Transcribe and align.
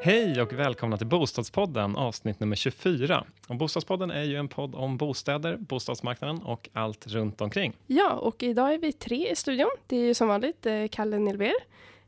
Hej 0.00 0.42
och 0.42 0.52
välkomna 0.52 0.96
till 0.96 1.06
Bostadspodden 1.06 1.96
avsnitt 1.96 2.40
nummer 2.40 2.56
24. 2.56 3.24
Och 3.48 3.56
Bostadspodden 3.56 4.10
är 4.10 4.22
ju 4.22 4.36
en 4.36 4.48
podd 4.48 4.74
om 4.74 4.96
bostäder, 4.96 5.56
bostadsmarknaden 5.56 6.42
och 6.42 6.68
allt 6.72 7.06
runt 7.06 7.40
omkring. 7.40 7.76
Ja, 7.86 8.12
och 8.12 8.42
idag 8.42 8.74
är 8.74 8.78
vi 8.78 8.92
tre 8.92 9.30
i 9.30 9.36
studion. 9.36 9.70
Det 9.86 9.96
är 9.96 10.06
ju 10.06 10.14
som 10.14 10.28
vanligt 10.28 10.66
eh, 10.66 10.88
Kalle 10.90 11.18
Nilber. 11.18 11.52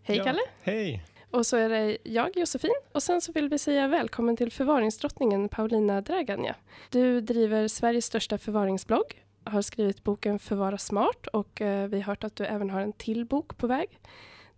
Hej 0.02 0.16
ja. 0.16 0.24
Kalle! 0.24 0.40
Hej! 0.62 1.04
Och 1.30 1.46
så 1.46 1.56
är 1.56 1.68
det 1.68 1.98
jag, 2.02 2.36
Josefin. 2.36 2.74
Och 2.92 3.02
sen 3.02 3.20
så 3.20 3.32
vill 3.32 3.48
vi 3.48 3.58
säga 3.58 3.88
välkommen 3.88 4.36
till 4.36 4.52
förvaringsdrottningen 4.52 5.48
Paulina 5.48 6.00
Draganja. 6.00 6.56
Du 6.90 7.20
driver 7.20 7.68
Sveriges 7.68 8.04
största 8.04 8.38
förvaringsblogg, 8.38 9.24
har 9.44 9.62
skrivit 9.62 10.04
boken 10.04 10.38
Förvara 10.38 10.78
smart 10.78 11.26
och 11.26 11.60
eh, 11.60 11.88
vi 11.88 12.00
har 12.00 12.06
hört 12.06 12.24
att 12.24 12.36
du 12.36 12.44
även 12.44 12.70
har 12.70 12.80
en 12.80 12.92
till 12.92 13.24
bok 13.26 13.58
på 13.58 13.66
väg. 13.66 13.98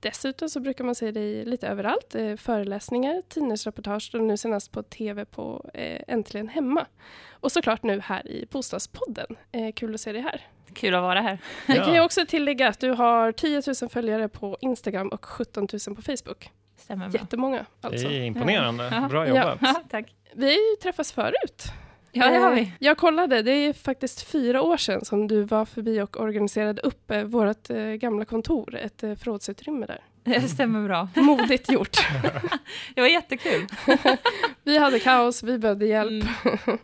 Dessutom 0.03 0.49
så 0.49 0.61
brukar 0.61 0.85
man 0.85 0.95
se 0.95 1.11
dig 1.11 1.45
lite 1.45 1.69
överallt. 1.69 2.15
Eh, 2.15 2.37
föreläsningar, 2.37 3.23
tidningsreportage 3.29 4.11
och 4.15 4.21
nu 4.21 4.37
senast 4.37 4.73
på 4.73 4.83
tv 4.83 5.25
på 5.25 5.71
eh, 5.75 6.03
Äntligen 6.09 6.49
Hemma. 6.49 6.87
Och 7.31 7.53
såklart 7.53 7.83
nu 7.83 8.01
här 8.01 8.29
i 8.29 8.47
Bostadspodden. 8.51 9.37
Eh, 9.53 9.73
kul 9.73 9.95
att 9.95 10.01
se 10.01 10.13
dig 10.13 10.23
här. 10.23 10.41
Kul 10.75 10.95
att 10.95 11.03
vara 11.03 11.21
här. 11.21 11.39
Vi 11.69 11.75
kan 11.75 11.95
ju 11.95 12.01
också 12.01 12.27
tillägga 12.27 12.69
att 12.69 12.81
du 12.81 12.91
har 12.91 13.33
10 13.33 13.63
000 13.83 13.91
följare 13.91 14.29
på 14.29 14.59
Instagram 14.61 15.09
och 15.09 15.25
17 15.25 15.69
000 15.87 15.97
på 15.97 16.03
Facebook. 16.03 16.51
Stämmer 16.77 17.09
bra. 17.09 17.21
Jättemånga 17.21 17.67
alltså. 17.81 18.09
Det 18.09 18.15
är 18.15 18.25
imponerande. 18.25 18.89
Ja. 18.93 19.09
Bra 19.09 19.29
jobbat. 19.29 19.59
Ja, 19.61 19.83
tack. 19.91 20.15
Vi 20.35 20.59
träffats 20.83 21.13
förut. 21.13 21.65
Ja, 22.13 22.29
det 22.31 22.37
har 22.39 22.51
Eh, 22.51 22.55
vi. 22.55 22.73
Jag 22.79 22.97
kollade, 22.97 23.43
det 23.43 23.53
är 23.53 23.73
faktiskt 23.73 24.23
fyra 24.31 24.63
år 24.63 24.77
sedan 24.77 25.05
som 25.05 25.29
du 25.29 25.43
var 25.43 25.65
förbi 25.65 26.01
och 26.01 26.21
organiserade 26.21 26.83
upp 26.83 27.11
eh, 27.11 27.23
vårt 27.23 27.71
eh, 27.71 27.77
gamla 27.79 28.25
kontor, 28.25 28.75
ett 28.77 29.03
eh, 29.03 29.15
förrådsutrymme 29.15 29.87
där. 29.87 29.99
Det 30.25 30.49
stämmer 30.49 30.89
bra. 30.89 31.09
Modigt 31.23 31.73
gjort. 31.73 31.97
Det 32.95 33.01
var 33.01 33.09
jättekul. 33.09 33.67
Vi 34.63 34.79
hade 34.79 34.99
kaos, 34.99 35.43
vi 35.43 35.59
behövde 35.59 35.87
hjälp. 35.87 36.25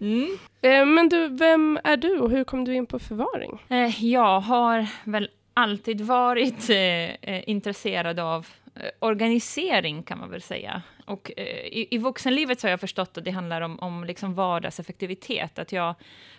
Mm. 0.00 0.38
Eh, 0.62 0.86
Men 0.86 1.08
du, 1.08 1.28
vem 1.28 1.78
är 1.84 1.96
du 1.96 2.18
och 2.18 2.30
hur 2.30 2.44
kom 2.44 2.64
du 2.64 2.74
in 2.74 2.86
på 2.86 2.98
förvaring? 2.98 3.62
Eh, 3.68 4.04
Jag 4.04 4.40
har 4.40 4.86
väl 5.04 5.28
alltid 5.54 6.00
varit 6.00 6.70
eh, 6.70 6.76
eh, 6.76 7.48
intresserad 7.48 8.18
av 8.20 8.46
eh, 8.66 8.67
organisering, 8.98 10.02
kan 10.02 10.18
man 10.18 10.30
väl 10.30 10.42
säga. 10.42 10.82
Och 11.06 11.30
eh, 11.36 11.44
i, 11.66 11.88
i 11.90 11.98
vuxenlivet 11.98 12.60
så 12.60 12.66
har 12.66 12.70
jag 12.70 12.80
förstått 12.80 13.18
att 13.18 13.24
det 13.24 13.30
handlar 13.30 13.60
om, 13.60 13.78
om 13.78 14.04
liksom 14.04 14.34
vardagseffektivitet. 14.34 15.58
Att 15.58 15.72
jag 15.72 15.94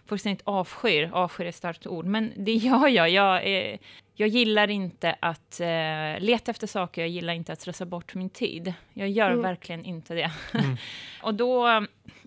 fullständigt 0.05 0.41
avskyr, 0.43 1.09
avskyr 1.13 1.45
är 1.45 1.49
ett 1.49 1.55
starkt 1.55 1.87
ord, 1.87 2.05
men 2.05 2.33
det 2.37 2.53
gör 2.53 2.87
jag. 2.87 3.09
Jag, 3.09 3.47
eh, 3.47 3.77
jag 4.15 4.27
gillar 4.27 4.69
inte 4.69 5.15
att 5.19 5.59
eh, 5.59 6.19
leta 6.19 6.51
efter 6.51 6.67
saker, 6.67 7.01
jag 7.01 7.09
gillar 7.09 7.33
inte 7.33 7.53
att 7.53 7.61
slösa 7.61 7.85
bort 7.85 8.15
min 8.15 8.29
tid. 8.29 8.73
Jag 8.93 9.09
gör 9.09 9.29
Mm. 9.29 9.41
verkligen 9.41 9.85
inte 9.85 10.15
det. 10.15 10.31
Mm. 10.53 10.77
och 11.23 11.33
då 11.33 11.65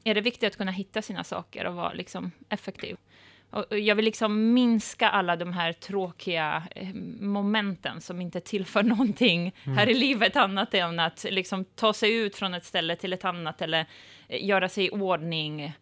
är 0.05 0.15
det 0.15 0.21
viktigt 0.21 0.47
att 0.47 0.57
kunna 0.57 0.73
hitta 0.73 1.03
sina 1.03 1.25
saker 1.25 1.67
och 1.67 1.75
vara 1.75 1.93
liksom 1.93 2.33
effektiv. 2.49 2.97
Och 3.53 3.79
jag 3.79 3.95
vill 3.95 4.05
liksom 4.05 4.55
minska 4.55 5.09
alla 5.09 5.37
de 5.37 5.53
här 5.53 5.73
tråkiga 5.73 6.63
eh, 6.75 6.95
momenten 7.21 8.01
som 8.01 8.21
inte 8.21 8.41
tillför 8.41 8.83
någonting 8.83 9.55
här 9.65 9.89
i 9.89 9.95
livet 9.95 10.37
annat 10.37 10.75
än 10.75 11.01
att 11.01 11.27
liksom 11.31 11.65
ta 11.65 11.93
sig 11.93 12.15
ut 12.15 12.37
från 12.37 12.55
ett 12.55 12.65
ställe 12.65 12.97
till 12.97 13.13
ett 13.13 13.25
annat 13.25 13.63
eller 13.63 13.87
eh, 14.29 14.45
göra 14.45 14.69
sig 14.69 14.87
i 14.87 14.91
ordning 14.91 15.73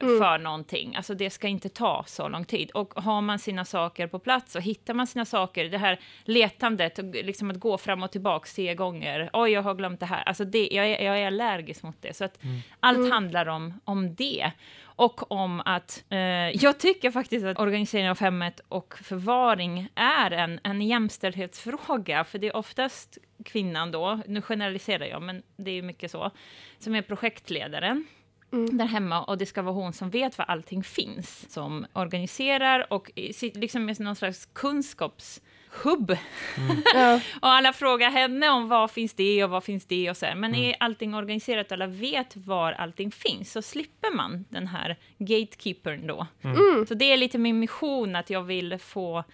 Mm. 0.00 0.18
för 0.18 0.38
någonting. 0.38 0.96
Alltså 0.96 1.14
det 1.14 1.30
ska 1.30 1.48
inte 1.48 1.68
ta 1.68 2.04
så 2.06 2.28
lång 2.28 2.44
tid. 2.44 2.70
Och 2.70 2.94
har 2.96 3.20
man 3.20 3.38
sina 3.38 3.64
saker 3.64 4.06
på 4.06 4.18
plats 4.18 4.56
och 4.56 4.62
hittar 4.62 4.94
man 4.94 5.06
sina 5.06 5.24
saker, 5.24 5.64
det 5.64 5.78
här 5.78 6.00
letandet, 6.24 6.98
och 6.98 7.04
liksom 7.04 7.50
att 7.50 7.60
gå 7.60 7.78
fram 7.78 8.02
och 8.02 8.10
tillbaka 8.10 8.48
tio 8.54 8.74
gånger, 8.74 9.30
oj 9.32 9.50
jag 9.50 9.62
har 9.62 9.74
glömt 9.74 10.00
det 10.00 10.06
här, 10.06 10.22
alltså 10.22 10.44
det, 10.44 10.68
jag, 10.72 10.86
är, 10.86 11.04
jag 11.04 11.18
är 11.18 11.26
allergisk 11.26 11.82
mot 11.82 12.02
det. 12.02 12.16
Så 12.16 12.24
att 12.24 12.38
allt 12.80 12.98
Mm. 12.98 13.12
handlar 13.12 13.46
om, 13.48 13.80
om 13.84 14.14
det. 14.14 14.52
Och 14.84 15.32
om 15.32 15.60
att 15.64 16.04
eh, 16.08 16.18
jag 16.50 16.78
tycker 16.78 17.10
faktiskt 17.10 17.46
att 17.46 17.58
organisering 17.58 18.10
av 18.10 18.20
hemmet 18.20 18.60
och 18.68 18.94
förvaring 19.02 19.88
är 19.94 20.30
en, 20.30 20.60
en 20.62 20.82
jämställdhetsfråga, 20.82 22.24
för 22.24 22.38
det 22.38 22.46
är 22.46 22.56
oftast 22.56 23.18
kvinnan 23.44 23.90
då, 23.90 24.20
nu 24.26 24.42
generaliserar 24.42 25.06
jag, 25.06 25.22
men 25.22 25.42
det 25.56 25.70
är 25.70 25.82
mycket 25.82 26.10
så, 26.10 26.30
som 26.78 26.94
är 26.94 27.02
projektledaren 27.02 28.06
Mm. 28.52 28.78
där 28.78 28.86
hemma 28.86 29.22
och 29.24 29.38
det 29.38 29.46
ska 29.46 29.62
vara 29.62 29.74
hon 29.74 29.92
som 29.92 30.10
vet 30.10 30.38
var 30.38 30.44
allting 30.44 30.82
finns, 30.82 31.52
som 31.52 31.86
organiserar 31.92 32.92
och 32.92 33.10
liksom 33.54 33.84
med 33.84 34.00
någon 34.00 34.16
slags 34.16 34.48
kunskapshubb. 34.52 36.16
Ja, 36.94 37.20
Och 37.40 37.48
alla 37.48 37.72
frågar 37.72 38.10
henne 38.10 38.48
om 38.50 38.68
vad 38.68 38.90
finns 38.90 39.14
det 39.14 39.44
och 39.44 39.50
vad 39.50 39.64
finns 39.64 39.86
det 39.86 40.10
och 40.10 40.16
så 40.16 40.26
här. 40.26 40.34
Men 40.34 40.54
Mm. 40.54 40.64
är 40.68 40.74
allting 40.80 41.14
organiserat 41.14 41.66
och 41.66 41.72
alla 41.72 41.86
vet 41.86 42.36
var 42.36 42.72
allting 42.72 43.10
finns 43.10 43.52
så 43.52 43.62
slipper 43.62 44.14
man 44.16 44.44
den 44.48 44.66
här 44.66 44.96
gatekeepern 45.18 46.06
då. 46.06 46.26
mm. 46.42 46.86
Så 46.88 46.94
det 46.94 47.04
är 47.12 47.16
lite 47.16 47.38
min 47.38 47.58
mission 47.58 48.16
att 48.16 48.30
jag 48.30 48.42
vill 48.42 48.78
få 48.78 49.24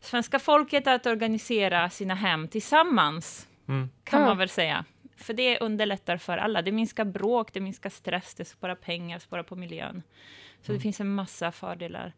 svenska 0.00 0.38
folket 0.38 0.86
att 0.86 1.06
organisera 1.06 1.90
sina 1.90 2.14
hem 2.14 2.48
tillsammans, 2.48 3.48
Mm. 3.68 3.90
kan 4.04 4.20
Ja. 4.20 4.26
man 4.26 4.38
väl 4.38 4.48
säga. 4.48 4.84
För 5.22 5.34
det 5.34 5.58
underlättar 5.58 6.16
för 6.16 6.38
alla. 6.38 6.62
Det 6.62 6.72
minskar 6.72 7.04
bråk, 7.04 7.52
det 7.52 7.60
minskar 7.60 7.90
stress, 7.90 8.34
det 8.34 8.44
sparar 8.44 8.74
pengar, 8.74 9.18
sparar 9.18 9.42
på 9.42 9.56
miljön. 9.56 10.02
Så 10.62 10.72
det 10.72 10.78
finns 10.80 11.00
en 11.00 11.14
massa 11.14 11.52
fördelar 11.52 12.12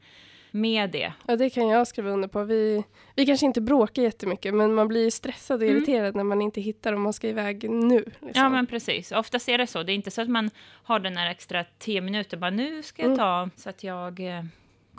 med 0.51 0.91
det. 0.91 1.13
ja, 1.27 1.37
det 1.37 1.51
kan 1.51 1.69
jag 1.69 1.87
skriva 1.87 2.11
under 2.11 2.29
på. 2.29 2.45
Vi, 2.45 2.85
vi 3.15 3.27
kanske 3.27 3.47
inte 3.47 3.61
bråkar 3.61 4.03
jättemycket, 4.03 4.55
men 4.55 4.75
man 4.75 4.89
blir 4.89 5.11
stressad 5.11 5.57
och 5.63 5.69
Mm. 5.69 5.77
irriterad 5.77 6.15
när 6.17 6.25
man 6.25 6.43
inte 6.43 6.61
hittar 6.61 6.93
om 6.93 7.03
man 7.03 7.13
ska 7.13 7.29
iväg 7.29 7.71
nu. 7.71 7.99
Liksom. 8.05 8.31
Ja, 8.35 8.49
men 8.49 8.67
precis. 8.67 9.13
Oftast 9.13 9.49
är 9.49 9.59
det 9.59 9.67
så. 9.67 9.83
Det 9.83 9.93
är 9.93 9.95
inte 9.95 10.11
så 10.11 10.23
att 10.23 10.29
man 10.29 10.51
har 10.85 10.99
den 10.99 11.17
här 11.17 11.31
extra 11.31 11.65
tio 11.79 12.01
minuter, 12.01 12.37
bara 12.37 12.51
nu 12.51 12.83
ska 12.83 13.03
jag 13.03 13.07
Mm. 13.07 13.19
ta 13.19 13.51
så 13.57 13.69
att 13.69 13.85
jag 13.85 14.21
eh, 14.21 14.45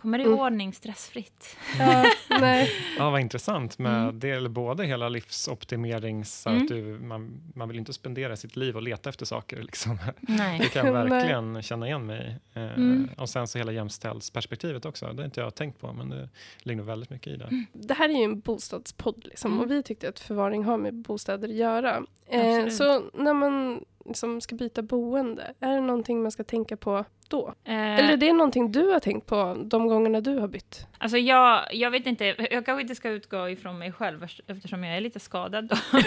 kommer 0.06 0.20
i 0.20 0.24
Mm. 0.24 0.40
ordning 0.40 0.74
stressfritt. 0.74 1.58
Ja, 1.80 2.06
nej. 2.30 2.70
Ja, 2.98 3.10
vad 3.10 3.22
intressant 3.22 3.78
med 3.80 4.04
Mm. 4.04 4.20
del, 4.20 4.50
både 4.50 4.86
hela 4.86 5.10
livsoptimering, 5.10 6.26
så 6.26 6.50
Mm. 6.50 6.62
att 6.62 6.68
du, 6.68 6.84
man, 6.84 7.42
man 7.56 7.68
vill 7.68 7.78
inte 7.78 7.94
spendera 7.94 8.36
sitt 8.36 8.56
liv 8.56 8.76
och 8.76 8.82
leta 8.82 9.10
efter 9.10 9.26
saker. 9.26 9.62
Liksom. 9.64 9.98
Nej. 10.20 10.60
Det 10.60 10.70
kan 10.70 10.86
jag 10.86 10.94
Nej. 11.10 11.10
verkligen 11.10 11.62
känna 11.62 11.88
igen 11.88 12.06
mig 12.06 12.36
eh, 12.54 12.64
Mm. 12.64 13.10
Och 13.18 13.30
sen 13.30 13.48
så 13.48 13.58
hela 13.58 13.72
jämställdhetsperspektivet 13.72 14.86
också. 14.86 15.06
Det 15.06 15.22
har 15.22 15.26
inte 15.26 15.42
jag 15.42 15.56
tänkt 15.56 15.80
på, 15.82 15.94
men 15.94 16.10
det 16.10 16.30
ligger 16.60 16.78
nog 16.78 16.86
väldigt 16.86 17.10
mycket 17.10 17.28
i 17.34 17.38
det. 17.38 17.66
Det 17.74 17.94
här 17.94 18.10
är 18.10 18.14
ju 18.14 18.24
en 18.24 18.40
bostadspodd 18.40 19.26
liksom, 19.26 19.52
Mm. 19.52 19.64
och 19.64 19.72
vi 19.72 19.84
tyckte 19.84 20.10
att 20.10 20.20
förvaring 20.20 20.64
har 20.64 20.78
med 20.78 20.94
bostäder 20.94 21.48
att 21.50 21.56
göra. 21.56 22.04
Eh, 22.28 22.68
så 22.68 23.04
när 23.14 23.34
man 23.34 23.86
liksom 24.06 24.42
ska 24.42 24.56
byta 24.56 24.82
boende, 24.82 25.54
är 25.60 25.76
det 25.76 25.82
någonting 25.82 26.22
man 26.22 26.32
ska 26.32 26.44
tänka 26.44 26.78
på 26.78 27.06
då? 27.30 27.48
Eh, 27.64 28.00
Eller 28.00 28.14
är 28.14 28.18
det 28.18 28.34
någonting 28.34 28.72
du 28.72 28.88
har 28.88 29.00
tänkt 29.00 29.26
på 29.26 29.64
de 29.66 29.88
gångerna 29.88 30.22
du 30.22 30.38
har 30.40 30.48
bytt? 30.48 30.88
Alltså 30.98 31.18
jag, 31.18 31.66
jag 31.72 31.92
vet 31.92 32.08
inte, 32.08 32.26
jag 32.52 32.66
kanske 32.66 32.82
inte 32.82 32.96
ska 32.96 33.10
utgå 33.10 33.50
ifrån 33.50 33.78
mig 33.78 33.92
själv 33.92 34.28
eftersom 34.48 34.84
jag 34.84 34.98
är 34.98 35.02
lite 35.02 35.20
skadad. 35.20 35.68
Då. 35.68 35.76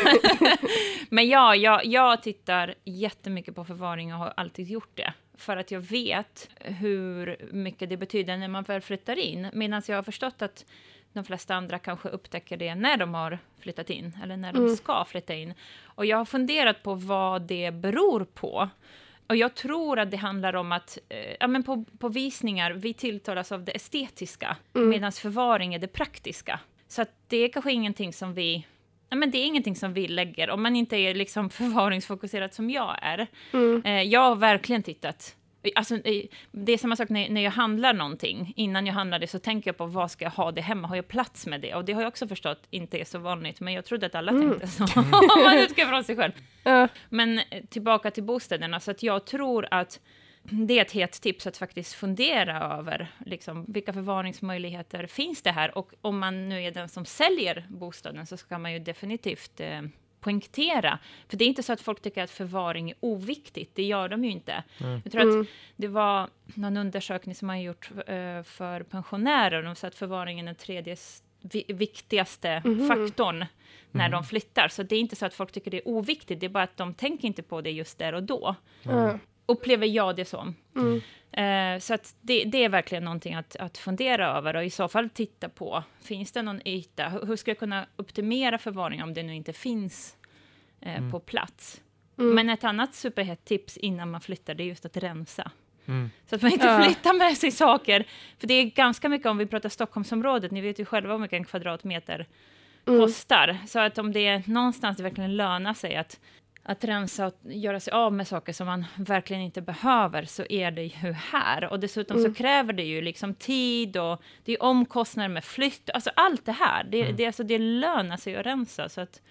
Men 1.10 1.28
ja, 1.28 1.54
jag, 1.54 1.87
jag 1.87 2.22
tittar 2.22 2.75
jättemycket 2.84 3.54
på 3.54 3.64
förvaring 3.64 4.12
och 4.12 4.19
har 4.19 4.32
alltid 4.37 4.69
gjort 4.69 4.91
det. 4.97 5.12
För 5.37 5.56
att 5.56 5.70
jag 5.70 5.81
vet 5.81 6.48
hur 6.60 7.37
mycket 7.53 7.88
det 7.88 7.97
betyder 7.97 8.37
när 8.37 8.48
man 8.48 8.62
väl 8.62 8.81
flyttar 8.81 9.19
in. 9.19 9.48
Medan 9.53 9.82
jag 9.88 9.97
har 9.97 10.03
förstått 10.03 10.42
att 10.42 10.64
de 11.12 11.24
flesta 11.24 11.54
andra 11.54 11.78
kanske 11.78 12.08
upptäcker 12.08 12.56
det 12.56 12.74
när 12.74 12.96
de 12.96 13.14
har 13.14 13.38
flyttat 13.60 13.91
in, 13.91 14.19
eller 14.22 14.36
när 14.36 14.52
de 14.52 14.58
Mm. 14.64 14.76
ska 14.76 15.04
flytta 15.04 15.34
in. 15.34 15.54
Och 15.84 16.06
jag 16.06 16.16
har 16.16 16.24
funderat 16.24 16.82
på 16.82 16.94
vad 16.94 17.42
det 17.42 17.70
beror 17.70 18.24
på. 18.24 18.69
Och 19.26 19.36
jag 19.36 19.54
tror 19.54 19.98
att 19.98 20.10
det 20.10 20.16
handlar 20.16 20.56
om 20.56 20.72
att 20.72 20.98
eh, 21.08 21.36
ja, 21.41 21.46
men 21.46 21.62
på, 21.62 21.84
på 21.98 22.08
visningar, 22.08 22.70
vi 22.72 22.94
tilltalas 22.94 23.52
av 23.52 23.64
det 23.64 23.72
estetiska, 23.76 24.56
Mm. 24.74 24.88
medan 24.88 25.12
förvaring 25.12 25.74
är 25.74 25.78
det 25.78 25.86
praktiska. 25.88 26.60
Så 26.88 27.02
att 27.02 27.10
det 27.28 27.36
är 27.36 27.48
kanske 27.48 27.72
ingenting 27.72 28.12
som 28.12 28.34
vi... 28.34 28.66
Ja, 29.10 29.16
men 29.16 29.31
det 29.31 29.38
är 29.38 29.44
ingenting 29.46 29.76
som 29.76 29.93
vi 29.94 30.08
lägger, 30.08 30.50
om 30.50 30.62
man 30.62 30.76
inte 30.76 30.96
är 30.96 31.14
liksom 31.14 31.50
förvaringsfokuserad 31.90 32.55
som 32.55 32.70
jag 32.70 32.96
är. 33.02 33.26
Mm. 33.52 33.82
Eh, 33.84 34.02
jag 34.02 34.20
har 34.20 34.37
verkligen 34.37 34.82
tittat. 34.82 35.37
Alltså, 35.75 35.94
eh, 35.94 36.25
det 36.53 36.73
är 36.73 36.79
samma 36.79 36.97
sak 36.97 37.09
när, 37.09 37.29
när 37.29 37.41
jag 37.41 37.50
handlar 37.50 37.94
någonting. 37.94 38.53
Innan 38.56 38.87
jag 38.87 38.94
handlar 38.94 39.19
det 39.19 39.26
så 39.26 39.38
tänker 39.38 39.69
jag 39.69 39.76
på 39.76 39.87
vad 39.87 40.11
ska 40.11 40.25
jag 40.25 40.31
ha 40.32 40.53
det 40.53 40.61
hemma? 40.61 40.88
Har 40.88 40.97
jag 40.97 41.09
plats 41.09 41.47
med 41.47 41.61
det? 41.61 41.75
Och 41.75 41.85
det 41.85 41.93
har 41.93 42.03
jag 42.03 42.09
också 42.09 42.29
förstått 42.29 42.67
inte 42.70 42.99
är 43.00 43.05
så 43.05 43.19
vanligt, 43.19 43.61
men 43.61 43.75
jag 43.75 43.85
trodde 43.85 44.06
att 44.06 44.15
alla 44.15 44.32
Mm. 44.32 44.49
tänkte 44.50 44.67
så. 44.69 44.85
Om 45.00 45.43
man 45.44 45.59
utgår 45.59 45.85
från 45.85 46.05
sig 46.05 46.17
själv. 46.17 46.32
Ja, 46.65 46.88
Men 47.09 47.38
eh, 47.38 47.65
tillbaka 47.69 48.11
till 48.11 48.23
bostäderna, 48.23 48.81
så 48.81 48.91
att 48.91 49.03
jag 49.03 49.25
tror 49.26 49.67
att 49.70 50.00
det 50.43 50.79
är 50.79 50.82
ett 50.82 50.93
hett 50.93 51.20
tips 51.23 51.47
att 51.47 51.56
faktiskt 51.56 51.94
fundera 51.94 52.79
över 52.79 53.09
liksom, 53.26 53.65
vilka 53.69 53.93
förvaringsmöjligheter 53.93 55.06
finns 55.06 55.43
det 55.43 55.50
här? 55.50 55.79
Och 55.79 55.93
om 56.00 56.19
man 56.19 56.49
nu 56.49 56.62
är 56.65 56.70
den 56.70 56.88
som 56.88 57.05
säljer 57.05 57.67
bostaden 57.69 58.26
så 58.26 58.37
ska 58.37 58.59
man 58.59 58.73
ju 58.73 58.79
definitivt 58.79 59.61
eh, 59.61 59.82
poängtera. 60.20 60.99
För 61.29 61.37
det 61.37 61.44
är 61.44 61.49
inte 61.49 61.62
så 61.62 61.73
att 61.73 61.81
folk 61.81 62.00
tycker 62.03 62.23
att 62.23 62.31
förvaring 62.31 62.91
är 62.91 62.97
oviktigt, 63.00 63.70
det 63.75 63.82
gör 63.82 64.09
de 64.09 64.25
ju 64.25 64.31
inte. 64.31 64.62
Mm. 64.81 65.00
Jag 65.05 65.12
tror 65.12 65.23
att 65.23 65.35
Mm. 65.35 65.47
det 65.76 65.88
var 65.88 66.29
någon 66.44 66.76
undersökning 66.76 67.35
som 67.35 67.47
man 67.47 67.62
gjort 67.62 67.91
eh, 68.06 68.43
för 68.43 68.82
pensionärer, 68.82 69.59
och 69.59 69.65
de 69.65 69.75
sa 69.75 69.87
att 69.87 69.94
förvaringen 69.94 70.44
är 70.44 70.49
den 70.49 70.55
tredje 70.55 70.97
vi 71.41 71.65
viktigaste 71.69 72.62
Mhm. 72.65 72.88
faktorn 72.88 73.38
när 73.91 74.06
Mm. 74.06 74.11
de 74.12 74.25
flyttar. 74.25 74.69
Så 74.69 74.82
det 74.82 74.97
är 74.97 75.00
inte 75.00 75.17
så 75.17 75.26
att 75.26 75.35
folk 75.35 75.53
tycker 75.53 75.70
det 75.70 75.76
är 75.76 75.88
oviktigt, 75.88 76.41
det 76.41 76.47
är 76.47 76.50
bara 76.50 76.65
att 76.65 76.76
de 76.76 76.94
tänker 76.94 77.29
inte 77.29 77.43
på 77.43 77.61
det 77.61 77.70
just 77.70 77.99
där 77.99 78.12
och 78.12 78.23
då. 78.23 78.55
Upplever 79.48 79.86
jag 79.86 80.16
det 80.16 80.24
som. 80.24 80.54
Mm. 80.76 81.00
Eh, 81.32 81.80
så 81.80 81.94
att 81.94 82.14
det, 82.20 82.44
det 82.44 82.64
är 82.64 82.68
verkligen 82.68 83.04
någonting 83.04 83.34
att, 83.34 83.56
att 83.56 83.78
fundera 83.78 84.26
över 84.36 84.56
och 84.56 84.64
i 84.64 84.70
så 84.70 84.88
fall 84.88 85.08
titta 85.10 85.48
på. 85.48 85.82
Finns 86.00 86.32
det 86.32 86.42
någon 86.42 86.68
yta? 86.68 87.08
Hur, 87.08 87.26
hur 87.26 87.36
ska 87.36 87.50
jag 87.50 87.58
kunna 87.58 87.86
optimera 87.96 88.58
förvaring 88.58 89.02
om 89.02 89.14
det 89.14 89.22
nu 89.22 89.34
inte 89.34 89.52
finns 89.52 90.16
eh, 90.80 91.10
på 91.10 91.20
plats? 91.20 91.80
Mm. 92.18 92.34
Men 92.34 92.48
ett 92.50 92.64
annat 92.64 92.94
superhett 92.94 93.44
tips 93.44 93.76
innan 93.76 94.10
man 94.10 94.20
flyttar, 94.20 94.54
det 94.54 94.62
är 94.62 94.66
just 94.66 94.84
att 94.84 94.96
rensa. 94.96 95.50
Mm. 95.86 96.10
Så 96.26 96.34
att 96.36 96.42
man 96.42 96.52
inte 96.52 96.66
Ja. 96.66 96.82
flyttar 96.82 97.14
med 97.18 97.36
sig 97.36 97.50
saker. 97.50 98.04
För 98.38 98.46
det 98.46 98.54
är 98.54 98.64
ganska 98.64 99.08
mycket, 99.08 99.26
om 99.26 99.38
vi 99.38 99.46
pratar 99.46 99.68
Stockholmsområdet, 99.68 100.50
ni 100.50 100.60
vet 100.60 100.78
ju 100.80 100.84
själva 100.84 101.12
hur 101.12 101.18
mycket 101.18 101.36
en 101.36 101.44
kvadratmeter 101.44 102.26
Mm. 102.86 103.00
kostar. 103.00 103.58
Så 103.66 103.78
att 103.78 103.98
om 103.98 104.12
det 104.12 104.26
är 104.26 104.42
någonstans 104.46 104.96
det 104.96 105.02
verkligen 105.02 105.36
lönar 105.36 105.74
sig 105.74 105.96
att, 105.96 106.20
att 106.69 106.85
rensa 106.85 107.26
och 107.26 107.35
göra 107.43 107.81
sig 107.81 107.93
av 107.93 108.12
med 108.12 108.29
saker 108.29 108.53
som 108.53 108.67
man 108.67 108.85
verkligen 108.97 109.43
inte 109.43 109.62
behöver, 109.62 110.25
så 110.25 110.44
är 110.49 110.70
det 110.70 110.82
ju 110.82 111.12
här. 111.12 111.65
Och 111.73 111.81
dessutom 111.81 112.17
Mm. 112.19 112.31
så 112.35 112.38
kräver 112.38 112.73
det 112.73 112.82
ju 112.82 113.00
liksom 113.03 113.35
tid 113.35 113.97
och 113.97 114.23
det 114.44 114.53
är 114.53 114.62
omkostnader 114.62 115.29
med 115.29 115.44
flytt, 115.44 115.91
alltså 115.94 116.11
allt 116.17 116.44
det 116.47 116.53
här. 116.53 116.85
Det, 116.85 117.03
Mm. 117.03 117.17
det, 117.17 117.26
alltså, 117.26 117.43
det 117.44 117.59
lönar 117.59 118.17
sig 118.17 118.37
att 118.37 118.47
rensa. 118.47 118.88
Så 118.88 119.00
att 119.00 119.23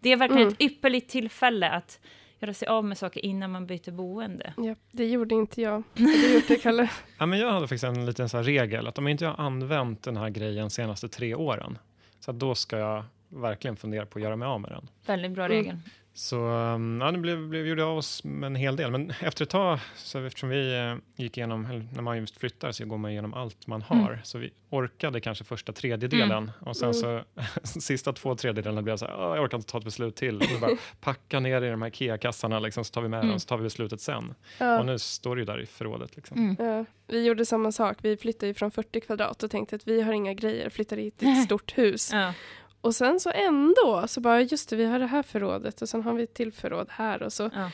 det 0.00 0.12
är 0.12 0.16
verkligen 0.16 0.42
Mm. 0.42 0.52
ett 0.54 0.62
ypperligt 0.62 1.10
tillfälle 1.10 1.70
att 1.70 2.00
göra 2.40 2.54
sig 2.54 2.68
av 2.68 2.84
med 2.84 2.98
saker 2.98 3.24
innan 3.24 3.50
man 3.52 3.66
byter 3.66 3.90
boende. 3.90 4.52
Ja, 4.56 4.74
det 4.92 5.06
gjorde 5.06 5.34
inte 5.34 5.60
jag. 5.62 5.70
Har 5.98 6.22
du 6.28 6.34
gjort 6.34 6.48
det, 6.48 6.56
Kalle? 6.56 6.90
Ja, 7.18 7.26
men 7.26 7.38
jag 7.38 7.52
hade 7.52 7.66
faktiskt 7.68 7.84
en 7.84 8.06
liten 8.06 8.28
så 8.28 8.36
här 8.36 8.44
regel, 8.44 8.86
att 8.86 8.98
om 8.98 9.06
jag 9.06 9.10
inte 9.10 9.26
har 9.26 9.44
använt 9.46 10.02
den 10.02 10.16
här 10.16 10.28
grejen 10.30 10.64
de 10.64 10.70
senaste 10.70 11.08
tre 11.08 11.34
åren, 11.34 11.78
så 12.20 12.30
att 12.30 12.38
då 12.38 12.54
ska 12.54 12.78
jag 12.78 13.04
verkligen 13.28 13.76
fundera 13.76 14.06
på 14.06 14.18
att 14.18 14.22
göra 14.22 14.36
mig 14.36 14.46
av 14.48 14.60
med 14.60 14.70
den. 14.70 14.88
Väldigt 15.06 15.30
bra 15.30 15.46
Mm. 15.46 15.78
Så 16.18 16.36
um, 16.48 17.00
ja, 17.00 17.12
det 17.12 17.18
blev, 17.18 17.48
blev, 17.48 17.66
gjorde 17.66 17.84
av 17.84 17.98
oss 17.98 18.24
med 18.24 18.46
en 18.46 18.54
hel 18.54 18.76
del. 18.76 18.90
Men 18.90 19.12
efter 19.22 19.44
ett 19.44 19.50
tag, 19.50 19.78
så 19.96 20.24
eftersom 20.24 20.48
vi 20.48 20.74
eh, 20.78 20.94
gick 21.22 21.36
igenom, 21.38 21.88
när 21.94 22.02
man 22.02 22.18
just 22.18 22.36
flyttar 22.38 22.72
så 22.72 22.84
går 22.86 22.98
man 22.98 23.10
igenom 23.10 23.34
allt 23.34 23.66
man 23.66 23.82
har. 23.82 23.96
Mm. 24.12 24.18
Så 24.24 24.38
vi 24.38 24.50
orkade 24.70 25.20
kanske 25.20 25.44
första 25.44 25.72
tredjedelen 25.72 26.50
och 26.60 26.76
sen 26.76 26.94
så 26.94 27.22
sista 27.62 28.12
två 28.12 28.34
tredjedelarna 28.34 28.82
blev 28.82 28.96
så 28.96 29.06
här, 29.06 29.14
"Åh, 29.18 29.36
jag 29.36 29.44
orkar 29.44 29.58
inte 29.58 29.70
ta 29.72 29.78
ett 29.78 29.84
beslut 29.84 30.16
till. 30.16 30.38
Vi 30.38 30.58
bara 30.60 30.76
packa 31.00 31.40
ner 31.40 31.62
i 31.62 31.70
de 31.70 31.82
här 31.82 31.88
IKEA-kassarna 31.88 32.58
liksom, 32.60 32.84
så 32.84 32.92
tar 32.92 33.02
vi 33.02 33.08
med 33.08 33.16
Mm. 33.18 33.30
dem 33.30 33.40
så 33.40 33.46
tar 33.48 33.56
vi 33.56 33.62
beslutet 33.62 34.00
sen. 34.00 34.34
Ja. 34.58 34.78
Och 34.80 34.86
nu 34.86 34.98
står 34.98 35.36
det 35.36 35.40
ju 35.40 35.46
där 35.46 35.60
i 35.60 35.66
förrådet. 35.66 36.16
Liksom. 36.16 36.38
Mm. 36.38 36.56
Ja, 36.74 36.84
vi 37.06 37.24
gjorde 37.26 37.46
samma 37.46 37.72
sak. 37.72 37.98
Vi 38.02 38.16
flyttade 38.16 38.46
ju 38.46 38.54
från 38.54 38.70
40 38.70 39.00
kvadrat 39.00 39.42
och 39.42 39.50
tänkte 39.50 39.76
att 39.76 39.88
vi 39.88 40.02
har 40.02 40.12
inga 40.12 40.34
grejer, 40.34 40.70
flyttar 40.70 40.96
hit 40.96 41.18
till 41.18 41.28
ett 41.28 41.42
stort 41.44 41.78
hus. 41.78 42.10
Ja. 42.12 42.32
Och 42.86 42.94
sen 42.94 43.20
så 43.20 43.30
ändå 43.30 44.04
så 44.06 44.20
bara, 44.20 44.40
just 44.40 44.70
det, 44.70 44.76
vi 44.76 44.84
har 44.84 44.98
det 44.98 45.06
här 45.06 45.22
förrådet 45.22 45.82
och 45.82 45.88
sen 45.88 46.02
har 46.02 46.12
vi 46.14 46.22
ett 46.22 46.34
till 46.34 46.52
förråd 46.52 46.86
här 46.90 47.22
och 47.22 47.32
så. 47.32 47.50
Ja. 47.54 47.70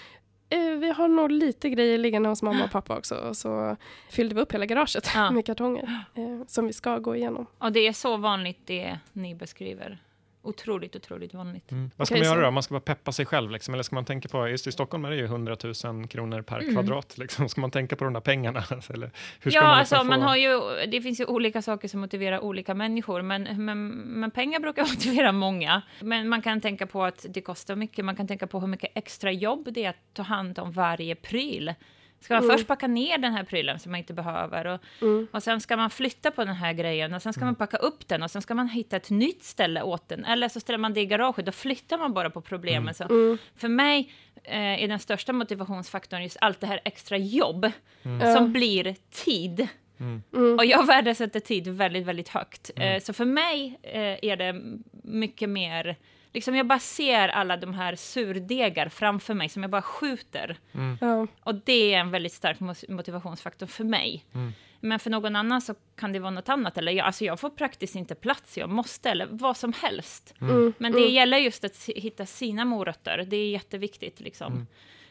Eh, 0.48 0.78
vi 0.78 0.90
har 0.90 1.08
nog 1.08 1.30
lite 1.30 1.70
grejer 1.70 1.98
liggande 1.98 2.28
hos 2.28 2.42
mamma 2.42 2.64
och 2.64 2.70
pappa 2.72 2.98
också. 2.98 3.14
Och 3.14 3.36
så 3.36 3.76
fyllde 4.10 4.34
vi 4.34 4.40
upp 4.40 4.52
hela 4.52 4.66
garaget 4.66 5.10
Ja. 5.14 5.30
med 5.30 5.46
kartonger 5.46 6.04
eh, 6.14 6.46
som 6.46 6.66
vi 6.66 6.72
ska 6.72 6.98
gå 6.98 7.16
igenom. 7.16 7.46
Och 7.58 7.72
det 7.72 7.80
är 7.88 7.92
så 7.92 8.16
vanligt 8.16 8.60
det 8.64 8.98
ni 9.12 9.34
beskriver. 9.34 9.98
Otroligt, 10.44 10.96
otroligt 10.96 11.34
vanligt. 11.34 11.70
Mm. 11.72 11.90
Vad 11.96 12.06
ska 12.06 12.16
man 12.16 12.24
så- 12.24 12.30
göra 12.34 12.44
då? 12.44 12.50
Man 12.50 12.62
ska 12.62 12.74
bara 12.74 12.80
peppa 12.80 13.12
sig 13.12 13.26
själv, 13.26 13.50
liksom. 13.50 13.74
eller 13.74 13.82
ska 13.82 13.94
man 13.94 14.04
tänka 14.04 14.28
på, 14.28 14.48
just 14.48 14.66
i 14.66 14.72
Stockholm 14.72 15.04
är 15.04 15.10
det 15.10 15.16
ju 15.16 15.24
100 15.24 15.56
000 15.84 16.06
kronor 16.08 16.42
per 16.42 16.58
Mm. 16.60 16.74
kvadrat, 16.74 17.18
liksom. 17.18 17.48
ska 17.48 17.60
man 17.60 17.70
tänka 17.70 17.96
på 17.96 18.04
de 18.04 18.12
där 18.12 18.20
pengarna? 18.20 18.64
eller 18.90 19.10
hur 19.40 19.50
ska 19.50 19.60
Ja, 19.60 19.66
man, 19.66 19.78
alltså 19.78 19.94
liksom 19.94 20.08
man 20.08 20.20
få- 20.20 20.26
har 20.26 20.36
ju, 20.36 20.86
det 20.90 21.00
finns 21.00 21.20
ju 21.20 21.24
olika 21.24 21.62
saker 21.62 21.88
som 21.88 22.00
motiverar 22.00 22.40
olika 22.40 22.74
människor, 22.74 23.22
men, 23.22 23.64
men, 23.64 23.88
men 23.90 24.30
pengar 24.30 24.60
brukar 24.60 24.82
motivera 24.94 25.32
många. 25.32 25.82
Men 26.00 26.28
man 26.28 26.42
kan 26.42 26.60
tänka 26.60 26.86
på 26.86 27.04
att 27.04 27.26
det 27.28 27.40
kostar 27.40 27.76
mycket, 27.76 28.04
man 28.04 28.16
kan 28.16 28.28
tänka 28.28 28.46
på 28.46 28.60
hur 28.60 28.66
mycket 28.68 28.90
extra 28.94 29.32
jobb 29.32 29.68
det 29.72 29.84
är 29.84 29.90
att 29.90 30.14
ta 30.14 30.22
hand 30.22 30.58
om 30.58 30.72
varje 30.72 31.14
pryl. 31.14 31.74
Ska 32.22 32.34
man 32.34 32.44
Mm. 32.44 32.56
först 32.56 32.68
packa 32.68 32.86
ner 32.86 33.18
den 33.18 33.32
här 33.32 33.44
prylen 33.44 33.78
som 33.78 33.92
man 33.92 33.98
inte 33.98 34.14
behöver 34.14 34.66
och, 34.66 34.80
Mm. 35.02 35.26
och 35.30 35.42
sen 35.42 35.60
ska 35.60 35.76
man 35.76 35.90
flytta 35.90 36.30
på 36.30 36.44
den 36.44 36.54
här 36.54 36.72
grejen 36.72 37.14
och 37.14 37.22
sen 37.22 37.32
ska 37.32 37.44
man 37.44 37.54
packa 37.54 37.76
upp 37.76 38.08
den 38.08 38.22
och 38.22 38.30
sen 38.30 38.42
ska 38.42 38.54
man 38.54 38.68
hitta 38.68 38.96
ett 38.96 39.10
nytt 39.10 39.44
ställe 39.44 39.82
åt 39.82 40.08
den. 40.08 40.24
Eller 40.24 40.48
så 40.48 40.60
ställer 40.60 40.78
man 40.78 40.94
det 40.94 41.00
i 41.00 41.06
garaget, 41.06 41.46
då 41.46 41.52
flyttar 41.52 41.98
man 41.98 42.12
bara 42.12 42.30
på 42.30 42.40
problemen. 42.40 42.94
Så 42.94 43.04
Mm. 43.04 43.38
för 43.56 43.68
mig 43.68 44.12
eh, 44.44 44.82
är 44.82 44.88
den 44.88 44.98
största 44.98 45.32
motivationsfaktorn 45.32 46.22
just 46.22 46.36
allt 46.40 46.60
det 46.60 46.66
här 46.66 46.80
extra 46.84 47.16
jobb 47.16 47.70
Ja. 48.02 48.34
som 48.34 48.52
blir 48.52 48.96
tid. 49.10 49.68
Mm. 50.00 50.22
Mm. 50.34 50.58
Och 50.58 50.64
jag 50.64 50.86
värdesätter 50.86 51.40
tid 51.40 51.68
väldigt, 51.68 52.06
väldigt 52.06 52.28
högt. 52.28 52.70
Eh, 52.76 53.00
så 53.02 53.12
för 53.12 53.24
mig 53.24 53.78
eh, 53.82 54.18
är 54.30 54.36
det 54.36 54.54
mycket 55.02 55.48
mer... 55.48 55.96
Liksom 56.32 56.54
jag 56.56 56.66
bara 56.66 56.78
ser 56.78 57.28
alla 57.28 57.56
de 57.56 57.74
här 57.74 57.94
surdegar 57.96 58.88
framför 58.88 59.34
mig 59.34 59.48
som 59.48 59.62
jag 59.62 59.70
bara 59.70 59.82
skjuter. 59.82 60.58
Ja. 61.00 61.26
Och 61.40 61.54
det 61.54 61.94
är 61.94 61.98
en 61.98 62.10
väldigt 62.10 62.32
stark 62.32 62.60
motivationsfaktor 62.88 63.66
för 63.66 63.84
mig. 63.84 64.24
Mm. 64.34 64.52
Men 64.80 64.98
för 64.98 65.10
någon 65.10 65.36
annan 65.36 65.60
så 65.60 65.74
kan 65.96 66.12
det 66.12 66.18
vara 66.18 66.30
något 66.30 66.48
annat. 66.48 66.78
Eller 66.78 66.92
jag, 66.92 67.06
alltså 67.06 67.24
jag 67.24 67.40
får 67.40 67.50
praktiskt 67.50 67.96
inte 67.96 68.14
plats, 68.14 68.58
jag 68.58 68.68
måste, 68.68 69.10
eller 69.10 69.28
vad 69.30 69.56
som 69.56 69.72
helst. 69.72 70.34
Mm. 70.40 70.72
Men 70.78 70.92
det 70.92 70.98
Mm. 70.98 71.12
gäller 71.14 71.38
just 71.38 71.64
att 71.64 71.88
hitta 71.96 72.26
sina 72.26 72.64
morötter. 72.64 73.24
Det 73.28 73.36
är 73.36 73.50
jätteviktigt. 73.50 74.20
Liksom. 74.20 74.52
Mm. 74.52 74.66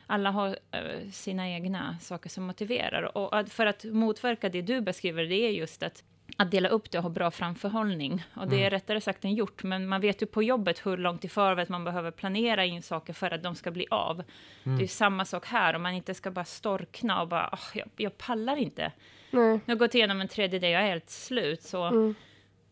Alla 0.08 0.32
har 0.32 0.48
eh, 0.72 1.10
sina 1.12 1.50
egna 1.50 1.98
saker 2.02 2.30
som 2.30 2.44
motiverar. 2.44 3.18
Och 3.18 3.50
för 3.50 3.66
att 3.66 3.84
motverka 3.84 4.50
det 4.50 4.62
du 4.62 4.82
beskriver, 4.82 5.24
det 5.24 5.36
är 5.36 5.50
just 5.52 5.84
att, 5.84 6.04
att 6.38 6.52
dela 6.52 6.70
upp 6.70 6.92
det 6.92 6.98
och 6.98 7.04
ha 7.04 7.10
bra 7.10 7.32
framförhållning. 7.32 8.24
Och 8.34 8.48
det 8.48 8.64
är 8.64 8.70
rättare 8.70 9.02
sagt 9.02 9.26
än 9.26 9.34
gjort, 9.36 9.64
men 9.64 9.88
man 9.88 10.02
vet 10.02 10.22
ju 10.22 10.26
på 10.26 10.44
jobbet 10.44 10.86
hur 10.86 10.98
långt 10.98 11.26
i 11.26 11.30
förväg 11.30 11.70
man 11.70 11.84
behöver 11.84 12.12
planera 12.12 12.66
in 12.66 12.82
saker 12.84 13.14
för 13.14 13.32
att 13.32 13.44
de 13.44 13.56
ska 13.56 13.72
bli 13.72 13.88
av. 13.92 14.24
Det 14.64 14.70
är 14.72 14.80
ju 14.80 14.88
samma 14.88 15.26
sak 15.26 15.46
här, 15.46 15.74
om 15.76 15.82
man 15.82 15.94
inte 15.94 16.14
ska 16.14 16.32
bara 16.32 16.46
storkna 16.46 17.22
och 17.22 17.28
bara, 17.28 17.50
"Åh, 17.54 17.60
jag, 17.74 17.90
jag 17.98 18.18
pallar 18.18 18.56
inte. 18.56 18.92
Nej. 19.32 19.60
Jag 19.66 19.76
har 19.76 19.80
gått 19.80 19.96
igenom 19.96 20.22
en 20.22 20.28
tredjedel, 20.28 20.72
jag 20.72 20.82
är 20.82 20.88
helt 20.88 21.10
slut. 21.10 21.62
Så, 21.62 21.84
Mm. 21.84 22.16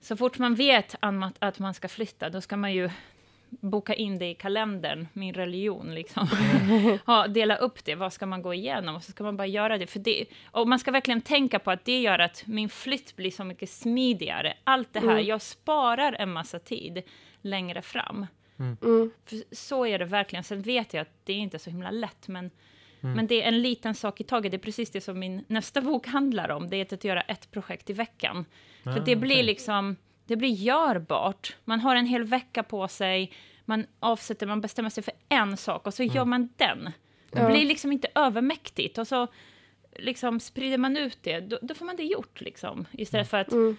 så 0.02 0.18
fort 0.18 0.38
man 0.38 0.56
vet 0.56 0.96
att 1.40 1.60
man 1.60 1.74
ska 1.74 1.88
flytta, 1.88 2.30
då 2.30 2.42
ska 2.42 2.58
man 2.58 2.74
ju 2.74 2.90
boka 3.50 3.94
in 3.96 4.19
det 4.19 4.30
i 4.30 4.34
kalendern, 4.36 5.07
min 5.13 5.34
religion. 5.34 5.94
Liksom. 5.96 6.28
ja, 7.07 7.28
dela 7.28 7.56
upp 7.56 7.86
det, 7.86 7.96
vad 7.96 8.13
ska 8.13 8.25
man 8.25 8.42
gå 8.42 8.54
igenom? 8.54 8.96
Och 8.96 9.04
så 9.04 9.12
ska 9.12 9.24
man 9.24 9.38
bara 9.38 9.48
göra 9.48 9.78
det. 9.78 9.88
För 9.88 10.00
det. 10.00 10.25
Och 10.51 10.68
man 10.68 10.80
ska 10.80 10.92
verkligen 10.92 11.22
tänka 11.22 11.60
på 11.60 11.72
att 11.72 11.86
det 11.86 12.00
gör 12.01 12.19
att 12.19 12.44
min 12.48 12.69
flytt 12.69 13.16
blir 13.16 13.31
så 13.31 13.44
mycket 13.44 13.69
smidigare. 13.69 14.54
Allt 14.63 14.94
det 14.94 15.00
här, 15.00 15.10
Mm. 15.12 15.25
jag 15.25 15.42
sparar 15.42 16.13
en 16.19 16.31
massa 16.31 16.60
tid 16.60 17.01
längre 17.42 17.81
fram. 17.81 18.25
Mm. 18.60 18.78
För 19.26 19.56
så 19.56 19.85
är 19.85 20.00
det 20.00 20.06
verkligen. 20.06 20.44
Sen 20.44 20.62
vet 20.62 20.94
jag 20.94 21.02
att 21.02 21.14
det 21.24 21.33
är 21.33 21.38
inte 21.38 21.59
så 21.59 21.69
himla 21.69 21.92
lätt, 21.92 22.28
men, 22.28 22.52
Mm. 23.02 23.16
men 23.16 23.28
det 23.28 23.44
är 23.44 23.47
en 23.47 23.62
liten 23.62 23.95
sak 23.95 24.21
i 24.21 24.24
taget. 24.24 24.52
Det 24.52 24.57
är 24.57 24.59
precis 24.59 24.92
det 24.92 25.02
som 25.02 25.19
min 25.19 25.44
nästa 25.47 25.81
bok 25.81 26.07
handlar 26.07 26.50
om. 26.50 26.69
Det 26.69 26.78
är 26.78 26.94
att 26.94 27.04
göra 27.04 27.21
ett 27.21 27.52
projekt 27.52 27.90
i 27.90 27.94
veckan. 27.94 28.45
För 28.83 28.92
Ah, 28.92 29.00
det 29.00 29.16
blir 29.16 29.35
okej. 29.35 29.44
liksom, 29.45 29.95
det 30.30 30.36
blir 30.36 30.50
görbart. 30.50 31.56
Man 31.66 31.80
har 31.80 31.95
en 31.95 32.06
hel 32.06 32.24
vecka 32.24 32.64
på 32.64 32.88
sig, 32.88 33.31
man 33.66 33.86
avsätter, 34.00 34.48
man 34.48 34.62
bestämmer 34.62 34.90
sig 34.90 35.04
för 35.04 35.14
en 35.30 35.57
sak 35.57 35.88
och 35.88 35.94
så 35.94 36.04
Mm. 36.04 36.16
gör 36.16 36.26
man 36.26 36.50
den. 36.57 36.83
Det 37.31 37.40
Ja. 37.40 37.50
blir 37.50 37.66
liksom 37.66 37.92
inte 37.92 38.07
övermäktigt 38.16 38.98
och 38.98 39.07
så 39.07 39.28
liksom 40.00 40.40
sprider 40.40 40.78
man 40.78 40.98
ut 40.98 41.18
det, 41.21 41.40
då, 41.40 41.59
då 41.62 41.74
får 41.74 41.86
man 41.86 41.95
det 41.95 42.04
gjort 42.04 42.42
liksom. 42.42 42.86
Istället 42.92 43.30
för 43.30 43.38
att 43.38 43.52
Mm. 43.52 43.78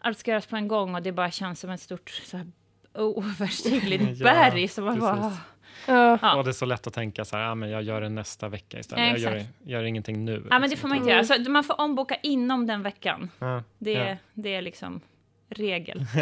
allt 0.00 0.18
ska 0.18 0.30
göras 0.30 0.46
på 0.46 0.56
en 0.56 0.68
gång 0.68 0.94
och 0.94 1.02
det 1.02 1.12
bara 1.12 1.30
känns 1.30 1.60
som 1.60 1.70
ett 1.70 1.80
stort 1.80 2.10
så 2.10 2.36
här, 2.36 2.46
oöverstigligt 2.94 4.18
Ja, 4.20 4.24
berg. 4.24 4.68
som 4.68 4.84
man 4.84 5.00
bara, 5.00 5.16
precis. 5.16 5.38
Ja. 5.86 6.18
Ja. 6.22 6.36
Och 6.36 6.44
det 6.44 6.50
är 6.50 6.52
så 6.52 6.66
lätt 6.66 6.86
att 6.86 6.92
tänka 6.94 7.24
så 7.24 7.36
här, 7.36 7.44
ah, 7.50 7.54
men 7.54 7.70
jag 7.70 7.82
gör 7.82 8.00
det 8.00 8.08
nästa 8.08 8.48
vecka 8.48 8.78
istället. 8.78 9.04
Ja, 9.20 9.28
jag 9.28 9.34
gör, 9.38 9.44
gör 9.64 9.82
ingenting 9.84 10.24
nu. 10.24 10.32
Ja, 10.32 10.58
men 10.58 10.62
det 10.62 10.68
liksom. 10.68 10.80
får 10.80 10.88
man 10.88 10.96
inte 10.98 11.10
Mm. 11.12 11.24
göra. 11.28 11.44
Så 11.44 11.50
man 11.50 11.64
får 11.64 11.80
omboka 11.80 12.14
inom 12.22 12.66
den 12.66 12.82
veckan. 12.82 13.30
Ja, 13.38 13.62
Det, 13.78 13.92
ja. 13.92 14.16
det 14.34 14.54
är 14.54 14.62
liksom 14.62 15.00
regel. 15.48 16.04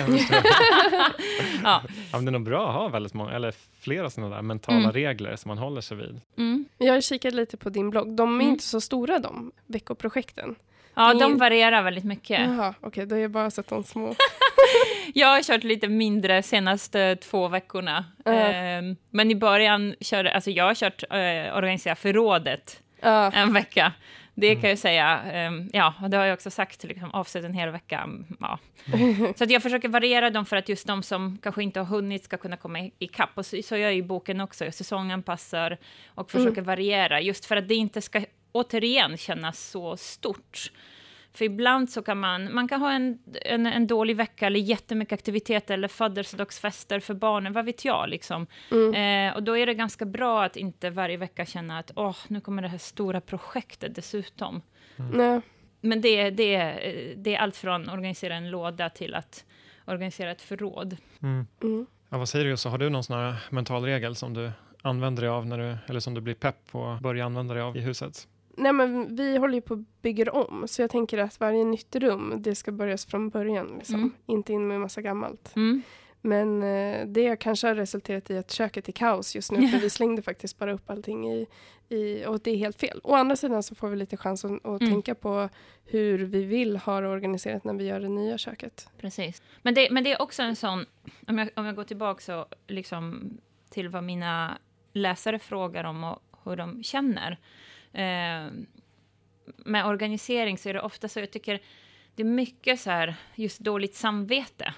Ja. 1.65 1.83
Ja. 2.13 2.19
det 2.21 2.27
är 2.29 2.31
nog 2.31 2.43
bra 2.45 2.69
att 2.69 2.75
ha 2.75 2.89
väldigt 2.89 3.15
många, 3.15 3.33
eller 3.33 3.55
flera 3.81 4.11
sådana 4.11 4.35
där 4.37 4.43
mentala 4.43 4.79
Mm. 4.79 4.93
regler 4.93 5.37
som 5.37 5.49
man 5.49 5.59
håller 5.59 5.81
sig 5.81 5.97
vid. 5.97 6.21
Mm. 6.39 6.65
Jag 6.79 6.93
har 6.95 7.01
kikat 7.01 7.35
lite 7.35 7.57
på 7.57 7.71
din 7.71 7.91
blogg. 7.91 8.17
De 8.17 8.29
är 8.37 8.43
Mm. 8.43 8.53
inte 8.53 8.65
så 8.65 8.81
stora 8.81 9.19
de 9.19 9.53
veckoprojekten. 9.67 10.55
Ja, 10.95 11.15
de 11.15 11.39
varierar 11.39 11.83
väldigt 11.83 12.05
mycket. 12.05 12.41
Jaha, 12.41 12.75
okej, 12.81 13.07
då 13.07 13.15
har 13.15 13.21
jag 13.21 13.31
bara 13.31 13.51
sett 13.51 13.69
de 13.69 13.85
små. 13.85 14.15
Jag 15.15 15.29
har 15.29 15.43
kört 15.43 15.65
lite 15.65 15.89
mindre 15.89 16.43
senaste 16.43 17.17
två 17.17 17.49
veckorna. 17.49 18.05
Ehm, 18.25 18.97
men 19.11 19.31
i 19.31 19.35
början 19.35 19.95
körde, 20.01 20.35
alltså 20.35 20.51
jag 20.51 20.65
har 20.65 20.75
kört 20.75 21.03
eh, 21.11 21.57
organisera 21.57 21.95
förrådet 21.97 22.81
Ja, 23.01 23.31
en 23.33 23.53
vecka. 23.53 23.93
Det 24.35 24.57
kan 24.57 24.71
jag 24.71 24.79
säga. 24.79 25.21
Ehm, 25.23 25.71
ja, 25.73 25.95
och 26.03 26.11
det 26.11 26.17
har 26.17 26.25
jag 26.25 26.35
också 26.35 26.51
sagt, 26.51 26.85
liksom, 26.85 27.11
avsätt 27.11 27.45
en 27.45 27.55
hel 27.55 27.71
vecka. 27.71 27.99
Mm, 27.99 28.27
Ja. 28.41 28.59
Så 29.37 29.45
att 29.45 29.51
jag 29.51 29.63
försöker 29.63 29.89
variera 29.89 30.31
dem 30.31 30.47
för 30.47 30.57
att 30.57 30.69
just 30.69 30.87
de 30.87 31.03
som 31.03 31.39
kanske 31.43 31.63
inte 31.63 31.81
har 31.81 31.87
hunnit 31.87 32.25
ska 32.25 32.37
kunna 32.37 32.57
komma 32.57 32.81
i- 32.81 32.93
ikapp. 32.99 33.31
Och 33.35 33.47
så, 33.47 33.63
så 33.63 33.77
gör 33.77 33.83
jag 33.89 33.97
i 33.97 34.03
boken 34.03 34.41
också, 34.41 34.65
jag 34.65 34.75
säsonganpassar 34.75 35.79
och 36.15 36.31
försöker 36.31 36.63
variera, 36.63 37.21
just 37.21 37.45
för 37.47 37.57
att 37.57 37.69
det 37.69 37.75
inte 37.75 38.03
ska 38.03 38.25
återigen 38.53 39.17
kännas 39.17 39.71
så 39.71 39.97
stort. 39.97 40.71
För 41.35 41.45
ibland 41.45 41.91
så 41.91 42.03
kan 42.03 42.21
man, 42.21 42.55
man 42.55 42.69
kan 42.69 42.81
ha 42.81 42.93
en, 42.93 43.19
en, 43.43 43.67
en 43.67 43.87
dålig 43.87 44.17
vecka 44.17 44.47
eller 44.47 44.61
jättemycket 44.61 45.13
aktivitet 45.13 45.71
eller 45.71 45.89
födelsedagsfester 45.89 47.01
för 47.01 47.15
barnen, 47.15 47.53
vad 47.53 47.65
vet 47.65 47.85
jag 47.85 48.09
liksom. 48.09 48.47
Mm. 48.71 48.95
Eh, 48.95 49.37
och 49.37 49.43
då 49.43 49.59
är 49.59 49.67
det 49.67 49.75
ganska 49.75 50.05
bra 50.05 50.45
att 50.45 50.57
inte 50.57 50.91
varje 50.91 51.17
vecka 51.17 51.47
känna 51.47 51.79
att 51.79 51.91
åh, 51.97 52.17
nu 52.29 52.41
kommer 52.41 52.63
det 52.63 52.69
här 52.69 52.79
stora 52.79 53.21
projektet 53.21 53.95
dessutom. 53.95 54.63
Nej. 54.97 55.41
Men 55.81 56.01
det, 56.01 56.31
det, 56.31 56.75
det 57.17 57.35
är 57.35 57.39
allt 57.39 57.57
från 57.57 57.89
organisera 57.89 58.35
en 58.35 58.51
låda 58.51 58.91
till 58.91 59.15
att 59.15 59.45
organisera 59.85 60.31
ett 60.31 60.43
förråd. 60.43 60.97
Mm. 61.23 61.47
Mm. 61.63 61.87
Ja, 62.09 62.19
vad 62.19 62.29
säger 62.29 62.45
du, 62.45 62.57
så 62.57 62.69
har 62.69 62.79
du 62.79 62.91
någon 62.91 63.05
sån 63.05 63.17
här 63.17 63.35
mental 63.51 63.85
regel 63.85 64.17
som 64.17 64.35
du 64.35 64.51
använder 64.83 65.23
dig 65.23 65.31
av 65.31 65.47
när 65.47 65.59
du, 65.59 65.77
eller 65.87 66.01
som 66.01 66.15
du 66.15 66.21
blir 66.21 66.35
pepp 66.35 66.57
på 66.71 66.87
att 66.87 67.01
börja 67.01 67.25
använda 67.25 67.55
dig 67.55 67.63
av 67.63 67.77
i 67.77 67.81
huset? 67.81 68.29
Nej 68.57 68.73
men 68.73 69.17
vi 69.17 69.37
håller 69.37 69.55
ju 69.55 69.61
på 69.61 69.75
att 69.75 70.03
bygga 70.03 70.33
om 70.33 70.65
så 70.69 70.83
jag 70.83 70.91
tänker 70.91 71.19
att 71.19 71.41
varje 71.41 71.65
nytt 71.65 71.97
rum 71.97 72.35
det 72.39 72.55
ska 72.55 72.73
börjas 72.73 73.07
från 73.07 73.31
början. 73.31 73.75
Liksom. 73.79 73.95
Mm. 73.95 74.13
Inte 74.27 74.53
in 74.53 74.69
med 74.69 74.81
massa 74.81 75.03
gammalt. 75.03 75.57
Mm. 75.57 75.83
Men 76.21 76.63
eh, 76.63 77.07
det 77.07 77.37
kanske 77.37 77.67
har 77.67 77.75
resulterat 77.75 78.31
i 78.31 78.39
att 78.39 78.51
köket 78.51 78.89
är 78.89 78.93
kaos 78.93 79.35
just 79.35 79.53
nu 79.53 79.69
för 79.69 79.79
vi 79.79 79.91
slängde 79.91 80.23
faktiskt 80.23 80.59
bara 80.59 80.73
upp 80.73 80.91
allting 80.91 81.33
i, 81.33 81.47
i 81.89 82.27
och 82.27 82.41
det 82.41 82.51
är 82.51 82.57
helt 82.57 82.81
fel. 82.81 83.01
Å 83.05 83.15
andra 83.15 83.37
sidan 83.37 83.63
så 83.63 83.75
får 83.75 83.89
vi 83.89 83.97
lite 83.97 84.17
chans 84.17 84.45
att, 84.45 84.51
att 84.67 84.81
Mm. 84.81 84.93
tänka 84.93 85.15
på 85.15 85.49
hur 85.85 86.19
vi 86.19 86.45
vill 86.45 86.77
ha 86.77 87.01
det 87.01 87.09
organiserat 87.09 87.65
när 87.65 87.75
vi 87.75 87.85
gör 87.85 88.01
det 88.01 88.09
nya 88.09 88.39
köket. 88.39 88.89
Precis. 88.99 89.43
Men 89.63 89.75
det, 89.75 89.89
men 89.91 90.05
det 90.05 90.13
är 90.13 90.23
också 90.23 90.43
en 90.43 90.57
sån, 90.57 90.87
om 91.27 91.39
jag, 91.39 91.49
om 91.57 91.67
jag 91.67 91.77
går 91.77 91.85
tillbaka 91.85 92.21
så, 92.21 92.47
liksom, 92.67 93.31
till 93.71 93.89
vad 93.89 94.05
mina 94.05 94.59
läsare 94.93 95.39
frågar 95.39 95.85
om 95.85 96.05
och 96.05 96.19
hur 96.45 96.57
de 96.57 96.83
känner. 96.83 97.39
Eh, 97.95 98.51
med 99.57 99.87
organisering 99.87 100.59
så 100.59 100.69
är 100.69 100.75
det 100.75 100.81
ofta 100.81 101.09
så, 101.09 101.21
jag 101.21 101.31
tycker 101.31 101.61
det 102.15 102.23
är 102.23 102.27
mycket 102.27 102.81
så 102.81 102.91
här, 102.91 103.15
just 103.35 103.61
dåligt 103.61 103.95
samvete. 103.95 104.75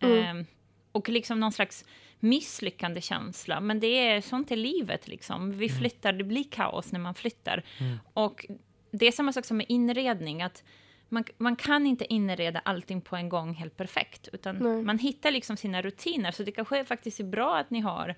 Mm. 0.00 0.38
Eh, 0.38 0.44
och 0.92 1.08
liksom 1.08 1.40
någon 1.40 1.52
slags 1.52 1.84
misslyckande 2.20 3.00
känsla. 3.00 3.60
Men 3.60 3.80
det 3.80 3.86
är 3.86 4.20
sånt 4.20 4.50
i 4.50 4.56
livet 4.56 5.08
liksom. 5.08 5.50
Vi 5.50 5.68
flyttar, 5.68 6.12
det 6.12 6.24
blir 6.24 6.44
kaos 6.50 6.92
när 6.92 7.00
man 7.00 7.14
flyttar. 7.14 7.62
Mm. 7.78 7.98
Och 8.12 8.46
det 8.90 9.06
är 9.06 9.12
samma 9.12 9.32
sak 9.32 9.44
som 9.44 9.56
med 9.56 9.66
inredning, 9.68 10.42
att 10.42 10.64
man, 11.08 11.24
man 11.38 11.56
kan 11.56 11.86
inte 11.86 12.12
inreda 12.12 12.58
allting 12.58 13.00
på 13.00 13.16
en 13.16 13.28
gång 13.28 13.54
helt 13.54 13.76
perfekt, 13.76 14.28
utan 14.32 14.56
Nej. 14.56 14.82
man 14.82 14.98
hittar 14.98 15.30
liksom 15.30 15.56
sina 15.56 15.82
rutiner. 15.82 16.30
Så 16.30 16.42
det 16.42 16.52
kanske 16.52 16.84
faktiskt 16.84 17.20
är 17.20 17.24
bra 17.24 17.56
att 17.56 17.70
ni 17.70 17.80
har 17.80 18.14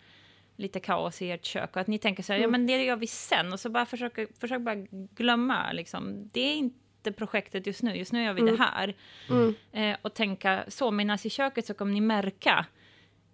lite 0.63 0.81
kaos 0.81 1.23
i 1.23 1.31
ert 1.31 1.45
kök 1.45 1.71
och 1.77 1.81
att 1.81 1.87
ni 1.87 1.99
tänker 1.99 2.23
så 2.23 2.33
här, 2.33 2.41
ja 2.41 2.45
Mm. 2.45 2.51
men 2.53 2.67
det 2.67 2.85
gör 2.85 2.97
vi 2.97 3.07
sen. 3.07 3.53
Och 3.53 3.61
så 3.61 3.71
bara 3.71 3.87
försöka, 3.87 4.27
försök 4.41 4.61
bara 4.61 4.75
glömma, 5.15 5.73
liksom. 5.73 6.31
det 6.33 6.41
är 6.41 6.55
inte 6.57 7.13
projektet 7.13 7.67
just 7.67 7.83
nu, 7.83 7.95
just 7.97 8.13
nu 8.13 8.25
gör 8.25 8.33
vi 8.33 8.41
Mm. 8.41 8.57
det 8.57 8.63
här. 8.63 8.95
Mm. 9.31 9.55
Eh, 9.73 9.97
och 10.03 10.15
tänka 10.15 10.65
så, 10.69 10.91
medan 10.91 11.19
i 11.25 11.31
köket 11.31 11.67
så 11.67 11.75
kommer 11.75 11.93
ni 11.93 12.01
märka 12.01 12.67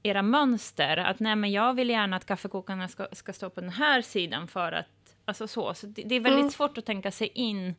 era 0.02 0.23
mönster, 0.23 0.97
att 0.97 1.20
nej 1.20 1.37
men 1.37 1.50
jag 1.52 1.75
vill 1.75 1.90
gärna 1.90 2.16
att 2.16 2.26
kaffekokarna 2.26 2.88
ska, 2.88 3.06
ska 3.12 3.32
stå 3.32 3.50
på 3.50 3.61
den 3.61 3.70
här 3.70 4.02
sidan 4.02 4.49
för 4.49 4.73
att, 4.73 5.16
alltså 5.25 5.49
så. 5.49 5.75
så 5.75 5.87
det, 5.87 6.02
det 6.02 6.14
är 6.14 6.20
väldigt 6.20 6.40
Mm. 6.40 6.50
svårt 6.50 6.78
att 6.78 6.87
tänka 6.87 7.11
sig 7.11 7.28
in 7.35 7.75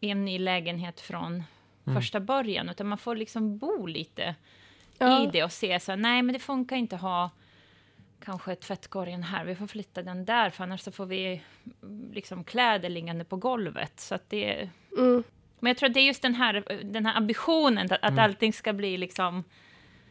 i 0.00 0.10
en 0.10 0.24
ny 0.24 0.38
lägenhet 0.38 1.00
från 1.00 1.42
Mm. 1.86 2.00
första 2.02 2.20
början, 2.20 2.68
utan 2.68 2.86
man 2.88 2.98
får 2.98 3.16
liksom 3.16 3.58
bo 3.58 3.86
lite 3.86 4.34
Ja. 4.98 5.22
i 5.22 5.26
det 5.32 5.44
och 5.44 5.52
se 5.52 5.80
så 5.80 5.92
här, 5.92 5.96
nej 5.96 6.22
men 6.22 6.32
det 6.32 6.38
funkar 6.38 6.76
inte 6.76 6.96
att 6.96 7.02
ha 7.02 7.30
kanske 8.24 8.54
tvättkorgen 8.54 9.22
här, 9.22 9.44
vi 9.44 9.54
får 9.54 9.66
flytta 9.66 10.02
den 10.02 10.24
där, 10.24 10.50
för 10.50 10.64
annars 10.64 10.80
så 10.80 10.92
får 10.92 11.06
vi 11.06 11.42
mm, 11.82 12.12
liksom 12.12 12.44
kläder 12.44 12.88
liggande 12.88 13.24
på 13.24 13.36
golvet. 13.36 14.00
Så 14.00 14.14
att 14.14 14.30
det, 14.30 14.68
Mm. 14.98 15.22
men 15.60 15.70
jag 15.70 15.76
tror 15.76 15.88
att 15.88 15.94
det 15.94 16.00
är 16.00 16.06
just 16.06 16.22
den 16.22 16.34
här, 16.34 16.82
den 16.84 17.06
här 17.06 17.16
ambitionen, 17.16 17.86
att, 17.86 17.92
att 17.92 18.10
Mm. 18.12 18.24
allting 18.24 18.52
ska 18.52 18.72
bli 18.72 18.96
liksom 18.96 19.44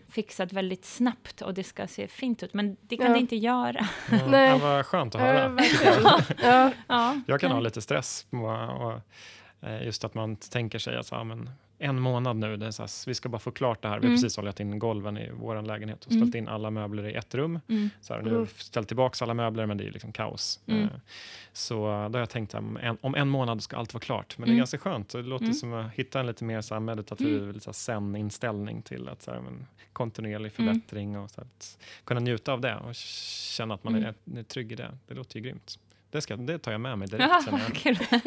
fixat 0.09 0.53
väldigt 0.53 0.85
snabbt 0.85 1.41
och 1.41 1.53
det 1.53 1.63
ska 1.63 1.87
se 1.87 2.07
fint 2.07 2.43
ut, 2.43 2.53
men 2.53 2.77
det 2.81 2.97
kan 2.97 3.05
Ja. 3.07 3.13
det 3.13 3.19
inte 3.19 3.35
göra. 3.35 3.87
Ja, 4.11 4.27
Nej. 4.27 4.49
ja, 4.49 4.57
vad 4.57 4.85
skönt 4.85 5.15
att 5.15 5.21
höra. 5.21 5.57
ja. 6.43 6.71
Ja, 6.87 7.19
Jag 7.27 7.39
kan 7.41 7.51
ha 7.51 7.59
lite 7.59 7.81
stress 7.81 8.25
på, 8.29 8.37
och, 8.47 9.01
eh, 9.69 9.83
just 9.85 10.03
att 10.03 10.13
man 10.13 10.35
tänker 10.35 10.79
sig 10.79 10.97
att 10.97 11.11
men 11.27 11.49
en 11.79 11.99
månad 11.99 12.35
nu, 12.37 12.57
det 12.57 12.65
är 12.65 12.71
så 12.71 12.81
här, 12.83 13.07
vi 13.07 13.13
ska 13.13 13.29
bara 13.29 13.39
få 13.39 13.51
klart 13.51 13.81
det 13.81 13.87
här. 13.87 13.95
Vi 13.99 14.05
har 14.05 14.09
Mm. 14.11 14.21
precis 14.21 14.37
hållit 14.37 14.59
in 14.59 14.79
golven 14.79 15.17
i 15.17 15.29
vår 15.33 15.61
lägenhet 15.61 16.05
och 16.05 16.11
Mm. 16.11 16.21
ställt 16.23 16.35
in 16.35 16.47
alla 16.47 16.69
möbler 16.71 17.09
i 17.09 17.13
ett 17.13 17.35
rum. 17.35 17.59
Mm. 17.67 17.89
Så 18.01 18.13
här, 18.13 18.21
nu 18.21 18.29
har 18.29 18.35
Mm. 18.37 18.47
vi 18.57 18.63
ställt 18.63 18.87
tillbaka 18.87 19.25
alla 19.25 19.33
möbler, 19.33 19.65
men 19.65 19.77
det 19.77 19.87
är 19.87 19.91
liksom 19.91 20.11
kaos. 20.11 20.59
Mm. 20.65 20.81
Eh, 20.83 20.89
Så 21.53 21.75
då 21.75 21.83
har 21.89 22.19
jag 22.19 22.29
tänkt 22.29 22.53
att 22.55 22.63
om 23.01 23.15
en, 23.15 23.27
månad 23.29 23.63
ska 23.63 23.77
allt 23.77 23.93
vara 23.93 24.01
klart. 24.01 24.37
Men 24.37 24.45
det 24.45 24.49
är 24.49 24.53
Mm. 24.53 24.57
ganska 24.57 24.77
skönt. 24.77 25.09
Det 25.09 25.21
låter 25.21 25.45
Mm. 25.45 25.53
som 25.55 25.73
att 25.73 25.93
hitta 25.93 26.19
en 26.19 26.25
lite 26.27 26.43
mer 26.43 26.61
så 26.61 26.75
här 26.75 26.79
meditativ, 26.79 27.53
lite 27.53 27.67
här 27.69 27.73
zen-inställning 27.73 28.81
till 28.81 29.09
att 29.09 29.21
så 29.21 29.31
här, 29.31 29.41
men, 29.41 29.67
kontinuerlig 29.93 30.51
Mm. 30.57 30.73
förbättring 30.73 31.17
och 31.17 31.31
så 31.31 31.41
här, 31.41 31.47
att 31.57 31.77
kunna 32.03 32.19
njuta 32.19 32.53
av 32.53 32.61
det 32.61 32.75
och 32.75 32.95
känna 32.95 33.73
att 33.73 33.83
man 33.83 33.95
Mm. 33.95 34.13
är, 34.35 34.39
är 34.39 34.43
trygg 34.43 34.71
i 34.71 34.75
det. 34.75 34.97
Det 35.07 35.13
låter 35.13 35.37
ju 35.39 35.43
grymt. 35.43 35.79
Det, 36.11 36.21
ska, 36.21 36.35
det 36.35 36.59
tar 36.59 36.71
jag 36.71 36.81
med 36.81 36.97
mig 36.97 37.07
direkt. 37.07 37.29
Ja, 37.29 37.41
känner 37.45 38.07
jag. 38.11 38.21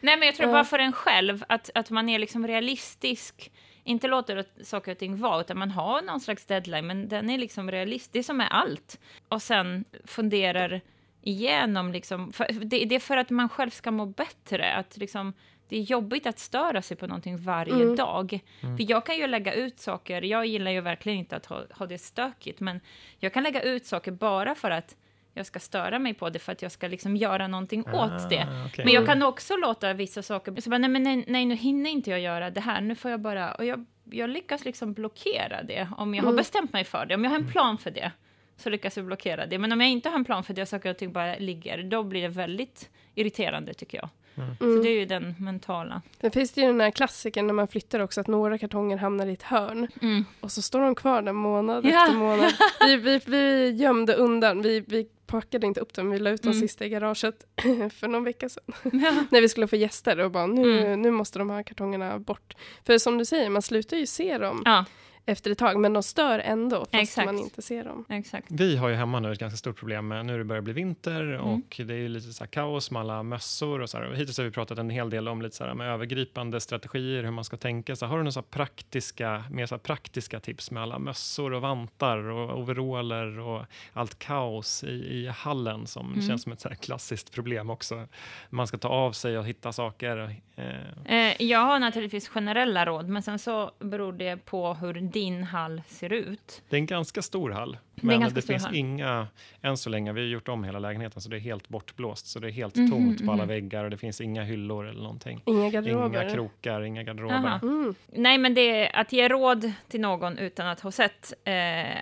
Nej, 0.00 0.16
men 0.16 0.22
jag 0.26 0.34
tror 0.34 0.48
Ja. 0.48 0.52
bara 0.52 0.64
för 0.64 0.78
en 0.78 0.92
själv, 0.92 1.44
att, 1.48 1.70
att 1.74 1.90
man 1.90 2.08
är 2.08 2.18
liksom 2.18 2.46
realistisk. 2.46 3.52
Inte 3.84 4.08
låter 4.08 4.36
att 4.36 4.48
saker 4.62 4.92
och 4.92 4.98
ting 4.98 5.16
vara, 5.20 5.40
utan 5.40 5.58
man 5.58 5.70
har 5.70 6.02
någon 6.02 6.20
slags 6.20 6.46
deadline, 6.46 6.86
men 6.86 7.08
den 7.08 7.30
är 7.30 7.38
liksom 7.38 7.70
realistisk. 7.70 8.12
Det 8.12 8.18
är 8.18 8.22
som 8.22 8.36
med 8.36 8.48
allt. 8.50 9.00
Och 9.28 9.42
sen 9.42 9.84
funderar 10.04 10.80
igenom, 11.22 11.92
liksom, 11.92 12.32
för, 12.32 12.46
det, 12.52 12.84
det 12.84 12.94
är 12.94 13.00
för 13.00 13.16
att 13.16 13.30
man 13.30 13.48
själv 13.48 13.70
ska 13.70 13.90
må 13.90 14.06
bättre. 14.06 14.72
Att 14.74 14.96
liksom, 14.96 15.32
det 15.68 15.76
är 15.76 15.80
jobbigt 15.82 16.26
att 16.26 16.38
störa 16.38 16.82
sig 16.82 16.96
på 16.96 17.06
någonting 17.06 17.36
varje 17.38 17.74
Mm. 17.74 17.96
dag. 17.96 18.40
Mm. 18.62 18.76
För 18.76 18.90
jag 18.90 19.06
kan 19.06 19.16
ju 19.16 19.26
lägga 19.26 19.54
ut 19.54 19.78
saker, 19.78 20.22
jag 20.22 20.46
gillar 20.46 20.70
ju 20.70 20.80
verkligen 20.80 21.18
inte 21.18 21.36
att 21.36 21.46
ha, 21.46 21.62
ha 21.70 21.86
det 21.86 21.98
stökigt, 21.98 22.60
men 22.60 22.80
jag 23.18 23.32
kan 23.34 23.42
lägga 23.42 23.62
ut 23.62 23.86
saker 23.86 24.10
bara 24.12 24.54
för 24.54 24.70
att 24.70 24.96
jag 25.34 25.46
ska 25.46 25.58
störa 25.60 25.98
mig 25.98 26.14
på 26.14 26.30
det, 26.30 26.38
för 26.38 26.52
att 26.52 26.62
jag 26.62 26.72
ska 26.72 26.88
liksom 26.88 27.16
göra 27.16 27.46
någonting 27.46 27.80
åt 27.86 28.30
det. 28.30 28.46
Ah, 28.50 28.66
okej. 28.66 28.84
Men 28.84 28.94
jag 28.94 29.06
kan 29.06 29.22
också 29.22 29.56
låta 29.56 29.92
vissa 29.92 30.22
saker... 30.22 30.60
Så 30.60 30.70
bara, 30.70 30.78
nej, 30.78 30.90
men 30.90 31.02
nej, 31.02 31.24
nej, 31.28 31.44
nu 31.44 31.54
hinner 31.54 31.90
inte 31.90 32.10
jag 32.10 32.20
göra 32.20 32.50
det 32.50 32.60
här. 32.60 32.80
Nu 32.80 32.94
får 32.94 33.10
jag 33.10 33.20
bara... 33.20 33.54
Och 33.54 33.64
jag, 33.64 33.84
jag 34.10 34.30
lyckas 34.30 34.64
liksom 34.64 34.92
blockera 34.92 35.62
det 35.62 35.88
om 35.96 36.14
jag 36.14 36.22
har 36.22 36.28
Mm. 36.28 36.36
bestämt 36.36 36.72
mig 36.72 36.84
för 36.84 37.06
det. 37.06 37.14
Om 37.14 37.24
jag 37.24 37.30
har 37.30 37.36
Mm. 37.36 37.46
en 37.46 37.52
plan 37.52 37.78
för 37.78 37.90
det 37.90 38.12
så 38.56 38.70
lyckas 38.70 38.96
jag 38.96 39.06
blockera 39.06 39.46
det. 39.46 39.58
Men 39.58 39.72
om 39.72 39.80
jag 39.80 39.90
inte 39.90 40.08
har 40.08 40.16
en 40.16 40.24
plan 40.24 40.44
för 40.44 40.54
det 40.54 40.62
och 40.62 40.68
saker 40.68 40.90
och 40.90 40.96
ting 40.98 41.12
bara 41.12 41.34
ligger, 41.36 41.82
då 41.82 42.02
blir 42.02 42.22
det 42.22 42.28
väldigt 42.28 42.90
irriterande 43.14 43.74
tycker 43.74 43.98
jag. 43.98 44.08
Så 44.34 44.64
Mm. 44.64 44.82
det 44.82 44.88
är 44.88 44.98
ju 44.98 45.04
den 45.06 45.34
mentala. 45.38 46.02
Sen 46.20 46.30
finns 46.30 46.52
det 46.52 46.60
ju 46.60 46.66
den 46.66 46.80
här 46.80 46.90
klassiken 46.90 47.46
när 47.46 47.54
man 47.54 47.68
flyttar 47.68 48.00
också, 48.00 48.20
att 48.20 48.26
några 48.26 48.58
kartonger 48.58 48.96
hamnar 48.96 49.26
i 49.26 49.32
ett 49.32 49.42
hörn. 49.42 49.88
Mm. 50.02 50.24
Och 50.40 50.52
så 50.52 50.62
står 50.62 50.80
de 50.80 50.94
kvar 50.94 51.22
där 51.22 51.32
månad 51.32 51.84
Ja. 51.86 52.02
efter 52.04 52.16
månad. 52.16 52.52
Vi, 52.86 52.96
vi, 52.96 53.20
vi 53.26 53.70
gömde 53.70 54.14
undan, 54.14 54.62
vi, 54.62 54.80
vi 54.80 55.06
packade 55.26 55.66
inte 55.66 55.80
upp 55.80 55.94
dem, 55.94 56.10
vi 56.10 56.18
la 56.18 56.30
ut 56.30 56.42
de 56.42 56.48
Mm. 56.48 56.60
sista 56.60 56.84
i 56.84 56.88
garaget 56.88 57.46
för 57.94 58.08
någon 58.08 58.24
vecka 58.24 58.48
sedan. 58.48 58.64
Ja. 59.02 59.14
När 59.30 59.40
vi 59.40 59.48
skulle 59.48 59.66
få 59.66 59.76
gäster 59.76 60.18
och 60.20 60.30
bara 60.30 60.46
nu, 60.46 60.78
Mm. 60.80 61.02
nu 61.02 61.10
måste 61.10 61.38
de 61.38 61.50
här 61.50 61.62
kartongerna 61.62 62.18
bort. 62.18 62.54
För 62.86 62.98
som 62.98 63.18
du 63.18 63.24
säger, 63.24 63.50
man 63.50 63.62
slutar 63.62 63.96
ju 63.96 64.06
se 64.06 64.38
dem 64.38 64.62
ja, 64.64 64.84
efter 65.26 65.50
ett 65.50 65.58
tag, 65.58 65.80
men 65.80 65.92
de 65.92 66.02
stör 66.02 66.38
ändå 66.38 66.76
fast 66.80 66.94
Exakt. 66.94 67.26
man 67.26 67.38
inte 67.38 67.62
ser 67.62 67.84
dem. 67.84 68.04
exakt. 68.08 68.46
Vi 68.50 68.76
har 68.76 68.88
ju 68.88 68.94
hemma 68.94 69.20
nu 69.20 69.32
ett 69.32 69.38
ganska 69.38 69.56
stort 69.56 69.76
problem 69.78 70.08
med, 70.08 70.26
nu 70.26 70.38
det 70.38 70.44
börjar 70.44 70.62
bli 70.62 70.72
vinter 70.72 71.22
Mm. 71.22 71.40
och 71.40 71.80
det 71.86 71.94
är 71.94 71.98
ju 71.98 72.08
lite 72.08 72.32
så 72.32 72.44
här 72.44 72.48
kaos 72.48 72.90
med 72.90 73.00
alla 73.00 73.22
mössor 73.22 73.80
och 73.80 73.90
så 73.90 73.98
här. 73.98 74.06
Och 74.10 74.16
hittills 74.16 74.38
har 74.38 74.44
vi 74.44 74.50
pratat 74.50 74.78
en 74.78 74.90
hel 74.90 75.10
del 75.10 75.28
om 75.28 75.42
lite 75.42 75.56
så 75.56 75.64
här 75.64 75.74
med 75.74 75.88
övergripande 75.88 76.60
strategier, 76.60 77.22
hur 77.24 77.30
man 77.30 77.44
ska 77.44 77.56
tänka. 77.56 77.96
Så 77.96 78.06
har 78.06 78.16
du 78.16 78.22
några 78.22 78.32
så 78.32 78.40
här 78.40 78.46
praktiska, 78.50 79.44
mer 79.50 79.66
så 79.66 79.74
här 79.74 79.80
praktiska 79.80 80.40
tips 80.40 80.70
med 80.70 80.82
alla 80.82 80.98
mössor 80.98 81.52
och 81.52 81.62
vantar 81.62 82.18
och 82.18 82.58
overaller 82.58 83.38
och 83.38 83.64
allt 83.92 84.18
kaos 84.18 84.84
i, 84.84 84.88
i 84.88 85.28
hallen 85.28 85.86
som 85.86 86.12
Mm. 86.12 86.22
känns 86.28 86.42
som 86.42 86.52
ett 86.52 86.60
så 86.60 86.68
här 86.68 86.76
klassiskt 86.76 87.32
problem 87.32 87.70
också. 87.70 88.06
Man 88.50 88.66
ska 88.66 88.78
ta 88.78 88.88
av 88.88 89.12
sig 89.12 89.38
och 89.38 89.44
hitta 89.46 89.72
saker. 89.72 90.16
Och, 90.16 90.30
eh, 90.30 90.72
Eh, 91.04 91.42
jag 91.42 91.58
har 91.58 91.78
naturligtvis 91.78 92.28
generella 92.28 92.86
råd, 92.86 93.08
men 93.08 93.22
sen 93.22 93.38
så 93.38 93.70
beror 93.78 94.12
det 94.12 94.36
på 94.44 94.74
hur 94.74 94.94
din 95.12 95.42
hall 95.42 95.82
ser 95.86 96.12
ut. 96.12 96.62
Det 96.68 96.76
är 96.76 96.78
en 96.80 96.86
ganska 96.86 97.22
stor 97.22 97.50
hall, 97.50 97.76
men 97.94 98.20
det 98.20 98.30
stor 98.30 98.40
finns 98.40 98.64
hall. 98.64 98.74
inga, 98.74 99.26
än 99.62 99.76
så 99.76 99.90
länge, 99.90 100.12
vi 100.12 100.20
har 100.20 100.28
gjort 100.28 100.48
om 100.48 100.64
hela 100.64 100.78
lägenheten 100.78 101.22
så 101.22 101.28
det 101.28 101.36
är 101.36 101.40
helt 101.40 101.68
bortblåst, 101.68 102.26
så 102.26 102.38
det 102.38 102.48
är 102.48 102.50
helt 102.52 102.76
Mhm, 102.76 102.90
tomt 102.90 103.26
på 103.26 103.32
alla 103.32 103.42
mhm. 103.42 103.48
väggar 103.48 103.84
och 103.84 103.90
det 103.90 103.96
finns 103.96 104.20
inga 104.20 104.42
hyllor 104.42 104.86
eller 104.88 105.02
någonting. 105.02 105.42
Inga 105.46 105.60
Inga 105.60 105.70
garderober. 105.70 106.30
krokar, 106.34 106.82
inga 106.82 107.02
garderober. 107.02 107.58
Mm. 107.62 107.94
Nej, 108.06 108.38
men 108.38 108.54
det, 108.54 108.88
att 108.90 109.12
ge 109.12 109.28
råd 109.28 109.72
till 109.88 110.00
någon 110.00 110.38
utan 110.38 110.66
att 110.66 110.80
ha 110.80 110.90
sett 110.90 111.32
eh, 111.44 111.54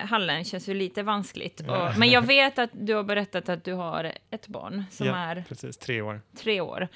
hallen 0.07 0.43
känns 0.43 0.69
ju 0.69 0.73
lite 0.73 1.03
vanskligt. 1.03 1.61
Ja. 1.67 1.89
Och, 1.89 1.97
men 1.99 2.09
jag 2.09 2.21
vet 2.21 2.59
att 2.59 2.69
du 2.73 2.93
har 2.95 3.03
berättat 3.03 3.49
att 3.49 3.63
du 3.63 3.73
har 3.73 4.11
ett 4.29 4.47
barn 4.47 4.83
som 4.91 5.07
Ja. 5.07 5.15
är 5.17 5.43
Precis, 5.47 5.77
tre 5.77 6.01
år. 6.01 6.21
tre 6.37 6.61
år. 6.61 6.87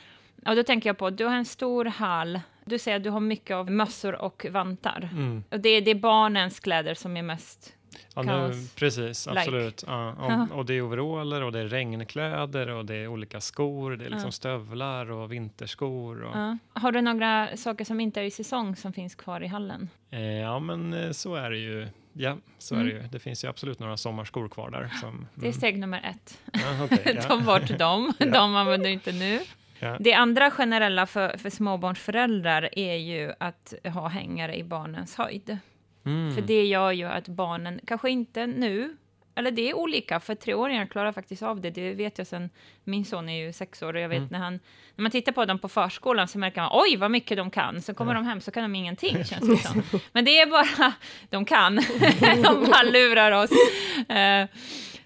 Och 0.46 0.56
då 0.56 0.64
tänker 0.64 0.90
jag 0.90 0.98
på 0.98 1.08
att 1.08 1.18
du 1.18 1.26
har 1.26 1.36
en 1.36 1.46
stor 1.46 1.86
hall. 1.86 2.40
Du 2.66 2.80
säger 2.80 2.98
att 2.98 3.04
du 3.04 3.10
har 3.10 3.20
mycket 3.20 3.56
av 3.56 3.72
mössor 3.72 4.16
och 4.22 4.46
vantar. 4.52 5.10
Mm. 5.12 5.44
Och 5.52 5.60
det, 5.60 5.82
det 5.82 5.92
är 5.92 5.96
barnens 5.96 6.60
kläder 6.60 6.94
som 6.94 7.18
är 7.18 7.22
mest 7.22 7.72
Ja, 8.16 8.22
nu, 8.24 8.52
precis, 8.76 9.28
Like. 9.28 9.40
absolut. 9.40 9.84
Ja, 9.88 10.12
och, 10.52 10.58
och 10.58 10.66
det 10.66 10.74
är 10.74 10.82
overaller 10.82 11.42
och 11.44 11.52
det 11.52 11.60
är 11.60 11.68
regnkläder 11.68 12.68
och 12.70 12.86
det 12.86 12.96
är 12.96 13.08
olika 13.08 13.42
skor. 13.42 13.92
Det 13.96 14.06
är 14.06 14.10
liksom 14.10 14.28
Ja. 14.28 14.32
stövlar 14.32 15.12
och 15.12 15.32
vinterskor. 15.32 16.24
Och, 16.24 16.38
Ja. 16.38 16.58
Har 16.74 16.92
du 16.92 17.02
några 17.02 17.58
saker 17.58 17.86
som 17.86 18.00
inte 18.00 18.22
är 18.22 18.24
i 18.24 18.32
säsong 18.32 18.76
som 18.76 18.94
finns 18.94 19.16
kvar 19.16 19.44
i 19.44 19.48
hallen? 19.48 19.90
eh, 20.12 20.22
ja, 20.22 20.60
men 20.60 20.94
eh, 20.94 21.12
så 21.12 21.36
är 21.36 21.50
det 21.52 21.58
ju. 21.58 21.88
Ja, 22.14 22.38
så 22.58 22.76
Mm. 22.76 22.88
är 22.88 22.92
det 22.94 22.98
ju. 23.02 23.08
Det 23.08 23.20
finns 23.20 23.44
ju 23.44 23.48
absolut 23.48 23.80
några 23.80 23.98
sommarskor 23.98 24.50
kvar 24.50 24.70
där. 24.70 24.90
Som, 25.02 25.28
Det 25.36 25.48
är 25.48 25.52
steg 25.52 25.78
nummer 25.80 26.02
ett. 26.14 26.42
ja, 26.54 26.84
okej, 26.84 27.20
Ta 27.28 27.38
bort 27.38 27.78
dem, 27.80 28.14
de 28.20 28.56
använder 28.56 28.90
inte 28.90 29.12
nu. 29.12 29.40
Ja. 29.86 29.98
Det 30.00 30.14
andra 30.14 30.52
generella 30.52 31.06
för, 31.06 31.38
för 31.38 31.50
småbarnsföräldrar 31.50 32.70
är 32.80 32.96
ju 32.96 33.34
att 33.40 33.74
ha 33.94 34.08
hängare 34.08 34.58
i 34.58 34.64
barnens 34.64 35.16
höjd. 35.16 35.58
Mm. 36.06 36.36
För 36.36 36.42
det 36.42 36.66
gör 36.66 36.92
ju 36.92 37.06
att 37.06 37.28
barnen, 37.28 37.80
kanske 37.88 38.10
inte 38.10 38.48
nu, 38.48 38.98
eller 39.36 39.52
det 39.52 39.70
är 39.70 39.74
olika, 39.74 40.20
för 40.20 40.36
treåringar 40.36 40.86
klarar 40.86 41.12
faktiskt 41.12 41.44
av 41.44 41.62
det. 41.62 41.70
Det 41.70 41.94
vet 41.94 42.18
jag 42.18 42.28
sen, 42.28 42.50
min 42.84 43.06
son 43.06 43.30
är 43.30 43.46
ju 43.46 43.54
sex 43.54 43.82
år 43.82 43.94
och 43.94 44.00
jag 44.00 44.10
vet 44.10 44.18
Mm. 44.18 44.28
när 44.32 44.40
han, 44.40 44.54
när 44.96 45.02
man 45.04 45.12
tittar 45.12 45.32
på 45.32 45.46
dem 45.46 45.60
på 45.60 45.68
förskolan 45.70 46.28
så 46.28 46.38
märker 46.40 46.62
man, 46.62 46.70
oj 46.74 46.98
vad 46.98 47.12
mycket 47.12 47.38
de 47.38 47.52
kan. 47.52 47.82
Så 47.82 47.94
kommer 47.94 48.14
Ja. 48.14 48.20
de 48.20 48.26
hem 48.26 48.42
så 48.42 48.52
kan 48.52 48.64
de 48.64 48.76
ingenting, 48.76 49.24
känns 49.26 49.50
det 49.50 49.58
som. 49.58 49.84
Men 50.12 50.26
det 50.26 50.40
är 50.40 50.46
bara, 50.48 50.94
de 51.30 51.46
kan. 51.46 51.76
de 52.44 52.66
bara 52.72 52.84
lurar 52.84 53.32
oss. 53.32 53.50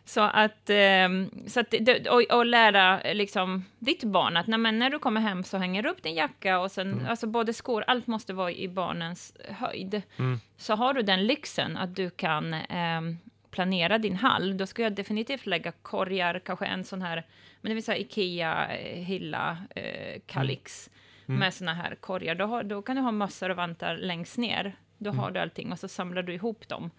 Eh, 0.10 0.14
så 0.14 0.22
att, 0.22 0.70
ehm, 0.70 1.30
så 1.48 1.60
att 1.60 1.74
och, 2.10 2.38
och 2.38 2.46
lära 2.46 3.02
liksom, 3.14 3.66
ditt 3.80 4.04
barn 4.04 4.38
att 4.38 4.48
nej, 4.48 4.72
när 4.72 4.90
du 4.90 5.00
kommer 5.00 5.22
hem 5.22 5.44
så 5.44 5.58
hänger 5.58 5.84
du 5.84 5.90
upp 5.90 6.04
din 6.04 6.16
jacka 6.16 6.60
och 6.60 6.72
sen, 6.72 7.06
alltså 7.10 7.28
både 7.28 7.54
skor, 7.54 7.84
allt 7.88 8.08
måste 8.08 8.34
vara 8.34 8.52
i 8.52 8.68
barnens 8.68 9.34
höjd. 9.50 10.02
Mm. 10.20 10.40
Så 10.58 10.76
har 10.76 10.94
du 10.94 11.02
den 11.02 11.28
lyxen 11.28 11.78
att 11.78 11.96
du 11.96 12.10
kan 12.10 12.54
ehm, 12.54 13.18
planera 13.52 13.98
din 13.98 14.16
hall, 14.16 14.58
då 14.58 14.66
ska 14.66 14.82
jag 14.82 14.94
definitivt 14.96 15.46
lägga 15.46 15.72
korgar, 15.72 16.40
kanske 16.46 16.66
en 16.66 16.84
sån 16.84 17.02
här, 17.02 17.26
men 17.62 17.70
det 17.70 17.74
vill 17.74 17.84
säga 17.84 17.98
Ikea, 17.98 18.78
eh, 18.78 19.04
Hilla, 19.04 19.58
eh, 19.76 20.20
Kalix, 20.26 20.90
Mm. 21.28 21.40
med 21.40 21.54
såna 21.54 21.74
här 21.74 21.96
korgar. 21.96 22.36
Då, 22.36 22.46
har, 22.46 22.64
då 22.64 22.82
kan 22.82 22.96
du 22.96 23.02
ha 23.02 23.12
mössor 23.12 23.50
och 23.50 23.56
vantar 23.58 23.98
längst 23.98 24.38
ner. 24.38 24.76
Då 24.98 25.10
Mm. 25.10 25.20
har 25.20 25.32
du 25.32 25.40
allting 25.40 25.72
och 25.72 25.80
så 25.80 25.88
samlar 25.88 26.24
du 26.24 26.34
ihop 26.34 26.68
dem 26.68 26.84
eh, 26.86 26.90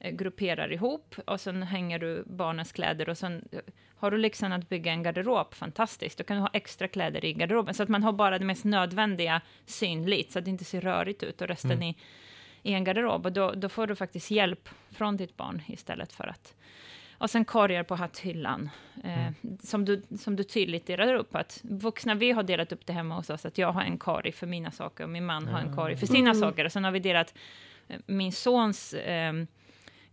grupperar 0.00 0.72
ihop 0.72 1.14
och 1.26 1.40
sen 1.40 1.62
hänger 1.62 1.98
du 1.98 2.24
barnens 2.26 2.72
kläder 2.72 3.08
och 3.08 3.18
sen 3.18 3.48
eh, 3.52 3.58
har 3.96 4.10
du 4.10 4.18
lyxen 4.18 4.52
att 4.52 4.68
bygga 4.68 4.92
en 4.92 5.02
garderob, 5.02 5.54
fantastiskt. 5.54 6.18
Då 6.18 6.24
kan 6.24 6.36
du 6.36 6.40
ha 6.40 6.50
extra 6.52 6.88
kläder 6.88 7.24
i 7.24 7.32
garderoben 7.32 7.74
så 7.74 7.82
att 7.82 7.88
man 7.88 8.02
har 8.02 8.12
bara 8.12 8.38
det 8.38 8.44
mest 8.44 8.64
nödvändiga 8.64 9.40
synligt 9.66 10.32
så 10.32 10.38
att 10.38 10.44
det 10.44 10.50
inte 10.50 10.64
ser 10.64 10.80
rörigt 10.80 11.22
ut 11.22 11.40
och 11.42 11.48
resten 11.48 11.70
Mm. 11.72 11.82
i, 11.82 11.96
i 12.62 12.72
en 12.74 12.84
garderob. 12.84 13.26
Och 13.26 13.32
då, 13.32 13.50
då 13.52 13.68
får 13.68 13.86
du 13.86 13.96
faktiskt 13.96 14.30
hjälp 14.30 14.68
från 14.90 15.16
ditt 15.16 15.36
barn 15.36 15.62
istället 15.66 16.12
för 16.12 16.26
att 16.26 16.54
och 17.20 17.30
sen 17.30 17.44
korgar 17.44 17.82
på 17.82 17.94
hatthyllan, 17.94 18.70
eh, 19.04 19.18
Mm. 19.26 19.34
som, 19.62 19.84
du, 19.84 20.02
som 20.18 20.36
du 20.36 20.44
tydligt 20.44 20.86
delar 20.86 21.14
upp. 21.14 21.34
Att 21.36 21.60
vuxna, 21.62 22.14
vi 22.14 22.32
har 22.32 22.42
delat 22.42 22.72
upp 22.72 22.86
det 22.86 22.92
hemma 22.92 23.14
hos 23.14 23.30
oss, 23.30 23.46
att 23.46 23.58
jag 23.58 23.72
har 23.72 23.82
en 23.82 23.98
korg 23.98 24.32
för 24.32 24.46
mina 24.46 24.70
saker 24.70 25.04
och 25.04 25.10
min 25.10 25.26
man 25.26 25.48
har 25.48 25.60
en 25.60 25.76
korg 25.76 25.96
för 25.96 26.06
sina 26.06 26.30
Mm. 26.30 26.40
saker. 26.40 26.64
Och 26.64 26.72
sen 26.72 26.84
har 26.84 26.90
vi 26.90 26.98
delat 26.98 27.34
eh, 27.88 27.96
min 28.06 28.32
sons 28.32 28.94
eh, 28.94 29.32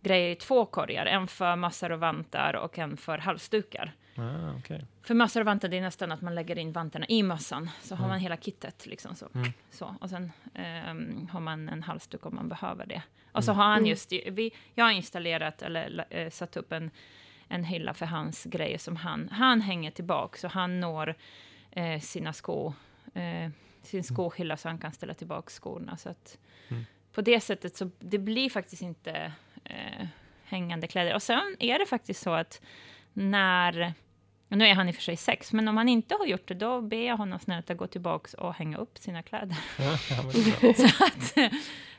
grejer 0.06 0.30
i 0.30 0.34
två 0.34 0.66
korgar, 0.66 1.06
en 1.06 1.26
för 1.28 1.56
massor 1.56 1.92
och 1.92 2.00
vantar 2.00 2.54
och 2.56 2.78
en 2.78 2.96
för 2.96 3.18
halsdukar. 3.18 3.92
Ah, 4.18 4.52
okej. 4.58 4.84
För 5.02 5.14
massor 5.14 5.40
och 5.40 5.46
vantar, 5.46 5.68
det 5.68 5.76
är 5.76 5.80
nästan 5.80 6.12
att 6.12 6.20
man 6.22 6.34
lägger 6.34 6.58
in 6.58 6.72
vantarna 6.72 7.06
i 7.08 7.22
mössan, 7.22 7.70
så 7.82 7.94
har 7.94 8.04
Mm. 8.04 8.10
man 8.10 8.20
hela 8.20 8.36
kittet. 8.36 8.86
Liksom 8.86 9.14
så. 9.14 9.28
Mm. 9.34 9.52
så. 9.70 9.94
Och 10.00 10.10
sen 10.10 10.32
ehm, 10.54 11.28
har 11.32 11.40
man 11.40 11.68
en 11.68 11.82
halsduk 11.82 12.26
om 12.26 12.34
man 12.34 12.48
behöver 12.48 12.86
det. 12.86 13.02
Och 13.32 13.44
så 13.44 13.50
Mm. 13.50 13.58
har 13.58 13.64
han 13.68 13.78
Mm. 13.78 13.90
just, 13.90 14.12
vi, 14.12 14.50
jag 14.74 14.84
har 14.84 14.92
installerat 14.92 15.62
eller 15.62 16.04
äh, 16.10 16.30
satt 16.30 16.56
upp 16.56 16.72
en, 16.72 16.90
en 17.48 17.64
hylla 17.64 17.94
för 17.94 18.06
hans 18.06 18.44
grejer 18.44 18.78
som 18.78 18.96
han, 18.96 19.28
han 19.28 19.60
hänger 19.60 19.90
tillbaka, 19.90 20.38
så 20.38 20.48
han 20.48 20.80
når 20.80 21.14
eh, 21.70 22.00
sina 22.00 22.32
sko, 22.32 22.72
eh, 23.14 23.50
sin 23.82 24.04
skohylla 24.04 24.56
så 24.56 24.68
han 24.68 24.78
kan 24.78 24.92
ställa 24.92 25.14
tillbaka 25.14 25.50
skorna. 25.50 25.96
Så 25.96 26.08
att 26.08 26.38
Mm. 26.68 26.84
på 27.12 27.20
det 27.20 27.40
sättet 27.40 27.76
så 27.76 27.90
det 27.98 28.18
blir 28.18 28.50
faktiskt 28.50 28.82
inte 28.82 29.32
eh, 29.70 30.06
hängande 30.44 30.86
kläder. 30.86 31.14
Och 31.14 31.22
sen 31.22 31.56
är 31.58 31.78
det 31.78 31.86
faktiskt 31.86 32.22
så 32.22 32.30
att 32.34 32.60
när 33.12 33.92
nu 34.48 34.66
är 34.66 34.74
han 34.74 34.88
i 34.88 34.90
och 34.90 34.94
för 34.94 35.02
sig 35.02 35.16
sex, 35.16 35.52
men 35.52 35.68
om 35.68 35.76
han 35.76 35.88
inte 35.88 36.14
har 36.14 36.26
gjort 36.26 36.48
det, 36.48 36.54
då 36.54 36.80
ber 36.80 37.06
jag 37.06 37.16
honom 37.16 37.38
snällt 37.38 37.70
att 37.70 37.76
gå 37.76 37.86
tillbaka 37.86 38.40
och 38.40 38.54
hänga 38.54 38.78
upp 38.78 38.98
sina 38.98 39.22
kläder. 39.22 39.56
Ja, 39.78 39.98
men 40.22 40.32
det. 40.60 40.74
Så 40.90 41.04
att, 41.04 41.52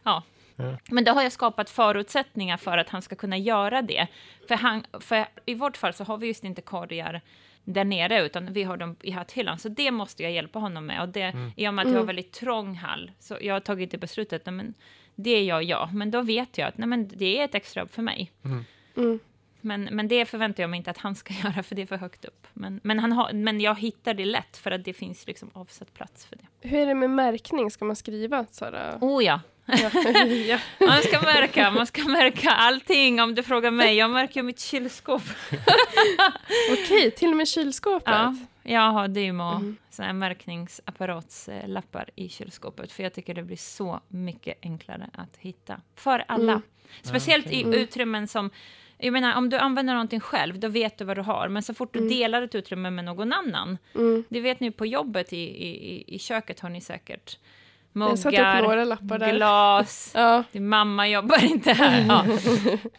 ja. 0.04 0.24
Ja. 0.60 0.78
Men 0.90 1.04
då 1.04 1.12
har 1.12 1.24
jag 1.24 1.32
skapat 1.32 1.70
förutsättningar 1.70 2.58
för 2.58 2.78
att 2.78 2.90
han 2.90 3.02
ska 3.02 3.16
kunna 3.16 3.38
göra 3.38 3.82
det. 3.82 4.08
För, 4.48 4.56
han, 4.56 4.86
för 5.00 5.26
i 5.46 5.54
vårt 5.54 5.78
fall 5.78 5.94
så 5.94 6.04
har 6.04 6.18
vi 6.18 6.28
just 6.28 6.44
inte 6.44 6.62
korgar 6.62 7.22
där 7.64 7.86
nere, 7.86 8.22
utan 8.26 8.54
vi 8.54 8.64
har 8.64 8.78
dem 8.78 8.96
i 9.02 9.12
hatthyllan. 9.12 9.60
Så 9.60 9.70
det 9.70 9.92
måste 9.92 10.24
jag 10.24 10.32
hjälpa 10.32 10.60
honom 10.60 10.86
med. 10.86 11.02
Och 11.02 11.10
det, 11.10 11.22
Mm. 11.22 11.52
I 11.56 11.68
och 11.68 11.74
med 11.74 11.84
att 11.84 11.88
jag 11.88 11.96
har 11.96 12.04
Mm. 12.04 12.08
väldigt 12.08 12.32
trång 12.34 12.76
hall, 12.76 13.12
så 13.20 13.38
jag 13.42 13.56
har 13.56 13.60
tagit 13.60 13.92
det 13.92 13.98
beslutet, 13.98 14.46
men 14.46 14.74
det 15.18 15.44
gör 15.44 15.62
jag. 15.62 15.94
Men 15.94 16.12
då 16.12 16.22
vet 16.22 16.58
jag 16.58 16.68
att 16.68 16.78
nej, 16.78 16.88
men 16.88 17.08
det 17.08 17.40
är 17.40 17.46
ett 17.46 17.56
extra 17.56 17.82
jobb 17.82 17.92
för 17.92 18.02
mig. 18.02 18.32
Mm. 18.46 18.66
Mm. 18.98 19.20
Men, 19.62 19.84
men 19.84 20.08
det 20.08 20.26
förväntar 20.26 20.64
jag 20.64 20.70
mig 20.70 20.78
inte 20.78 20.92
att 20.92 20.98
han 20.98 21.16
ska 21.16 21.34
göra, 21.44 21.64
för 21.64 21.76
det 21.76 21.82
är 21.82 21.86
för 21.86 21.98
högt 21.98 22.26
upp. 22.26 22.48
Men, 22.54 22.80
men, 22.84 23.00
han 23.00 23.12
har, 23.12 23.34
men 23.34 23.62
jag 23.62 23.80
hittar 23.80 24.14
det 24.14 24.26
lätt, 24.26 24.58
för 24.58 24.72
att 24.72 24.84
det 24.84 24.94
finns 24.94 25.28
liksom 25.28 25.50
avsatt 25.54 25.94
plats 25.94 26.26
för 26.26 26.36
det. 26.36 26.70
Hur 26.70 26.80
är 26.80 26.86
det 26.86 26.96
med 26.96 27.10
märkning? 27.10 27.72
Ska 27.72 27.86
man 27.86 27.96
skriva 27.96 28.46
Sara? 28.52 28.98
Oh 29.02 29.24
ja, 29.24 29.42
Ja. 30.48 30.60
man 30.80 31.02
ska 31.02 31.22
märka, 31.22 31.72
man 31.72 31.88
ska 31.88 32.04
märka 32.04 32.50
allting 32.50 33.22
om 33.22 33.36
du 33.36 33.44
frågar 33.44 33.72
mig. 33.72 33.96
Jag 33.96 34.10
märker 34.10 34.44
mitt 34.44 34.60
kylskåp. 34.60 35.22
Okej, 36.72 37.12
till 37.12 37.30
och 37.32 37.38
med 37.38 37.48
kylskåpet. 37.48 38.08
Ja, 38.08 38.36
jag 38.68 38.92
har 38.92 39.08
Dymo, 39.08 39.44
Mm. 39.56 39.78
såna 39.90 40.06
här 40.06 40.14
märkningsapparatslappar 40.98 42.10
i 42.16 42.30
kylskåpet, 42.30 42.92
för 42.92 43.04
jag 43.04 43.14
tycker 43.14 43.34
det 43.34 43.44
blir 43.44 43.58
så 43.58 44.00
mycket 44.08 44.58
enklare 44.62 45.10
att 45.14 45.38
hitta. 45.38 45.82
För 45.96 46.24
alla. 46.28 46.52
Mm. 46.52 46.62
Speciellt 47.02 47.46
okej. 47.46 47.60
i 47.60 47.64
Mm. 47.64 47.80
utrymmen 47.80 48.28
som... 48.28 48.50
Jag 49.00 49.14
menar, 49.14 49.36
om 49.36 49.50
du 49.50 49.58
använder 49.58 49.94
någonting 49.94 50.20
själv, 50.20 50.60
då 50.60 50.68
vet 50.68 50.98
du 50.98 51.06
vad 51.06 51.18
du 51.18 51.22
har. 51.22 51.48
Men 51.50 51.64
så 51.64 51.74
fort 51.74 51.94
du 51.94 52.00
Mm. 52.00 52.10
delar 52.10 52.42
ett 52.42 52.56
utrymme 52.56 52.90
med 52.90 53.06
någon 53.06 53.34
annan, 53.34 53.78
Mm. 53.96 54.24
det 54.30 54.40
vet 54.42 54.60
ni 54.60 54.72
på 54.72 54.86
jobbet 54.86 55.34
i, 55.34 55.38
i- 55.68 56.04
i 56.16 56.20
köket 56.20 56.60
har 56.60 56.70
ni 56.70 56.82
säkert. 56.82 57.40
Där. 59.20 59.34
glas, 59.34 60.12
Ja. 60.16 60.44
din 60.52 60.68
mamma 60.70 61.08
jobbar 61.08 61.44
inte 61.46 61.72
här. 61.74 62.06
Ja. 62.08 62.26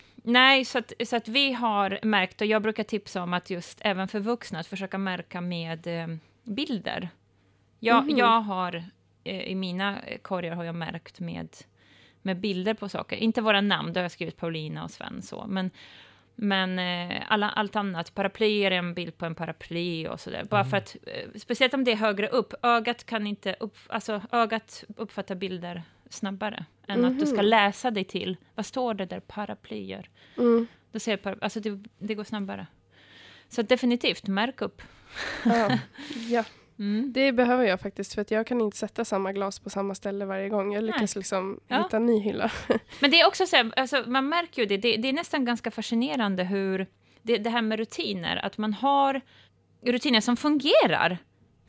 Nej, 0.22 0.64
så 0.64 0.78
att, 0.78 0.92
så 1.04 1.16
att 1.16 1.28
vi 1.28 1.52
har 1.52 1.98
märkt, 2.02 2.40
och 2.40 2.46
jag 2.46 2.62
brukar 2.62 2.84
tipsa 2.84 3.22
om 3.22 3.32
att 3.34 3.50
just 3.50 3.78
även 3.84 4.08
för 4.08 4.20
vuxna, 4.20 4.58
att 4.58 4.66
försöka 4.66 4.98
märka 4.98 5.40
med 5.40 5.86
eh, 5.86 6.06
bilder. 6.44 7.08
Jag, 7.80 8.04
Mhm. 8.04 8.16
jag 8.18 8.40
har, 8.40 8.84
eh, 9.24 9.40
i 9.42 9.54
mina 9.54 9.96
korgar 10.22 10.54
har 10.54 10.64
jag 10.64 10.74
märkt 10.74 11.20
med, 11.20 11.48
med 12.22 12.40
bilder 12.40 12.74
på 12.74 12.88
saker. 12.88 13.16
Inte 13.16 13.40
våra 13.40 13.60
namn, 13.60 13.92
då 13.92 13.98
har 14.00 14.02
jag 14.04 14.12
skrivit 14.12 14.36
Paulina 14.36 14.84
och 14.84 14.90
Sven 14.90 15.22
så, 15.22 15.44
men 15.48 15.70
men 16.40 16.78
eh, 16.78 17.22
alla, 17.28 17.50
allt 17.50 17.76
annat, 17.76 18.14
paraplyer 18.14 18.70
är 18.70 18.78
en 18.78 18.94
bild 18.94 19.18
på 19.18 19.26
en 19.26 19.34
paraply 19.34 20.06
och 20.08 20.20
sådär. 20.20 20.44
Bara 20.44 20.60
Mm. 20.60 20.70
för 20.70 20.76
att, 20.76 20.96
eh, 21.06 21.40
speciellt 21.40 21.74
om 21.74 21.84
det 21.84 21.92
är 21.92 21.96
högre 21.96 22.28
upp, 22.28 22.54
ögat 22.62 23.04
kan 23.04 23.26
inte, 23.26 23.56
upp, 23.60 23.76
alltså 23.86 24.22
ögat 24.32 24.84
uppfattar 24.96 25.34
bilder 25.34 25.82
snabbare 26.10 26.64
än 26.88 27.04
att 27.04 27.18
du 27.18 27.26
ska 27.26 27.36
Mhm. 27.36 27.44
läsa 27.46 27.90
dig 27.90 28.04
till, 28.04 28.36
vad 28.54 28.66
står 28.66 28.94
det 28.94 29.06
där, 29.06 29.20
paraplyer? 29.20 30.10
Mm. 30.38 30.66
Då 30.92 30.98
ser 30.98 31.16
para- 31.16 31.36
alltså 31.40 31.60
det, 31.60 31.84
det 31.98 32.14
går 32.14 32.24
snabbare. 32.24 32.66
Så 33.48 33.62
definitivt, 33.62 34.26
märk 34.28 34.60
upp. 34.62 34.82
Ja. 35.44 35.78
ja, 36.28 36.44
Mm. 36.78 37.12
det 37.12 37.32
behöver 37.32 37.64
jag 37.64 37.80
faktiskt 37.80 38.14
för 38.14 38.22
att 38.22 38.30
jag 38.30 38.46
kan 38.46 38.60
inte 38.60 38.76
sätta 38.76 39.04
samma 39.04 39.32
glas 39.32 39.58
på 39.58 39.70
samma 39.70 39.94
ställe 39.94 40.24
varje 40.24 40.48
gång. 40.48 40.72
Jag 40.72 40.84
lyckas 40.84 41.16
liksom 41.16 41.60
Ja. 41.68 41.78
hitta 41.82 41.96
en 41.96 42.06
ny 42.06 42.18
hylla. 42.20 42.50
Men 43.00 43.10
det 43.10 43.20
är 43.20 43.26
också 43.26 43.46
så 43.46 43.56
här, 43.56 43.72
alltså, 43.76 44.04
man 44.06 44.28
märker 44.28 44.62
ju 44.62 44.66
det, 44.68 44.76
det, 44.76 44.96
det 44.96 45.08
är 45.08 45.12
nästan 45.12 45.44
ganska 45.44 45.70
fascinerande 45.70 46.44
hur 46.44 46.86
det, 47.22 47.38
det 47.38 47.50
här 47.50 47.62
med 47.62 47.78
rutiner, 47.78 48.36
att 48.36 48.58
man 48.58 48.72
har 48.74 49.20
rutiner 49.86 50.20
som 50.20 50.36
fungerar. 50.36 51.18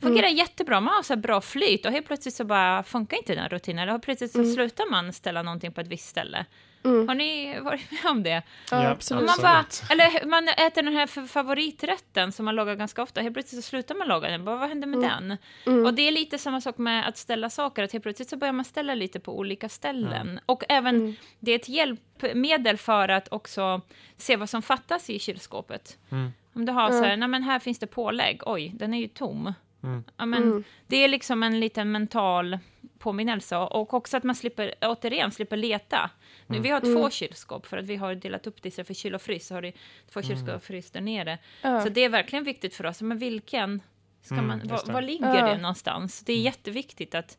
Fungerar 0.02 0.28
jättebra, 0.28 0.80
man 0.80 0.94
har 0.94 1.02
så 1.02 1.16
bra 1.16 1.40
flyt 1.40 1.86
och 1.86 1.92
helt 1.92 2.06
plötsligt 2.06 2.34
så 2.34 2.44
bara 2.44 2.82
funkar 2.82 3.16
inte 3.16 3.34
den 3.34 3.48
rutinen. 3.48 3.88
Eller 3.88 3.98
plötsligt 3.98 4.30
så 4.32 4.38
Mm. 4.38 4.52
slutar 4.52 4.90
man 4.90 5.12
ställa 5.12 5.42
någonting 5.42 5.72
på 5.72 5.80
ett 5.80 5.88
visst 5.88 6.08
ställe. 6.08 6.46
Mm. 6.84 7.08
Har 7.08 7.14
ni 7.14 7.60
varit 7.60 7.90
med 7.90 8.10
om 8.10 8.22
det? 8.22 8.42
Ja, 8.70 8.88
absolut. 8.88 9.26
man, 9.26 9.36
bara, 9.42 9.64
eller 9.90 10.26
man 10.26 10.48
äter 10.48 10.82
den 10.82 10.92
här 10.96 11.26
favoriträtten 11.26 12.32
som 12.32 12.44
man 12.44 12.54
lagar 12.56 12.74
ganska 12.74 13.02
ofta, 13.02 13.20
helt 13.20 13.34
plötsligt 13.34 13.64
så 13.64 13.68
slutar 13.68 13.94
man 13.94 14.08
laga 14.08 14.28
den. 14.28 14.44
Bara, 14.44 14.56
vad 14.56 14.68
händer 14.68 14.88
med 14.88 14.98
Mm. 14.98 15.10
den? 15.28 15.38
Mm. 15.74 15.86
Och 15.86 15.94
det 15.94 16.02
är 16.08 16.12
lite 16.12 16.38
samma 16.38 16.60
sak 16.60 16.78
med 16.78 17.08
att 17.08 17.16
ställa 17.16 17.50
saker, 17.50 17.82
att 17.82 17.92
helt 17.92 18.02
plötsligt 18.02 18.28
så 18.28 18.36
börjar 18.36 18.52
man 18.52 18.64
ställa 18.64 18.94
lite 18.94 19.20
på 19.20 19.38
olika 19.38 19.68
ställen. 19.68 20.40
Och 20.46 20.64
även, 20.68 20.96
Mm. 20.96 21.14
det 21.40 21.50
är 21.52 21.56
ett 21.56 21.68
hjälpmedel 21.68 22.76
för 22.76 23.08
att 23.08 23.28
också 23.32 23.80
se 24.16 24.36
vad 24.36 24.50
som 24.50 24.62
fattas 24.62 25.10
i 25.10 25.18
kylskåpet. 25.18 25.98
Mm. 26.10 26.30
Om 26.54 26.66
du 26.66 26.72
har 26.72 26.90
så 26.90 27.04
här, 27.04 27.16
nej 27.16 27.28
men 27.28 27.42
här 27.42 27.58
finns 27.58 27.78
det 27.78 27.86
pålägg, 27.86 28.40
oj, 28.46 28.72
den 28.74 28.94
är 28.94 28.98
ju 28.98 29.08
tom. 29.08 29.52
Mm. 29.82 30.04
Ja, 30.16 30.26
men 30.26 30.42
Mm. 30.42 30.64
Det 30.86 30.96
är 30.96 31.08
liksom 31.08 31.42
en 31.42 31.60
liten 31.60 31.92
mental 31.92 32.58
påminnelse. 32.98 33.56
Och 33.56 33.94
också 33.94 34.16
att 34.16 34.22
man 34.24 34.34
slipper, 34.34 34.74
återigen, 34.82 35.30
slipper 35.32 35.56
leta. 35.56 36.10
Nu, 36.46 36.56
Mm. 36.56 36.62
Vi 36.62 36.68
har 36.70 36.80
två 36.80 36.98
Mm. 36.98 37.10
kylskåp 37.10 37.66
för 37.66 37.76
att 37.78 37.84
vi 37.84 37.96
har 37.96 38.14
delat 38.14 38.46
upp 38.46 38.62
det 38.62 38.68
istället 38.68 38.86
för 38.86 38.94
kyl 38.94 39.14
och 39.14 39.22
frys. 39.22 39.46
Så 39.46 39.54
har 39.54 39.62
det 39.62 39.72
två 40.12 40.22
kylskåp 40.22 40.48
Mm. 40.48 40.56
och 40.56 40.62
frys 40.62 40.90
där 40.90 41.00
nere. 41.00 41.38
Så 41.62 41.88
det 41.88 42.00
är 42.00 42.08
verkligen 42.08 42.44
viktigt 42.44 42.74
för 42.74 42.86
oss. 42.86 43.02
Men 43.02 43.18
vilken 43.18 43.82
ska 44.22 44.34
Mm, 44.34 44.46
man, 44.46 44.60
var, 44.68 44.92
var 44.92 45.02
ligger 45.02 45.46
det 45.46 45.58
någonstans? 45.58 46.20
Det 46.20 46.32
är 46.32 46.36
Mm. 46.36 46.44
jätteviktigt 46.44 47.14
att, 47.14 47.38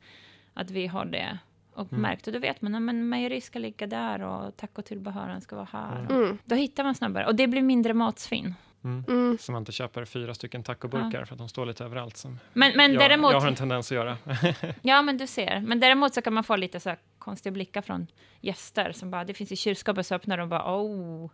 att 0.54 0.72
vi 0.72 0.88
har 0.88 1.06
det 1.06 1.38
uppmärkt. 1.76 2.28
Och 2.28 2.34
då 2.34 2.40
vet 2.40 2.62
man 2.62 2.76
att 2.90 2.96
mejeri 2.96 3.42
ska 3.42 3.60
ligga 3.60 3.88
där 3.88 4.22
och 4.22 4.58
tacotillbehören 4.58 5.42
ska 5.42 5.56
vara 5.56 5.68
här. 5.72 6.00
Mm. 6.00 6.24
Mm. 6.24 6.38
Då 6.46 6.56
hittar 6.56 6.84
man 6.84 6.96
snabbare. 6.96 7.26
Och 7.26 7.36
det 7.36 7.48
blir 7.48 7.62
mindre 7.62 7.94
matsvinn. 7.94 8.56
Mm. 8.84 9.04
Mm. 9.08 9.38
Så 9.40 9.52
man 9.52 9.62
inte 9.62 9.72
köper 9.72 10.06
fyra 10.06 10.34
stycken 10.34 10.64
tacoburkar 10.64 11.26
för 11.26 11.34
att 11.34 11.38
de 11.38 11.50
står 11.50 11.66
lite 11.66 11.84
överallt. 11.84 12.18
Som 12.18 12.40
Men, 12.54 12.78
men 12.78 12.94
jag, 12.94 13.02
däremot... 13.02 13.32
jag 13.32 13.40
har 13.40 13.48
en 13.48 13.56
tendens 13.56 13.92
att 13.92 13.96
göra. 13.96 14.18
Ja, 14.82 15.02
men 15.02 15.18
du 15.18 15.28
ser. 15.28 15.60
Men 15.60 15.80
däremot 15.80 16.14
så 16.14 16.22
kan 16.22 16.34
man 16.34 16.44
få 16.44 16.56
lite 16.56 16.80
så 16.80 16.90
här 16.90 16.98
konstiga 17.20 17.54
blickar 17.54 17.82
från 17.82 18.08
gäster 18.42 18.92
som 18.92 19.12
bara, 19.12 19.24
det 19.24 19.34
finns 19.34 19.52
i 19.52 19.56
kylskåpet, 19.56 20.08
så 20.08 20.16
öppnar 20.16 20.38
de 20.38 20.50
bara, 20.50 20.76
oh. 20.76 21.30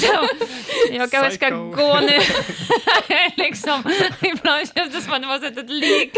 så, 0.00 0.28
jag 0.92 1.10
kanske 1.10 1.30
ska 1.30 1.50
gå 1.50 2.00
nu. 2.00 2.18
liksom, 3.44 3.82
ibland 4.20 4.68
känns 4.74 4.94
det 4.94 5.00
som 5.00 5.12
att 5.12 5.20
man 5.20 5.30
har 5.30 5.38
sett 5.38 5.58
ett 5.58 5.70
lik. 5.70 6.16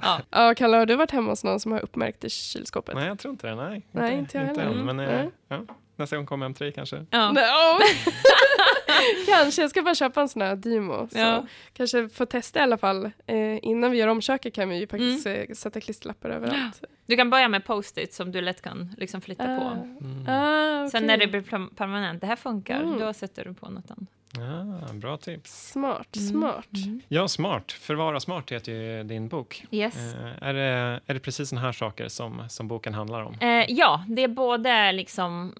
ja. 0.00 0.20
Ja, 0.30 0.54
Kalle, 0.54 0.76
har 0.76 0.86
du 0.86 0.96
varit 0.96 1.10
hemma 1.10 1.30
hos 1.30 1.44
någon 1.44 1.60
som 1.60 1.72
har 1.72 1.80
uppmärkt 1.80 2.24
i 2.24 2.30
kylskåpet? 2.30 2.94
Nej, 2.94 3.06
jag 3.06 3.18
tror 3.18 3.32
inte 3.32 3.46
det. 3.46 3.54
Nej, 3.54 3.86
Nej, 3.90 4.18
inte 4.18 4.38
jag 4.38 4.44
heller. 4.44 4.62
än, 4.62 4.72
Mm. 4.72 4.96
Men 4.96 5.00
eh, 5.00 5.14
Nej. 5.14 5.30
ja, 5.48 5.74
nästa 5.98 6.16
gång 6.16 6.26
kommer 6.26 6.48
M3 6.48 6.70
kanske. 6.72 7.06
Ja. 7.10 7.32
Nej, 7.32 7.44
ja. 7.44 7.78
Kanske, 9.26 9.62
jag 9.62 9.70
ska 9.70 9.82
bara 9.82 9.94
köpa 9.94 10.20
en 10.20 10.28
sån 10.28 10.42
här 10.42 10.56
Dymo. 10.56 11.08
Så 11.12 11.18
Ja. 11.18 11.46
Kanske 11.72 12.08
få 12.08 12.26
testa 12.26 12.58
i 12.58 12.62
alla 12.62 12.78
fall. 12.78 13.04
Eh, 13.26 13.58
innan 13.62 13.90
vi 13.90 13.98
gör 13.98 14.08
om 14.08 14.20
köket 14.20 14.54
kan 14.54 14.68
vi 14.68 14.76
ju 14.78 14.86
faktiskt 14.86 15.26
eh, 15.26 15.42
sätta 15.54 15.80
klisterlappar 15.80 16.30
överallt. 16.30 16.82
Du 17.06 17.16
kan 17.16 17.30
börja 17.30 17.48
med 17.48 17.64
post-it 17.64 18.14
som 18.14 18.32
du 18.32 18.40
lätt 18.40 18.62
kan 18.62 18.94
liksom 18.98 19.20
flytta 19.20 19.44
på. 19.44 19.50
Ah, 19.64 19.72
Mm. 20.00 20.28
ah, 20.28 20.88
Sen 20.88 20.98
okej. 20.98 21.06
när 21.06 21.16
det 21.16 21.26
blir 21.26 21.68
permanent, 21.74 22.20
det 22.20 22.26
här 22.26 22.36
funkar, 22.36 22.80
Mm. 22.82 22.98
då 22.98 23.12
sätter 23.12 23.44
du 23.44 23.54
på 23.54 23.68
något 23.70 23.90
annat. 23.90 24.08
Ja, 24.36 24.92
bra 24.92 25.16
tips. 25.16 25.70
Smart, 25.70 26.16
Mm. 26.16 26.28
smart. 26.28 26.66
Ja, 27.08 27.28
smart. 27.28 27.72
Förvara 27.72 28.20
smart 28.20 28.52
heter 28.52 28.72
ju 28.72 29.02
din 29.04 29.28
bok. 29.28 29.64
Yes. 29.70 30.14
Eh, 30.14 30.42
är, 30.48 30.54
det, 30.54 31.00
är 31.06 31.14
det 31.14 31.20
precis 31.20 31.48
såna 31.48 31.60
här 31.60 31.72
saker 31.72 32.08
som, 32.08 32.44
som 32.48 32.68
boken 32.68 32.94
handlar 32.94 33.22
om? 33.22 33.34
Eh, 33.40 33.64
ja, 33.68 34.04
det 34.08 34.22
är 34.22 34.28
både 34.28 34.92
liksom 34.92 35.54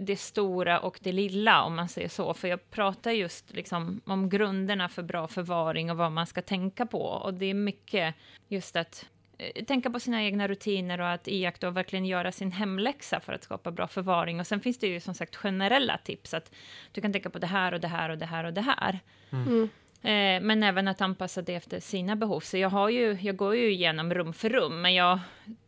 det 0.00 0.16
stora 0.16 0.78
och 0.80 0.98
det 1.02 1.12
lilla, 1.12 1.62
om 1.62 1.76
man 1.76 1.88
säger 1.88 2.08
så. 2.08 2.34
För 2.34 2.48
jag 2.48 2.70
pratar 2.70 3.10
just 3.10 3.52
liksom 3.52 4.00
om 4.06 4.28
grunderna 4.28 4.88
för 4.88 5.02
bra 5.02 5.28
förvaring 5.28 5.90
och 5.90 5.96
vad 5.96 6.12
man 6.12 6.26
ska 6.26 6.42
tänka 6.42 6.86
på. 6.86 7.02
Och 7.02 7.34
det 7.34 7.46
är 7.46 7.54
mycket 7.54 8.14
just 8.48 8.76
att 8.76 9.04
eh, 9.04 9.11
tänka 9.66 9.90
på 9.90 10.00
sina 10.00 10.22
egna 10.22 10.48
rutiner 10.48 11.00
och 11.00 11.10
att 11.10 11.28
iaktta 11.28 11.68
och 11.68 11.76
verkligen 11.76 12.06
göra 12.06 12.32
sin 12.32 12.52
hemläxa 12.52 13.20
för 13.20 13.32
att 13.32 13.44
skapa 13.44 13.70
bra 13.70 13.86
förvaring. 13.86 14.40
Och 14.40 14.46
sen 14.46 14.60
finns 14.60 14.78
det 14.78 14.86
ju 14.86 15.00
som 15.00 15.14
sagt 15.14 15.36
generella 15.36 15.98
tips, 15.98 16.34
att 16.34 16.52
du 16.92 17.00
kan 17.00 17.12
tänka 17.12 17.30
på 17.30 17.38
det 17.38 17.46
här 17.46 17.74
och 17.74 17.80
det 17.80 17.88
här 17.88 18.08
och 18.08 18.18
det 18.18 18.26
här 18.26 18.44
och 18.44 18.52
det 18.52 18.60
här. 18.60 19.00
Mm. 19.32 19.68
Eh, 20.02 20.46
men 20.46 20.62
även 20.62 20.88
att 20.88 21.00
anpassa 21.00 21.42
det 21.42 21.54
efter 21.54 21.80
sina 21.80 22.16
behov. 22.16 22.40
Så 22.40 22.56
jag, 22.58 22.68
har 22.68 22.88
ju, 22.88 23.18
jag 23.20 23.36
går 23.36 23.56
ju 23.56 23.72
igenom 23.72 24.14
rum 24.14 24.32
för 24.32 24.48
rum, 24.48 24.82
men 24.82 24.94
jag 24.94 25.18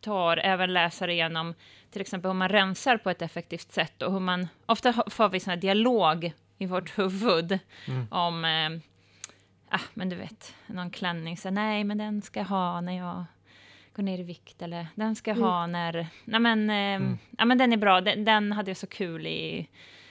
tar 0.01 0.37
även 0.37 0.73
läsare 0.73 1.13
igenom 1.13 1.53
till 1.91 2.01
exempel 2.01 2.29
hur 2.29 2.35
man 2.35 2.49
rensar 2.49 2.97
på 2.97 3.09
ett 3.09 3.21
effektivt 3.21 3.71
sätt 3.71 4.01
och 4.01 4.13
hur 4.13 4.19
man... 4.19 4.47
Ofta 4.65 4.93
får 5.09 5.29
vi 5.29 5.39
sån 5.39 5.49
här 5.49 5.57
dialog 5.57 6.31
i 6.57 6.65
vårt 6.65 6.97
huvud 6.97 7.59
Mm. 7.87 8.07
om... 8.11 8.45
Eh, 8.45 8.69
ah, 9.69 9.81
men 9.93 10.09
du 10.09 10.15
vet, 10.15 10.55
någon 10.67 10.91
klänning, 10.91 11.37
så 11.37 11.49
nej, 11.49 11.83
men 11.83 11.97
den 11.97 12.21
ska 12.21 12.39
jag 12.39 12.47
ha 12.47 12.81
när 12.81 12.97
jag 12.97 13.25
går 13.95 14.03
ner 14.03 14.19
i 14.19 14.23
vikt, 14.23 14.61
eller 14.61 14.87
den 14.95 15.15
ska 15.15 15.31
jag 15.31 15.37
ha 15.37 15.67
när... 15.67 16.07
Nej, 16.25 16.39
men, 16.39 16.69
eh, 16.69 16.75
Mm. 16.75 17.17
ja, 17.37 17.45
men 17.45 17.57
den 17.57 17.73
är 17.73 17.77
bra, 17.77 18.01
den, 18.01 18.25
den 18.25 18.51
hade 18.51 18.69
jag 18.69 18.77
så 18.77 18.87
kul 18.87 19.27
i 19.27 19.67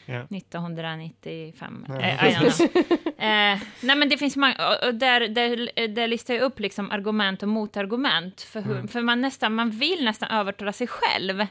Ja. 0.07 0.27
1995. 0.31 1.85
Ja, 1.88 2.01
Eh, 2.01 2.42
eh, 3.55 3.59
nej, 3.83 3.97
men 3.97 4.09
det 4.09 4.16
finns 4.18 4.37
många, 4.37 4.55
och- 4.68 4.88
och 4.88 4.94
där, 4.94 5.29
där, 5.29 5.88
där 5.88 6.09
listar 6.09 6.35
jag 6.35 6.42
upp 6.42 6.61
liksom 6.61 6.90
argument 6.90 7.42
och 7.42 7.49
motargument. 7.49 8.40
För, 8.40 8.61
hur, 8.62 8.75
Mm. 8.75 8.88
för 8.88 9.01
man, 9.03 9.20
nästan, 9.20 9.55
man 9.55 9.70
vill 9.70 10.05
nästan 10.05 10.29
övertala 10.31 10.73
sig 10.73 10.87
själv. 10.87 11.47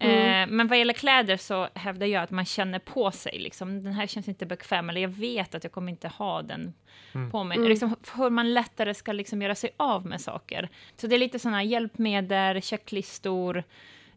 Mm. 0.00 0.42
Eh, 0.50 0.54
men 0.54 0.68
vad 0.68 0.78
gäller 0.78 0.94
kläder 0.94 1.36
så 1.36 1.68
hävdar 1.74 2.06
jag 2.06 2.22
att 2.22 2.30
man 2.30 2.44
känner 2.44 2.78
på 2.78 3.10
sig. 3.10 3.38
Liksom, 3.38 3.82
den 3.84 3.92
här 3.92 4.06
känns 4.06 4.28
inte 4.28 4.46
bekväm, 4.46 4.90
eller 4.90 5.00
jag 5.00 5.08
vet 5.08 5.54
att 5.54 5.64
jag 5.64 5.72
kommer 5.72 5.92
inte 5.92 6.08
ha 6.08 6.42
den 6.42 6.74
Mm. 7.12 7.30
på 7.30 7.44
mig. 7.44 7.56
Mm. 7.56 7.68
Liksom, 7.68 7.96
hur 8.16 8.30
man 8.30 8.54
lättare 8.54 8.94
ska 8.94 9.12
liksom 9.12 9.42
göra 9.42 9.54
sig 9.54 9.70
av 9.76 10.06
med 10.06 10.20
saker. 10.20 10.68
Så 10.96 11.06
det 11.06 11.16
är 11.16 11.18
lite 11.18 11.38
sådana 11.38 11.62
hjälpmedel, 11.62 12.62
checklistor, 12.62 13.64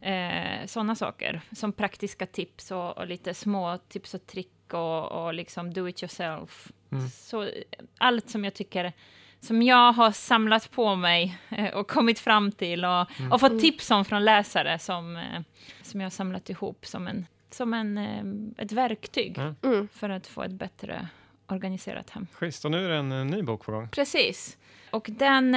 eh, 0.01 0.65
sådana 0.65 0.95
saker. 0.95 1.41
Som 1.51 1.73
praktiska 1.73 2.25
tips 2.25 2.71
och, 2.71 2.97
och 2.97 3.07
lite 3.07 3.33
små 3.33 3.77
tips 3.89 4.13
och 4.13 4.27
trick 4.27 4.73
och, 4.73 5.11
och 5.11 5.33
liksom 5.33 5.73
do 5.73 5.87
it 5.87 6.03
yourself. 6.03 6.71
Mm. 6.91 7.09
Så 7.09 7.43
eh, 7.43 7.49
allt 7.97 8.29
som 8.29 8.43
jag 8.43 8.53
tycker 8.53 8.93
som 9.41 9.61
jag 9.61 9.93
har 9.93 10.11
samlat 10.11 10.71
på 10.71 10.95
mig 10.95 11.37
eh, 11.49 11.73
och 11.73 11.87
kommit 11.87 12.19
fram 12.19 12.51
till 12.51 12.85
och, 12.85 13.19
Mm. 13.19 13.31
och 13.31 13.39
fått 13.39 13.51
Mm. 13.51 13.61
tips 13.61 13.91
om 13.91 14.05
från 14.05 14.25
läsare 14.25 14.79
som, 14.79 15.15
eh, 15.17 15.41
som 15.81 15.99
jag 16.01 16.05
har 16.05 16.11
samlat 16.11 16.49
ihop 16.49 16.85
som, 16.85 17.07
en, 17.07 17.25
som 17.49 17.73
en, 17.73 17.97
eh, 17.97 18.63
ett 18.63 18.71
verktyg 18.71 19.33
Ja. 19.37 19.53
Mm. 19.69 19.87
för 19.93 20.09
att 20.09 20.27
få 20.27 20.43
ett 20.43 20.51
bättre 20.51 21.07
organiserat 21.47 22.09
hem. 22.09 22.27
Schysst, 22.33 22.65
och 22.65 22.71
nu 22.71 22.85
är 22.85 22.89
det 22.89 22.95
en, 22.95 23.27
ny 23.27 23.41
bok 23.41 23.65
på 23.65 23.71
gång. 23.71 23.89
Precis. 23.89 24.57
Och 24.91 25.07
den... 25.09 25.55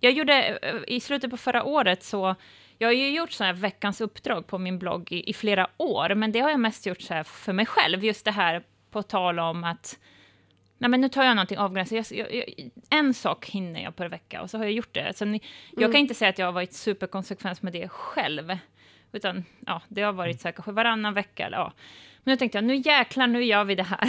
Jag 0.00 0.12
gjorde 0.12 0.58
i 0.86 1.00
slutet 1.00 1.30
på 1.30 1.36
förra 1.36 1.64
året 1.64 2.02
så... 2.02 2.34
Jag 2.78 2.88
har 2.88 2.92
ju 2.92 3.10
gjort 3.10 3.32
så 3.32 3.44
här 3.44 3.52
veckans 3.52 4.00
uppdrag 4.00 4.46
på 4.46 4.58
min 4.58 4.78
blogg 4.78 5.12
i, 5.12 5.30
i 5.30 5.32
flera 5.32 5.68
år, 5.76 6.14
men 6.14 6.32
det 6.32 6.40
har 6.40 6.50
jag 6.50 6.60
mest 6.60 6.86
gjort 6.86 7.00
så 7.00 7.14
här 7.14 7.22
för 7.24 7.52
mig 7.52 7.66
själv. 7.66 8.04
Just 8.04 8.24
det 8.24 8.30
här 8.30 8.62
på 8.90 9.02
tal 9.02 9.38
om 9.38 9.64
att... 9.64 9.98
Nej, 10.78 10.90
men 10.90 11.00
nu 11.00 11.08
tar 11.08 11.24
jag 11.24 11.36
någonting 11.36 11.58
avgränsat. 11.58 12.10
Jag, 12.10 12.34
jag, 12.34 12.44
en 12.90 13.14
sak 13.14 13.46
hinner 13.46 13.82
jag 13.82 13.96
per 13.96 14.08
vecka 14.08 14.42
och 14.42 14.50
så 14.50 14.58
har 14.58 14.64
jag 14.64 14.72
gjort 14.72 14.94
det. 14.94 15.16
Så 15.16 15.24
ni, 15.24 15.40
Jag 15.70 15.78
Mm. 15.82 15.92
kan 15.92 16.00
inte 16.00 16.14
säga 16.14 16.28
att 16.28 16.38
jag 16.38 16.46
har 16.46 16.52
varit 16.52 16.72
superkonsekvent 16.72 17.62
med 17.62 17.72
det 17.72 17.88
själv. 17.88 18.58
Utan 19.12 19.44
ja, 19.66 19.82
det 19.88 20.02
har 20.02 20.12
varit 20.12 20.40
så 20.40 20.48
här, 20.48 20.52
kanske 20.52 20.72
varannan 20.72 21.14
vecka. 21.14 21.46
Eller, 21.46 21.58
ja. 21.58 21.72
Men 22.24 22.32
nu 22.32 22.36
tänkte 22.36 22.58
jag, 22.58 22.64
nu 22.64 22.76
jäklar, 22.76 23.26
nu 23.26 23.44
gör 23.44 23.64
vi 23.64 23.74
det 23.74 23.82
här. 23.90 24.08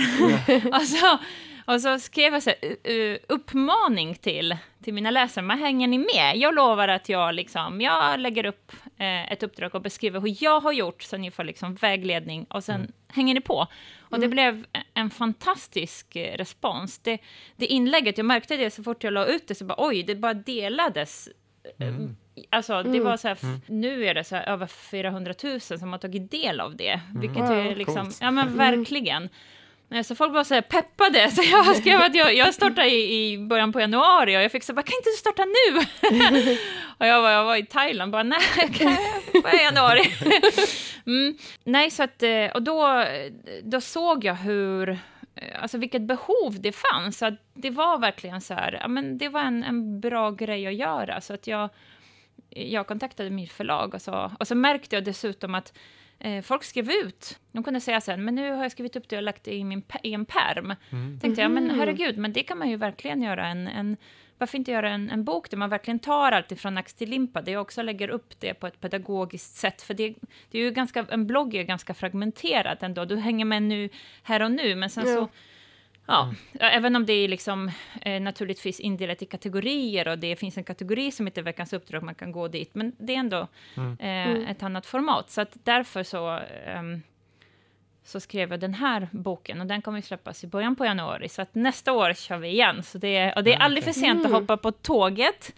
och, 0.75 0.82
så, 0.82 1.17
och 1.65 1.82
så 1.82 1.99
skrev 1.99 2.34
jag 2.34 2.43
så 2.43 2.49
här, 2.62 2.91
uh, 2.93 3.17
uppmaning 3.30 4.15
till, 4.15 4.58
till 4.84 4.93
mina 4.93 5.12
läsare, 5.12 5.45
men 5.45 5.60
hänger 5.60 5.88
ni 5.88 5.97
med? 5.97 6.34
Jag 6.38 6.56
lovar 6.56 6.88
att 6.88 7.10
jag, 7.10 7.36
liksom, 7.36 7.82
jag 7.82 8.19
lägger 8.19 8.45
upp 8.45 8.71
eh, 8.97 9.32
ett 9.32 9.43
uppdrag 9.43 9.75
och 9.75 9.82
beskriver 9.82 10.19
hur 10.19 10.43
jag 10.43 10.60
har 10.60 10.71
gjort, 10.71 11.01
så 11.03 11.17
ni 11.17 11.32
får 11.32 11.43
liksom 11.43 11.75
vägledning, 11.75 12.43
och 12.49 12.63
sen 12.63 12.75
Mm. 12.75 12.91
hänger 13.08 13.34
ni 13.34 13.41
på. 13.41 13.67
Och 14.10 14.20
det 14.20 14.26
Mm. 14.26 14.32
blev 14.32 14.65
en 14.93 15.10
fantastisk 15.10 16.15
eh, 16.15 16.38
respons. 16.38 17.00
Det, 17.00 17.17
det 17.56 17.65
inlägget, 17.65 18.17
jag 18.17 18.26
märkte 18.26 18.58
det 18.58 18.72
så 18.72 18.84
fort 18.84 19.04
jag 19.04 19.13
la 19.13 19.26
ut 19.26 19.48
det, 19.48 19.56
så 19.56 19.65
bara 19.65 19.76
oj, 19.88 20.04
det 20.04 20.15
bara 20.15 20.34
delades. 20.34 21.30
eh, 21.80 21.88
Mm. 21.88 22.15
Alltså, 22.50 22.84
det 22.84 22.89
Mm. 22.89 23.04
var 23.04 23.17
så 23.17 23.28
här, 23.28 23.38
Mm. 23.43 23.62
nu 23.67 24.06
är 24.06 24.13
det 24.13 24.24
så 24.24 24.36
här 24.36 24.46
över 24.50 24.67
400 24.67 25.34
000 25.43 25.60
som 25.62 25.91
har 25.91 25.98
tagit 26.00 26.32
del 26.32 26.60
av 26.60 26.76
det, 26.76 27.00
vilket 27.15 27.43
är 27.50 27.76
liksom, 27.76 27.96
Coolt. 28.06 28.17
ja 28.22 28.32
men 28.32 28.48
Mm. 28.48 28.58
verkligen. 28.58 29.30
Eh, 29.91 30.02
Så 30.04 30.15
folk 30.15 30.34
var 30.34 30.43
så 30.43 30.54
här 30.54 30.62
peppade, 30.62 31.32
så 31.36 31.41
jag 31.52 31.76
skrev 31.82 32.02
att 32.02 32.15
jag, 32.15 32.36
jag 32.36 32.54
startade 32.54 32.89
i, 32.89 33.32
i 33.34 33.38
början 33.38 33.73
på 33.73 33.80
januari 33.80 34.38
och 34.38 34.41
jag 34.41 34.52
fick 34.52 34.63
så 34.63 34.73
bara, 34.73 34.84
kan 34.84 34.97
inte 34.97 35.10
du 35.10 35.17
starta 35.17 35.43
nu? 35.45 35.80
och 36.97 37.08
jag 37.08 37.21
var, 37.21 37.30
jag 37.30 37.43
var 37.45 37.56
i 37.56 37.65
Thailand, 37.65 38.12
bara 38.12 38.23
nej, 38.23 38.39
kan 38.73 38.97
jag 39.43 39.54
i 39.54 39.63
januari? 39.63 40.02
mm. 41.06 41.38
Nej, 41.63 41.91
så 41.91 42.04
att, 42.04 42.23
eh, 42.23 42.45
och 42.54 42.62
då, 42.62 43.06
då 43.63 43.82
såg 43.82 44.23
jag 44.23 44.36
hur, 44.36 44.89
eh, 45.36 45.62
alltså 45.62 45.78
vilket 45.78 46.02
behov 46.02 46.62
det 46.62 46.71
fanns. 46.71 47.17
Så 47.17 47.26
att 47.26 47.34
det 47.54 47.69
var 47.69 47.97
verkligen 47.97 48.41
så 48.41 48.54
här, 48.54 48.78
ja 48.82 48.88
men 48.88 49.17
det 49.17 49.30
var 49.30 49.41
en, 49.41 49.63
en 49.63 50.00
bra 50.00 50.32
grej 50.32 50.67
att 50.67 50.76
göra. 50.76 51.21
Så 51.21 51.34
att 51.34 51.47
jag, 51.47 51.69
jag 52.50 52.88
kontaktade 52.88 53.30
mitt 53.30 53.52
förlag 53.52 53.93
och 53.93 54.02
så, 54.02 54.32
och 54.39 54.47
så 54.47 54.56
märkte 54.56 54.95
jag 54.95 55.04
dessutom 55.04 55.56
att 55.56 55.73
eh, 56.19 56.41
folk 56.41 56.63
skrev 56.63 56.91
ut. 56.91 57.39
De 57.51 57.63
kunde 57.63 57.82
säga 57.82 58.01
sen, 58.01 58.25
men 58.25 58.36
nu 58.36 58.51
har 58.51 58.63
jag 58.63 58.71
skrivit 58.71 58.95
upp 58.95 59.10
det 59.10 59.17
och 59.17 59.23
lagt 59.23 59.43
det 59.43 59.53
i, 59.56 59.63
min, 59.63 59.84
i 60.03 60.13
en 60.13 60.25
perm. 60.25 60.73
Mm. 60.91 61.19
Tänkte 61.19 61.41
jag, 61.41 61.51
men 61.51 61.63
Mhm. 61.63 61.80
herregud, 61.80 62.17
men 62.17 62.34
det 62.34 62.43
kan 62.43 62.58
man 62.58 62.69
ju 62.69 62.75
verkligen 62.77 63.21
göra. 63.21 63.47
En, 63.47 63.67
en, 63.67 63.97
varför 64.38 64.58
inte 64.58 64.71
göra 64.71 64.89
en, 64.89 65.10
en 65.10 65.23
bok 65.23 65.49
där 65.49 65.58
man 65.58 65.69
verkligen 65.69 65.99
tar 65.99 66.32
allt 66.32 66.51
ifrån 66.51 66.77
ax 66.77 66.93
till 66.93 67.10
limpa, 67.10 67.41
där 67.41 67.51
jag 67.51 67.62
också 67.62 67.82
lägger 67.82 68.10
upp 68.10 68.39
det 68.39 68.53
på 68.53 68.67
ett 68.67 68.82
pedagogiskt 68.82 69.56
sätt. 69.56 69.82
För 69.82 69.93
det, 69.93 70.15
det 70.51 70.58
är 70.60 70.63
ju 70.63 70.71
ganska, 70.71 71.06
en 71.10 71.27
blogg 71.27 71.56
är 71.56 71.63
ganska 71.63 71.93
fragmenterad 71.93 72.77
ändå. 72.82 73.06
Du 73.06 73.15
hänger 73.15 73.45
med 73.45 73.63
nu, 73.63 73.89
här 74.23 74.41
och 74.41 74.51
nu, 74.51 74.75
men 74.75 74.89
sen 74.89 75.08
Ja. 75.08 75.15
så 75.15 75.30
Ja, 76.08 76.34
ja, 76.52 76.65
även 76.65 76.96
om 76.96 77.06
det 77.06 77.13
är 77.13 77.28
liksom, 77.28 77.72
eh, 78.02 78.22
naturligtvis 78.22 78.80
indelat 78.80 79.22
i 79.22 79.26
kategorier 79.26 80.08
och 80.08 80.20
det 80.20 80.36
finns 80.36 80.58
en 80.58 80.63
kategori 80.63 81.12
som 81.12 81.26
heter 81.28 81.41
Veckans 81.41 81.74
uppdrag, 81.74 82.04
man 82.04 82.15
kan 82.15 82.32
gå 82.32 82.48
dit, 82.48 82.76
men 82.76 82.91
det 83.00 83.15
är 83.15 83.17
ändå 83.20 83.48
Mm. 83.78 83.98
eh, 84.00 84.08
Mm. 84.38 84.48
ett 84.48 84.63
annat 84.63 84.86
format. 84.86 85.30
Så 85.30 85.41
att 85.41 85.52
därför 85.63 86.04
så, 86.04 86.39
ehm, 86.65 87.02
så 88.04 88.20
skrev 88.20 88.52
jag 88.52 88.60
den 88.60 88.74
här 88.74 89.08
boken 89.12 89.62
och 89.62 89.67
den 89.67 89.82
kommer 89.82 90.02
släppas 90.02 90.43
i 90.43 90.48
början 90.48 90.76
på 90.76 90.86
januari. 90.86 91.30
Så 91.30 91.41
att 91.41 91.56
nästa 91.56 91.93
år 91.93 92.13
kör 92.13 92.38
vi 92.38 92.48
igen. 92.48 92.84
Så 92.84 92.98
det, 92.98 93.34
och 93.34 93.43
det 93.43 93.54
är 93.54 93.60
Ah, 93.60 93.63
aldrig 93.63 93.84
för 93.84 93.91
sent 93.91 94.20
att 94.20 94.26
Mm. 94.32 94.41
hoppa 94.41 94.58
på 94.58 94.72
tåget. 94.72 95.54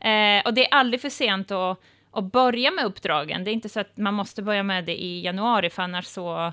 Eh, 0.00 0.42
och 0.44 0.54
det 0.54 0.66
är 0.66 0.74
aldrig 0.74 1.00
för 1.00 1.08
sent 1.10 1.50
att, 1.50 1.78
att 2.10 2.24
börja 2.24 2.70
med 2.70 2.84
uppdragen. 2.84 3.44
Det 3.44 3.50
är 3.50 3.52
inte 3.52 3.68
så 3.68 3.80
att 3.80 3.96
man 3.96 4.14
måste 4.14 4.42
börja 4.42 4.62
med 4.62 4.84
det 4.84 5.02
i 5.02 5.20
januari, 5.24 5.70
för 5.70 5.82
annars 5.82 6.04
så... 6.06 6.52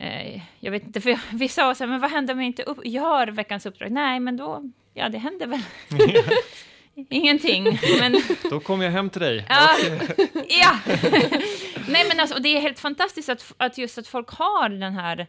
Eh, 0.00 0.40
jag 0.60 0.70
vet 0.70 0.82
inte, 0.82 1.00
för 1.00 1.18
vi 1.36 1.48
sa 1.48 1.74
så 1.74 1.84
här, 1.84 1.90
men 1.90 2.00
vad 2.00 2.10
händer 2.10 2.34
om 2.34 2.40
jag 2.40 2.46
inte 2.46 2.62
upp, 2.62 2.78
gör 2.84 3.26
veckans 3.26 3.66
uppdrag? 3.66 3.92
Nej, 3.92 4.20
men 4.20 4.36
då... 4.36 4.62
Ja, 4.94 5.08
det 5.08 5.18
händer 5.18 5.46
väl 5.46 5.60
ingenting. 7.10 7.78
Men 8.00 8.20
Då 8.50 8.60
kommer 8.60 8.84
jag 8.84 8.92
hem 8.92 9.10
till 9.10 9.20
dig. 9.20 9.44
Ja, 9.48 9.70
ja. 10.48 10.78
Nej, 11.88 12.04
men 12.08 12.20
alltså, 12.20 12.38
det 12.38 12.48
är 12.56 12.60
helt 12.60 12.80
fantastiskt 12.80 13.28
att, 13.28 13.52
att 13.56 13.78
just 13.78 13.98
att 13.98 14.08
folk 14.08 14.28
har 14.30 14.68
den 14.68 14.92
här 14.94 15.26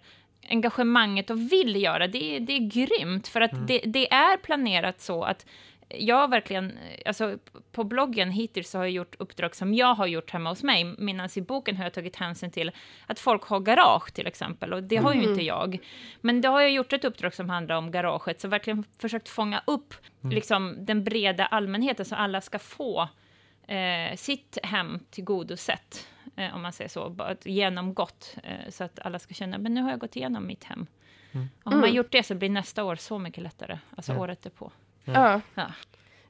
engagemanget 0.49 1.29
och 1.29 1.51
vill 1.51 1.75
göra. 1.83 2.07
Det, 2.07 2.35
är- 2.35 2.39
det 2.39 2.53
är 2.53 2.69
grymt, 2.69 3.27
för 3.27 3.41
att 3.41 3.67
det, 3.67 3.79
det 3.85 4.13
är 4.13 4.37
planerat 4.37 5.01
så 5.01 5.23
att 5.23 5.45
jag 5.89 6.29
verkligen, 6.29 6.79
alltså 7.05 7.37
på 7.71 7.83
bloggen 7.83 8.31
hittills 8.31 8.69
så 8.69 8.77
har 8.77 8.85
jag 8.85 8.91
gjort 8.91 9.15
uppdrag 9.19 9.55
som 9.55 9.73
jag 9.73 9.95
har 9.95 10.07
gjort 10.07 10.31
hemma 10.31 10.49
hos 10.49 10.63
mig, 10.63 10.83
medan 10.97 11.29
i 11.35 11.41
boken 11.41 11.77
har 11.77 11.83
jag 11.83 11.93
tagit 11.93 12.15
hänsyn 12.15 12.51
till 12.51 12.71
att 13.07 13.19
folk 13.19 13.43
har 13.43 13.59
garage 13.59 14.13
till 14.13 14.27
exempel, 14.27 14.73
och 14.73 14.83
det 14.83 14.95
har 14.97 15.13
ju 15.13 15.23
inte 15.29 15.43
jag. 15.43 15.79
Men 16.21 16.41
då 16.41 16.49
har 16.49 16.61
jag 16.61 16.71
gjort 16.71 16.93
ett 16.93 17.05
uppdrag 17.05 17.33
som 17.33 17.49
handlar 17.49 17.75
om 17.75 17.91
garaget, 17.91 18.39
så 18.39 18.47
verkligen 18.47 18.83
försökt 18.99 19.29
fånga 19.29 19.63
upp 19.67 19.93
liksom, 20.31 20.75
den 20.85 21.03
breda 21.03 21.45
allmänheten, 21.45 22.05
så 22.05 22.15
alla 22.15 22.41
ska 22.41 22.59
få 22.59 23.09
eh, 23.67 24.15
sitt 24.15 24.57
hem 24.63 24.99
tillgodosett, 25.09 26.07
eh, 26.35 26.55
om 26.55 26.61
man 26.61 26.73
säger 26.73 26.89
så, 26.89 27.35
genomgått, 27.43 28.35
eh, 28.43 28.69
så 28.69 28.83
att 28.83 28.99
alla 28.99 29.19
ska 29.19 29.33
känna, 29.33 29.57
men 29.57 29.73
nu 29.73 29.81
har 29.81 29.89
jag 29.89 29.99
gått 29.99 30.15
igenom 30.15 30.47
mitt 30.47 30.63
hem. 30.63 30.87
Och 31.63 31.71
har 31.71 31.77
man 31.79 31.83
Mm. 31.83 31.95
gjort 31.95 32.11
det 32.11 32.23
så 32.23 32.35
blir 32.35 32.49
nästa 32.49 32.83
år 32.83 32.95
så 32.95 33.19
mycket 33.19 33.43
lättare, 33.43 33.77
alltså 33.97 34.11
Ja. 34.13 34.19
året 34.19 34.41
därpå. 34.41 34.71
Ja. 35.13 35.41
Ja. 35.55 35.65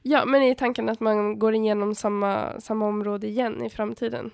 ja, 0.02 0.24
men 0.24 0.42
är 0.42 0.54
tanken 0.54 0.88
att 0.88 1.00
man 1.00 1.38
går 1.38 1.54
igenom 1.54 1.94
samma, 1.94 2.60
samma 2.60 2.86
område 2.86 3.26
igen 3.26 3.64
i 3.64 3.70
framtiden? 3.70 4.30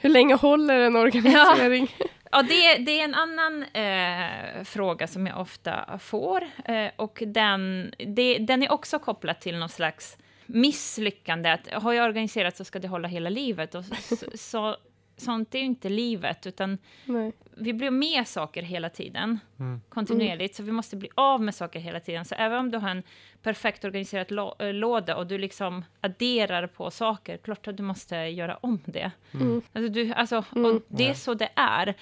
Hur 0.00 0.10
länge 0.10 0.34
håller 0.34 0.80
en 0.80 0.96
organisering? 0.96 1.96
Ja, 2.30 2.42
det, 2.42 2.74
det 2.74 3.00
är 3.00 3.04
en 3.04 3.14
annan 3.14 3.62
eh, 3.62 4.64
fråga 4.64 5.06
som 5.06 5.26
jag 5.26 5.40
ofta 5.40 5.98
får, 5.98 6.44
eh, 6.64 6.90
och 6.96 7.22
den, 7.26 7.92
det, 7.98 8.38
den 8.38 8.62
är 8.62 8.72
också 8.72 8.98
kopplad 8.98 9.40
till 9.40 9.58
någon 9.58 9.68
slags 9.68 10.16
misslyckande. 10.46 11.50
Att, 11.50 11.82
har 11.82 11.92
jag 11.92 12.04
organiserat 12.08 12.56
så 12.56 12.64
ska 12.64 12.78
det 12.78 12.88
hålla 12.88 13.08
hela 13.08 13.30
livet. 13.30 13.74
Och 13.74 13.84
så, 13.84 14.16
så, 14.34 14.76
sånt 15.18 15.54
är 15.54 15.58
ju 15.58 15.64
inte 15.64 15.88
livet, 15.88 16.46
utan 16.46 16.78
Nej. 17.04 17.32
vi 17.56 17.72
blir 17.72 17.90
med 17.90 18.26
saker 18.28 18.62
hela 18.62 18.88
tiden, 18.90 19.38
Mm. 19.58 19.80
kontinuerligt, 19.88 20.54
så 20.54 20.62
vi 20.62 20.72
måste 20.72 20.96
bli 20.96 21.08
av 21.14 21.42
med 21.42 21.54
saker 21.54 21.80
hela 21.80 22.00
tiden. 22.00 22.24
Så 22.24 22.34
även 22.34 22.58
om 22.58 22.70
du 22.70 22.78
har 22.78 22.88
en 22.90 23.02
perfekt 23.42 23.84
organiserad 23.84 24.26
lå- 24.28 24.62
eh, 24.66 24.74
låda 24.74 25.16
och 25.16 25.26
du 25.26 25.38
liksom 25.38 25.84
adderar 26.00 26.66
på 26.66 26.90
saker, 26.90 27.36
klart 27.36 27.68
att 27.68 27.76
du 27.76 27.82
måste 27.82 28.16
göra 28.16 28.56
om 28.56 28.80
det. 28.84 29.10
Mm. 29.34 29.62
Alltså, 29.72 29.92
du, 29.92 30.12
alltså, 30.12 30.44
Mm. 30.56 30.64
och 30.76 30.82
det 30.88 31.08
är 31.08 31.14
så 31.14 31.34
det 31.34 31.48
är. 31.54 31.94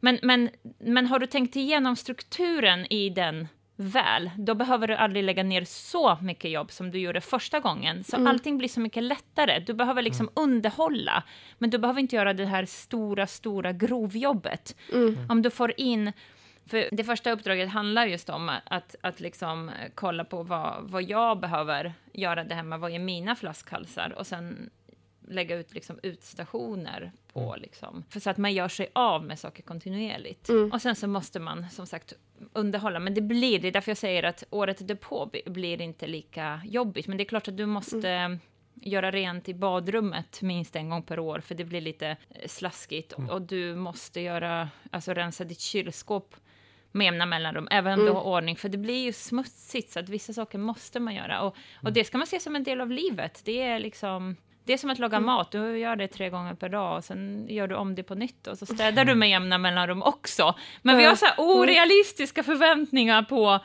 Men, 0.00 0.18
men, 0.22 0.50
men 0.78 1.06
har 1.06 1.18
du 1.18 1.26
tänkt 1.26 1.56
igenom 1.56 1.96
strukturen 1.96 2.92
i 2.92 3.08
den 3.10 3.48
väl, 3.82 4.30
då 4.38 4.54
behöver 4.54 4.86
du 4.88 4.94
aldrig 4.94 5.24
lägga 5.24 5.42
ner 5.42 5.64
så 5.64 6.18
mycket 6.22 6.50
jobb 6.50 6.72
som 6.72 6.90
du 6.90 6.98
gjorde 6.98 7.20
första 7.20 7.60
gången. 7.60 8.04
Så 8.04 8.16
Mm. 8.16 8.26
allting 8.28 8.58
blir 8.58 8.68
så 8.68 8.80
mycket 8.80 9.02
lättare. 9.02 9.58
Du 9.58 9.74
behöver 9.74 10.02
liksom 10.02 10.30
underhålla, 10.34 11.22
men 11.58 11.70
du 11.70 11.78
behöver 11.78 12.00
inte 12.00 12.16
göra 12.16 12.32
det 12.32 12.44
här 12.46 12.64
stora, 12.64 13.26
stora 13.26 13.72
grovjobbet. 13.72 14.76
Mm. 14.92 15.30
Om 15.30 15.42
du 15.42 15.50
får 15.50 15.72
in 15.76 16.12
för 16.66 16.88
det 16.92 17.04
första 17.04 17.30
uppdraget 17.32 17.70
handlar 17.70 18.06
just 18.06 18.28
om 18.28 18.50
att, 18.64 18.96
att, 19.00 19.20
liksom 19.20 19.70
kolla 19.94 20.24
på 20.24 20.42
vad, 20.42 20.90
vad 20.90 21.02
jag 21.02 21.40
behöver 21.40 21.92
göra 22.12 22.44
det 22.44 22.54
hemma, 22.54 22.76
vad 22.78 22.92
är 22.92 22.98
mina 22.98 23.36
flaskhalsar 23.36 24.14
och 24.18 24.26
sen 24.26 24.70
lägga 25.32 25.56
ut 25.56 25.74
liksom 25.74 25.98
utstationer 26.02 27.12
på 27.32 27.56
liksom, 27.58 28.04
för 28.10 28.20
så 28.20 28.30
att 28.30 28.36
man 28.38 28.52
gör 28.52 28.68
sig 28.68 28.88
av 28.92 29.24
med 29.24 29.38
saker 29.38 29.62
kontinuerligt. 29.62 30.48
Mm. 30.48 30.72
Och 30.72 30.82
sen 30.82 30.96
så 30.96 31.06
måste 31.06 31.40
man 31.40 31.70
som 31.70 31.86
sagt 31.86 32.12
underhålla, 32.52 32.98
men 32.98 33.14
det 33.14 33.20
blir, 33.20 33.58
det 33.58 33.68
är 33.68 33.72
därför 33.72 33.90
jag 33.90 33.98
säger 33.98 34.22
att 34.22 34.44
året 34.50 34.88
därpå 34.88 35.26
bli- 35.26 35.42
blir 35.46 35.80
inte 35.80 36.06
lika 36.06 36.60
jobbigt, 36.64 37.06
men 37.06 37.16
det 37.16 37.22
är 37.22 37.28
klart 37.28 37.48
att 37.48 37.56
du 37.56 37.66
måste 37.66 38.38
göra 38.74 39.10
rent 39.10 39.48
i 39.48 39.54
badrummet 39.54 40.42
minst 40.42 40.76
en 40.76 40.90
gång 40.90 41.02
per 41.02 41.18
år, 41.18 41.40
för 41.40 41.54
det 41.54 41.64
blir 41.64 41.80
lite 41.80 42.06
eh, 42.30 42.48
slaskigt. 42.48 43.12
Och, 43.12 43.28
och 43.30 43.42
du 43.42 43.74
måste 43.74 44.20
göra, 44.20 44.68
alltså 44.90 45.12
rensa 45.14 45.44
ditt 45.44 45.60
kylskåp 45.60 46.34
med 46.94 47.04
jämna 47.04 47.26
mellanrum, 47.26 47.68
även 47.70 47.92
om 47.92 47.98
du 47.98 48.04
Mm. 48.10 48.14
har 48.16 48.22
ordning, 48.22 48.56
för 48.56 48.68
det 48.68 48.78
blir 48.78 49.04
ju 49.04 49.12
smutsigt, 49.12 49.92
så 49.92 50.00
att 50.00 50.08
vissa 50.08 50.32
saker 50.32 50.58
måste 50.58 51.00
man 51.00 51.14
göra. 51.14 51.40
Och, 51.42 51.56
och 51.82 51.92
det 51.92 52.04
ska 52.04 52.18
man 52.18 52.26
se 52.26 52.40
som 52.40 52.56
en 52.56 52.64
del 52.64 52.80
av 52.80 52.90
livet. 52.90 53.40
Det 53.44 53.62
är 53.62 53.78
liksom... 53.78 54.36
Det 54.64 54.72
är 54.72 54.78
som 54.78 54.90
att 54.90 54.98
laga 54.98 55.20
mat, 55.20 55.50
du 55.50 55.78
gör 55.78 55.96
det 55.96 56.08
tre 56.08 56.30
gånger 56.30 56.54
per 56.54 56.68
dag 56.68 56.96
och 56.96 57.04
sen 57.04 57.46
gör 57.48 57.68
du 57.68 57.74
om 57.74 57.94
det 57.94 58.02
på 58.02 58.14
nytt 58.14 58.46
och 58.46 58.58
så 58.58 58.66
städar 58.66 59.04
du 59.04 59.14
med 59.14 59.30
jämna 59.30 59.58
mellanrum 59.58 60.02
också. 60.02 60.54
Men 60.82 60.96
vi 60.96 61.04
har 61.04 61.14
så 61.14 61.26
här 61.26 61.34
orealistiska 61.38 62.42
förväntningar 62.42 63.22
på 63.22 63.60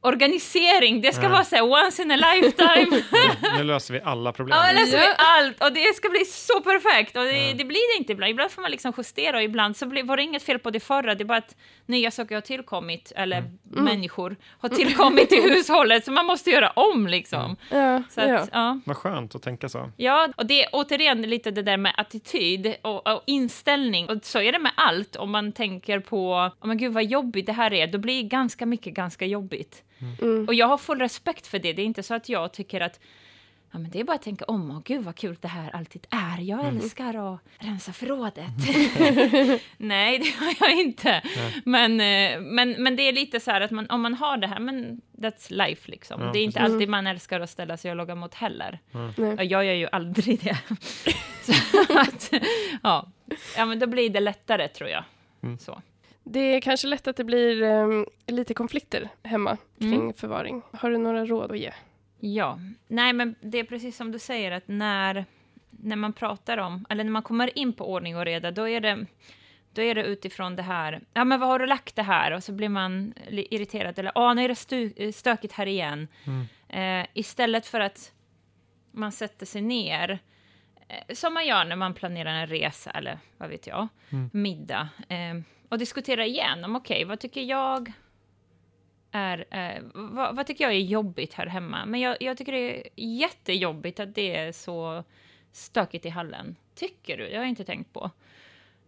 organisering, 0.00 1.00
det 1.00 1.12
ska 1.12 1.22
Ja. 1.22 1.28
vara 1.28 1.44
så 1.44 1.56
här 1.56 1.62
once 1.84 2.02
in 2.02 2.10
a 2.10 2.16
lifetime. 2.16 3.02
Nu 3.58 3.64
löser 3.64 3.94
vi 3.94 4.00
alla 4.00 4.32
problem. 4.32 4.58
Ja, 4.66 4.72
löser 4.72 4.98
vi 4.98 5.06
allt 5.16 5.62
och 5.64 5.72
det 5.72 5.96
ska 5.96 6.08
bli 6.08 6.24
så 6.24 6.60
perfekt. 6.60 7.16
Och 7.16 7.24
det, 7.24 7.46
Ja. 7.48 7.54
det 7.58 7.64
blir 7.64 7.94
det 7.94 7.98
inte 7.98 8.12
ibland. 8.12 8.30
Ibland 8.30 8.50
får 8.50 8.62
man 8.62 8.70
liksom 8.70 8.92
justera 8.96 9.36
och 9.36 9.42
ibland 9.42 9.76
så 9.76 9.86
blir, 9.86 10.02
var 10.04 10.16
det 10.16 10.22
inget 10.22 10.42
fel 10.42 10.58
på 10.58 10.70
det 10.70 10.80
förra. 10.80 11.14
Det 11.14 11.22
är 11.22 11.26
bara 11.26 11.38
att 11.38 11.56
nya 11.86 12.10
saker 12.10 12.34
har 12.34 12.42
tillkommit, 12.42 13.12
eller 13.16 13.44
människor 13.62 14.36
har 14.60 14.68
tillkommit 14.68 15.32
i 15.32 15.40
hushållet, 15.50 16.04
så 16.04 16.12
man 16.12 16.26
måste 16.26 16.50
göra 16.50 16.70
om 16.70 17.06
liksom. 17.06 17.56
Ja, 17.70 18.02
Så 18.10 18.20
att, 18.20 18.28
ja. 18.28 18.46
ja. 18.52 18.80
Vad 18.86 18.96
skönt 18.96 19.34
att 19.34 19.42
tänka 19.42 19.68
så. 19.68 19.90
Ja, 19.96 20.28
och 20.36 20.46
det 20.46 20.62
är 20.64 20.68
återigen 20.72 21.22
lite 21.22 21.50
det 21.50 21.62
där 21.62 21.76
med 21.76 21.92
attityd 21.96 22.74
och, 22.82 23.06
och 23.06 23.22
inställning. 23.26 24.08
Och 24.08 24.18
så 24.22 24.40
är 24.40 24.52
det 24.52 24.58
med 24.58 24.72
allt. 24.74 25.16
Om 25.16 25.30
man 25.30 25.52
tänker 25.52 26.00
på, 26.00 26.32
oh 26.60 26.66
men 26.66 26.78
gud 26.78 26.92
vad 26.92 27.04
jobbigt 27.04 27.46
det 27.46 27.52
här 27.52 27.72
är, 27.72 27.86
då 27.86 27.98
blir 27.98 28.22
ganska 28.22 28.66
mycket 28.66 28.94
ganska 28.94 29.26
jobbigt. 29.26 29.82
Mm. 30.22 30.44
Och 30.48 30.54
jag 30.54 30.66
har 30.66 30.78
full 30.78 30.98
respekt 30.98 31.46
för 31.46 31.58
det. 31.58 31.72
Det 31.72 31.82
är 31.82 31.86
inte 31.86 32.02
så 32.02 32.14
att 32.14 32.28
jag 32.28 32.52
tycker 32.52 32.80
att 32.80 33.00
Ja, 33.72 33.78
men 33.78 33.90
det 33.90 34.00
är 34.00 34.04
bara 34.04 34.16
att 34.16 34.22
tänka 34.22 34.44
om. 34.44 34.70
Åh, 34.70 34.80
gud 34.84 35.04
vad 35.04 35.16
kul 35.16 35.36
det 35.40 35.48
här 35.48 35.76
alltid 35.76 36.06
är. 36.10 36.40
Jag 36.40 36.66
älskar 36.66 37.34
att 37.34 37.40
rensa 37.58 37.92
förrådet. 37.92 38.44
Nej, 39.76 40.18
det 40.18 40.44
har 40.44 40.54
jag 40.60 40.80
inte. 40.80 41.22
Men, 41.64 41.92
eh, 41.92 42.40
men, 42.40 42.82
men 42.82 42.96
det 42.96 43.02
är 43.02 43.12
lite 43.12 43.40
så 43.40 43.50
här 43.50 43.60
att 43.60 43.70
man, 43.70 43.90
om 43.90 44.00
man 44.00 44.14
har 44.14 44.36
det 44.36 44.46
här, 44.46 44.60
men 44.60 45.00
that's 45.18 45.52
life 45.52 45.90
liksom. 45.90 46.22
Ja, 46.22 46.30
det 46.32 46.38
är 46.38 46.44
inte 46.44 46.58
precis. 46.58 46.74
alltid 46.74 46.88
man 46.88 47.06
älskar 47.06 47.40
att 47.40 47.50
ställa 47.50 47.76
sig 47.76 47.90
och 47.90 47.96
laga 47.96 48.14
mat 48.14 48.34
heller. 48.34 48.78
Nej. 49.16 49.34
Ja, 49.36 49.42
jag 49.42 49.64
gör 49.64 49.74
ju 49.74 49.88
aldrig 49.92 50.40
det. 50.40 50.58
så 51.42 51.98
att, 51.98 52.32
ja. 52.82 53.08
ja, 53.56 53.66
men 53.66 53.78
då 53.78 53.86
blir 53.86 54.10
det 54.10 54.20
lättare 54.20 54.68
tror 54.68 54.90
jag. 54.90 55.04
Mm. 55.42 55.58
Så. 55.58 55.82
Det 56.30 56.40
är 56.40 56.60
kanske 56.60 56.86
lätt 56.88 57.08
att 57.08 57.16
det 57.16 57.24
blir 57.24 57.62
em, 57.62 58.06
lite 58.26 58.54
konflikter 58.54 59.08
hemma 59.22 59.56
kring 59.78 59.94
Mm. 59.94 60.12
förvaring. 60.14 60.62
Har 60.72 60.90
du 60.90 60.98
några 60.98 61.24
råd 61.26 61.50
att 61.52 61.58
ge? 61.58 61.72
Ja, 62.20 62.58
nej 62.88 63.12
men 63.12 63.34
det 63.40 63.58
är 63.58 63.64
precis 63.64 63.96
som 63.96 64.12
du 64.12 64.18
säger 64.18 64.50
att 64.52 64.68
när, 64.68 65.24
när 65.70 65.96
man 65.96 66.12
pratar 66.12 66.58
om, 66.58 66.86
eller 66.88 67.04
när 67.04 67.10
man 67.10 67.22
kommer 67.22 67.58
in 67.58 67.72
på 67.72 67.92
ordning 67.92 68.16
och 68.16 68.24
reda, 68.24 68.50
då 68.50 68.68
är 68.68 68.80
det, 68.80 69.06
då 69.72 69.82
är 69.82 69.94
det 69.94 70.02
utifrån 70.04 70.56
det 70.56 70.62
här, 70.62 71.00
ja 71.14 71.24
men 71.24 71.40
vad 71.40 71.48
har 71.48 71.58
du 71.58 71.66
lagt 71.66 71.96
det 71.96 72.02
här? 72.02 72.32
Och 72.32 72.44
så 72.44 72.52
blir 72.52 72.68
man 72.68 73.14
irriterad, 73.28 73.98
eller 73.98 74.12
ja 74.14 74.34
nu 74.34 74.44
är 74.44 74.48
det 74.48 74.54
stu, 74.54 75.12
stökigt 75.12 75.52
här 75.54 75.66
igen. 75.66 76.08
Eh, 76.68 77.06
istället 77.14 77.66
för 77.66 77.80
att 77.80 78.12
man 78.92 79.12
sätter 79.12 79.46
sig 79.46 79.62
ner, 79.62 80.18
som 81.12 81.34
man 81.34 81.46
gör 81.46 81.64
när 81.64 81.76
man 81.76 81.94
planerar 81.94 82.30
en 82.30 82.46
resa 82.46 82.90
eller 82.90 83.18
vad 83.38 83.48
vet 83.48 83.66
jag, 83.66 83.88
middag, 84.32 84.88
eh, 85.08 85.40
och 85.68 85.78
diskuterar 85.78 86.22
igenom, 86.22 86.76
okej, 86.76 87.04
vad 87.04 87.20
tycker 87.20 87.42
jag 87.42 87.92
är, 89.10 89.44
eh, 89.50 89.82
vad, 89.94 90.36
vad 90.36 90.46
tycker 90.46 90.64
jag 90.64 90.72
är 90.72 90.78
jobbigt 90.78 91.34
här 91.34 91.46
hemma? 91.46 91.86
Men 91.86 92.00
jag, 92.00 92.16
jag 92.20 92.36
tycker 92.36 92.52
det 92.52 92.78
är 92.78 92.88
jättejobbigt 92.96 94.00
att 94.00 94.14
det 94.14 94.36
är 94.36 94.52
så 94.52 95.04
stökigt 95.52 96.06
i 96.06 96.08
hallen. 96.08 96.56
Tycker 96.74 97.16
du? 97.16 97.28
Det 97.28 97.36
har 97.36 97.42
jag 97.42 97.48
inte 97.48 97.64
tänkt 97.64 97.92
på. 97.92 98.10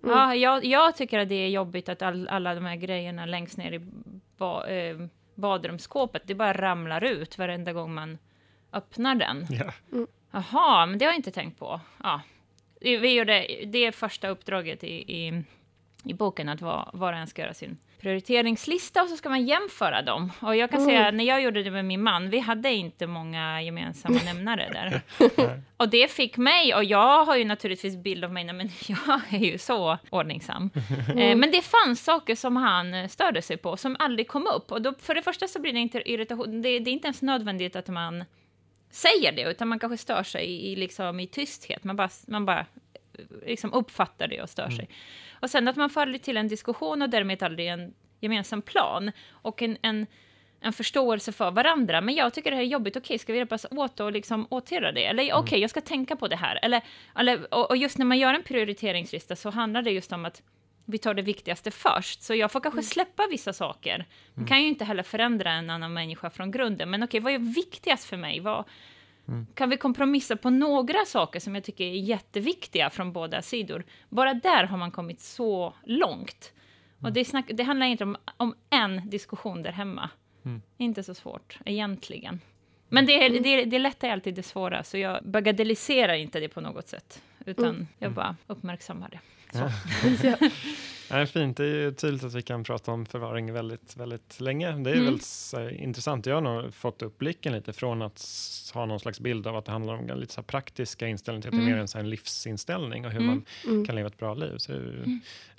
Mm. 0.02 0.16
Ja, 0.16 0.34
jag, 0.34 0.64
jag 0.64 0.96
tycker 0.96 1.18
att 1.18 1.28
det 1.28 1.34
är 1.34 1.48
jobbigt 1.48 1.88
att 1.88 2.02
all, 2.02 2.28
alla 2.28 2.54
de 2.54 2.64
här 2.64 2.76
grejerna 2.76 3.26
längst 3.26 3.56
ner 3.56 3.72
i 3.72 3.80
ba, 4.36 4.66
eh, 4.66 4.96
badrumsskåpet, 5.34 6.22
det 6.24 6.34
bara 6.34 6.52
ramlar 6.52 7.04
ut 7.04 7.38
varenda 7.38 7.72
gång 7.72 7.94
man 7.94 8.18
öppnar 8.72 9.14
den. 9.14 9.46
Ja. 9.50 9.72
Jaha, 10.30 10.86
men 10.86 10.98
det 10.98 11.04
har 11.04 11.12
jag 11.12 11.18
inte 11.18 11.30
tänkt 11.30 11.58
på. 11.58 11.80
Ja. 12.02 12.20
Vi 12.80 13.14
gjorde, 13.14 13.46
det 13.66 13.92
första 13.92 14.28
uppdraget 14.28 14.84
i, 14.84 14.92
i, 15.26 15.42
i 16.04 16.14
boken, 16.14 16.48
att 16.48 16.60
var, 16.60 16.90
var 16.92 17.12
och 17.12 17.18
en 17.18 17.26
ska 17.26 17.42
göra 17.42 17.54
sin 17.54 17.78
prioriteringslista 18.00 19.02
och 19.02 19.08
så 19.08 19.16
ska 19.16 19.28
man 19.28 19.46
jämföra 19.46 20.02
dem. 20.02 20.32
Och 20.40 20.56
jag 20.56 20.70
kan 20.70 20.80
Mm. 20.80 20.88
säga, 20.90 21.10
när 21.10 21.24
jag 21.24 21.42
gjorde 21.42 21.62
det 21.62 21.70
med 21.70 21.84
min 21.84 22.02
man, 22.02 22.30
vi 22.30 22.38
hade 22.38 22.72
inte 22.72 23.06
många 23.06 23.62
gemensamma 23.62 24.20
nämnare 24.24 24.68
där. 24.72 25.00
och 25.76 25.88
det 25.88 26.10
fick 26.10 26.36
mig, 26.36 26.74
och 26.74 26.84
jag 26.84 27.24
har 27.24 27.36
ju 27.36 27.44
naturligtvis 27.44 27.96
bild 27.96 28.24
av 28.24 28.32
mig, 28.32 28.44
men 28.44 28.60
jag 28.88 29.20
är 29.30 29.38
ju 29.38 29.58
så 29.58 29.98
ordningsam. 30.10 30.70
Eh, 31.16 31.36
men 31.36 31.50
det 31.50 31.62
fanns 31.64 32.04
saker 32.04 32.34
som 32.34 32.56
han 32.56 33.08
störde 33.08 33.42
sig 33.42 33.56
på, 33.56 33.76
som 33.76 33.96
aldrig 33.98 34.28
kom 34.28 34.46
upp. 34.46 34.72
Och 34.72 34.82
då, 34.82 34.94
för 34.98 35.14
det 35.14 35.22
första 35.22 35.48
så 35.48 35.60
blir 35.60 35.72
det 35.72 35.78
inte 35.80 36.10
irritation, 36.12 36.62
det, 36.62 36.78
det 36.78 36.90
är 36.90 36.92
inte 36.92 37.06
ens 37.06 37.22
nödvändigt 37.22 37.76
att 37.76 37.88
man 37.88 38.24
säger 38.90 39.32
det, 39.32 39.42
utan 39.42 39.68
man 39.68 39.78
kanske 39.78 39.96
stör 39.96 40.22
sig 40.22 40.46
i, 40.46 40.76
liksom, 40.76 41.20
i 41.20 41.26
tysthet. 41.26 41.84
Man 41.84 41.96
bara, 41.96 42.08
man 42.26 42.46
bara 42.46 42.66
liksom 43.46 43.72
uppfattar 43.72 44.28
det 44.28 44.42
och 44.42 44.50
stör 44.50 44.70
sig. 44.70 44.88
Och 45.32 45.50
sen 45.50 45.68
att 45.68 45.76
man 45.76 45.90
faller 45.90 46.18
till 46.18 46.36
en 46.36 46.48
diskussion 46.48 47.02
och 47.02 47.10
därmed 47.10 47.42
aldrig 47.42 47.68
en 47.68 47.94
gemensam 48.20 48.62
plan 48.62 49.12
och 49.30 49.62
en, 49.62 49.76
en, 49.82 50.06
en 50.60 50.72
förståelse 50.72 51.32
för 51.32 51.50
varandra. 51.50 52.00
Men 52.00 52.14
jag 52.14 52.34
tycker 52.34 52.50
det 52.50 52.56
här 52.56 52.64
är 52.64 52.66
jobbigt, 52.66 52.96
okej, 52.96 53.18
ska 53.18 53.32
vi 53.32 53.38
hjälpas 53.38 53.66
åt 53.70 54.00
och 54.00 54.12
liksom 54.12 54.46
åtgärda 54.50 54.92
det? 54.92 55.06
Eller 55.06 55.34
okej, 55.34 55.60
jag 55.60 55.70
ska 55.70 55.80
tänka 55.80 56.16
på 56.16 56.28
det 56.28 56.36
här. 56.36 56.58
Eller, 56.62 56.82
eller, 57.16 57.54
och, 57.54 57.70
och 57.70 57.76
just 57.76 57.98
när 57.98 58.06
man 58.06 58.18
gör 58.18 58.34
en 58.34 58.42
prioriteringslista 58.42 59.36
så 59.36 59.50
handlar 59.50 59.82
det 59.82 59.90
just 59.90 60.12
om 60.12 60.24
att 60.24 60.42
vi 60.84 60.98
tar 60.98 61.14
det 61.14 61.22
viktigaste 61.22 61.70
först. 61.70 62.22
Så 62.22 62.34
jag 62.34 62.52
får 62.52 62.60
kanske 62.60 62.82
släppa 62.82 63.26
vissa 63.30 63.52
saker. 63.52 64.06
Man 64.34 64.46
kan 64.46 64.62
ju 64.62 64.68
inte 64.68 64.84
heller 64.84 65.02
förändra 65.02 65.50
en 65.52 65.70
annan 65.70 65.92
människa 65.92 66.30
från 66.30 66.50
grunden. 66.50 66.90
Men 66.90 67.02
okej, 67.02 67.20
vad 67.20 67.32
är 67.32 67.38
viktigast 67.38 68.04
för 68.04 68.16
mig? 68.16 68.40
Vad, 68.40 68.64
Kan 69.54 69.70
vi 69.70 69.76
kompromissa 69.76 70.36
på 70.36 70.50
några 70.50 71.04
saker 71.06 71.40
som 71.40 71.54
jag 71.54 71.64
tycker 71.64 71.84
är 71.84 71.94
jätteviktiga 71.94 72.90
från 72.90 73.12
båda 73.12 73.42
sidor? 73.42 73.84
Bara 74.08 74.34
där 74.34 74.64
har 74.64 74.78
man 74.78 74.90
kommit 74.90 75.20
så 75.20 75.74
långt. 75.84 76.52
Och 77.02 77.12
det, 77.12 77.24
snack, 77.24 77.50
det 77.54 77.62
handlar 77.62 77.86
inte 77.86 78.04
om, 78.04 78.16
om 78.36 78.54
en 78.70 79.10
diskussion 79.10 79.62
där 79.62 79.72
hemma. 79.72 80.10
Inte 80.78 81.02
så 81.02 81.14
svårt, 81.14 81.58
egentligen. 81.64 82.40
Men 82.88 83.06
det, 83.06 83.24
är, 83.24 83.40
det, 83.40 83.64
det 83.64 83.78
lätta 83.78 84.06
är 84.06 84.12
alltid 84.12 84.34
det 84.34 84.42
svåra, 84.42 84.84
så 84.84 84.98
jag 84.98 85.24
bagatelliserar 85.24 86.14
inte 86.14 86.40
det 86.40 86.48
på 86.48 86.60
något 86.60 86.88
sätt. 86.88 87.22
Utan 87.46 87.88
jag 87.98 88.12
bara 88.12 88.36
uppmärksammar 88.46 89.08
det. 89.10 89.20
Ja. 90.22 90.36
Det 91.08 91.16
är 91.16 91.26
fint. 91.26 91.56
Det 91.56 91.64
är 91.64 91.66
ju 91.68 91.92
tydligt 91.92 92.24
att 92.24 92.34
vi 92.34 92.42
kan 92.42 92.64
prata 92.64 92.92
om 92.92 93.06
förvaring 93.06 93.52
väldigt, 93.52 93.96
väldigt 93.96 94.40
länge. 94.40 94.66
Det 94.72 94.90
är 94.90 94.94
Mm. 94.94 95.04
väldigt 95.04 95.80
intressant. 95.80 96.26
Jag 96.26 96.34
har 96.34 96.40
nog 96.40 96.74
fått 96.74 97.02
upp 97.02 97.18
blicken 97.18 97.52
lite 97.52 97.72
från 97.72 98.02
att 98.02 98.22
ha 98.74 98.86
någon 98.86 99.00
slags 99.00 99.20
bild 99.20 99.46
av 99.46 99.56
att 99.56 99.64
det 99.64 99.72
handlar 99.72 99.94
om 99.94 100.20
lite 100.20 100.32
så 100.34 100.40
här 100.40 100.46
praktiska 100.46 101.08
inställningar 101.08 101.42
till 101.42 101.48
att 101.48 101.52
det 101.52 101.56
är 101.56 101.62
Mm. 101.62 101.74
mer 101.74 101.80
en, 101.80 101.88
så 101.88 102.02
livsinställning 102.02 103.06
och 103.06 103.12
hur 103.12 103.20
Mm. 103.20 103.26
man 103.30 103.44
Mm. 103.66 103.84
kan 103.86 103.94
leva 103.94 104.08
ett 104.08 104.18
bra 104.18 104.34
liv. 104.34 104.54
Så 104.58 104.72
det 104.72 104.78
är 104.78 104.82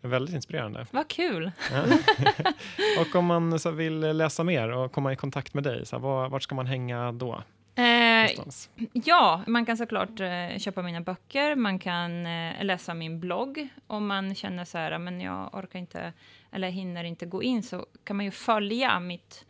ju 0.03 0.09
väldigt 0.09 0.35
inspirerande. 0.35 0.87
Vad 0.91 1.07
kul! 1.07 1.51
Ja. 1.71 1.83
och 3.01 3.15
om 3.15 3.25
man 3.25 3.59
så 3.59 3.71
vill 3.71 3.99
läsa 3.99 4.43
mer 4.43 4.69
och 4.71 4.91
komma 4.91 5.13
i 5.13 5.15
kontakt 5.15 5.53
med 5.53 5.63
dig, 5.63 5.85
så 5.85 5.95
här, 5.95 6.03
var, 6.03 6.29
vart 6.29 6.43
ska 6.43 6.55
man 6.55 6.65
hänga 6.67 7.11
då? 7.11 7.43
Eh, 8.29 8.37
Någonstans? 8.37 8.69
ja, 8.93 9.43
man 9.47 9.65
kan 9.65 9.77
såklart 9.77 10.19
eh, 10.19 10.57
köpa 10.57 10.81
mina 10.81 11.01
böcker, 11.01 11.55
man 11.55 11.79
kan 11.79 12.25
eh, 12.25 12.63
läsa 12.63 12.93
min 12.93 13.19
blogg. 13.19 13.67
Om 13.87 14.07
man 14.07 14.35
känner 14.35 14.65
så 14.65 14.77
här, 14.77 14.97
men 14.97 15.21
jag 15.21 15.49
orkar 15.53 15.79
inte 15.79 16.13
eller 16.51 16.69
hinner 16.69 17.03
inte 17.03 17.25
gå 17.25 17.43
in, 17.43 17.63
så 17.63 17.85
kan 18.03 18.15
man 18.15 18.25
ju 18.25 18.31
följa 18.31 18.99
mitt 18.99 19.45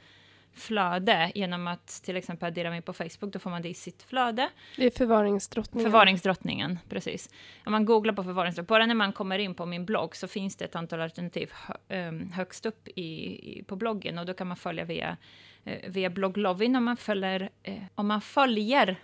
flöde 0.54 1.32
genom 1.36 1.68
att 1.68 1.88
till 1.88 2.18
exempel 2.18 2.48
addera 2.48 2.70
mig 2.70 2.82
på 2.82 2.94
Facebook, 2.94 3.34
då 3.34 3.40
får 3.40 3.50
man 3.50 3.62
det 3.62 3.70
i 3.70 3.74
sitt 3.74 4.04
flöde. 4.04 4.50
Det 4.78 4.86
är 4.86 4.90
förvaringsdrottningen. 4.90 5.92
Förvaringsdrottningen, 5.92 6.80
precis. 6.90 7.30
Om 7.66 7.72
man 7.72 7.86
googlar 7.86 8.14
på 8.14 8.24
förvaringsdrottningen, 8.24 8.68
bara 8.68 8.86
när 8.86 8.96
man 8.96 9.14
kommer 9.14 9.40
in 9.40 9.56
på 9.56 9.66
min 9.66 9.86
blogg 9.86 10.16
så 10.16 10.28
finns 10.28 10.56
det 10.56 10.66
ett 10.66 10.76
antal 10.76 11.02
alternativ 11.02 11.52
hö, 11.88 12.12
högst 12.34 12.66
upp 12.66 12.88
i, 12.88 13.02
i, 13.02 13.64
på 13.64 13.76
bloggen 13.76 14.18
och 14.18 14.26
då 14.26 14.34
kan 14.34 14.48
man 14.48 14.58
följa 14.58 14.86
via, 14.86 15.18
via 15.88 16.10
blogglovin 16.10 16.76
om 16.76 16.84
man 16.84 16.98
följer, 16.98 17.50
eh, 17.64 17.84
om 17.96 18.08
man 18.08 18.22
följer 18.22 18.96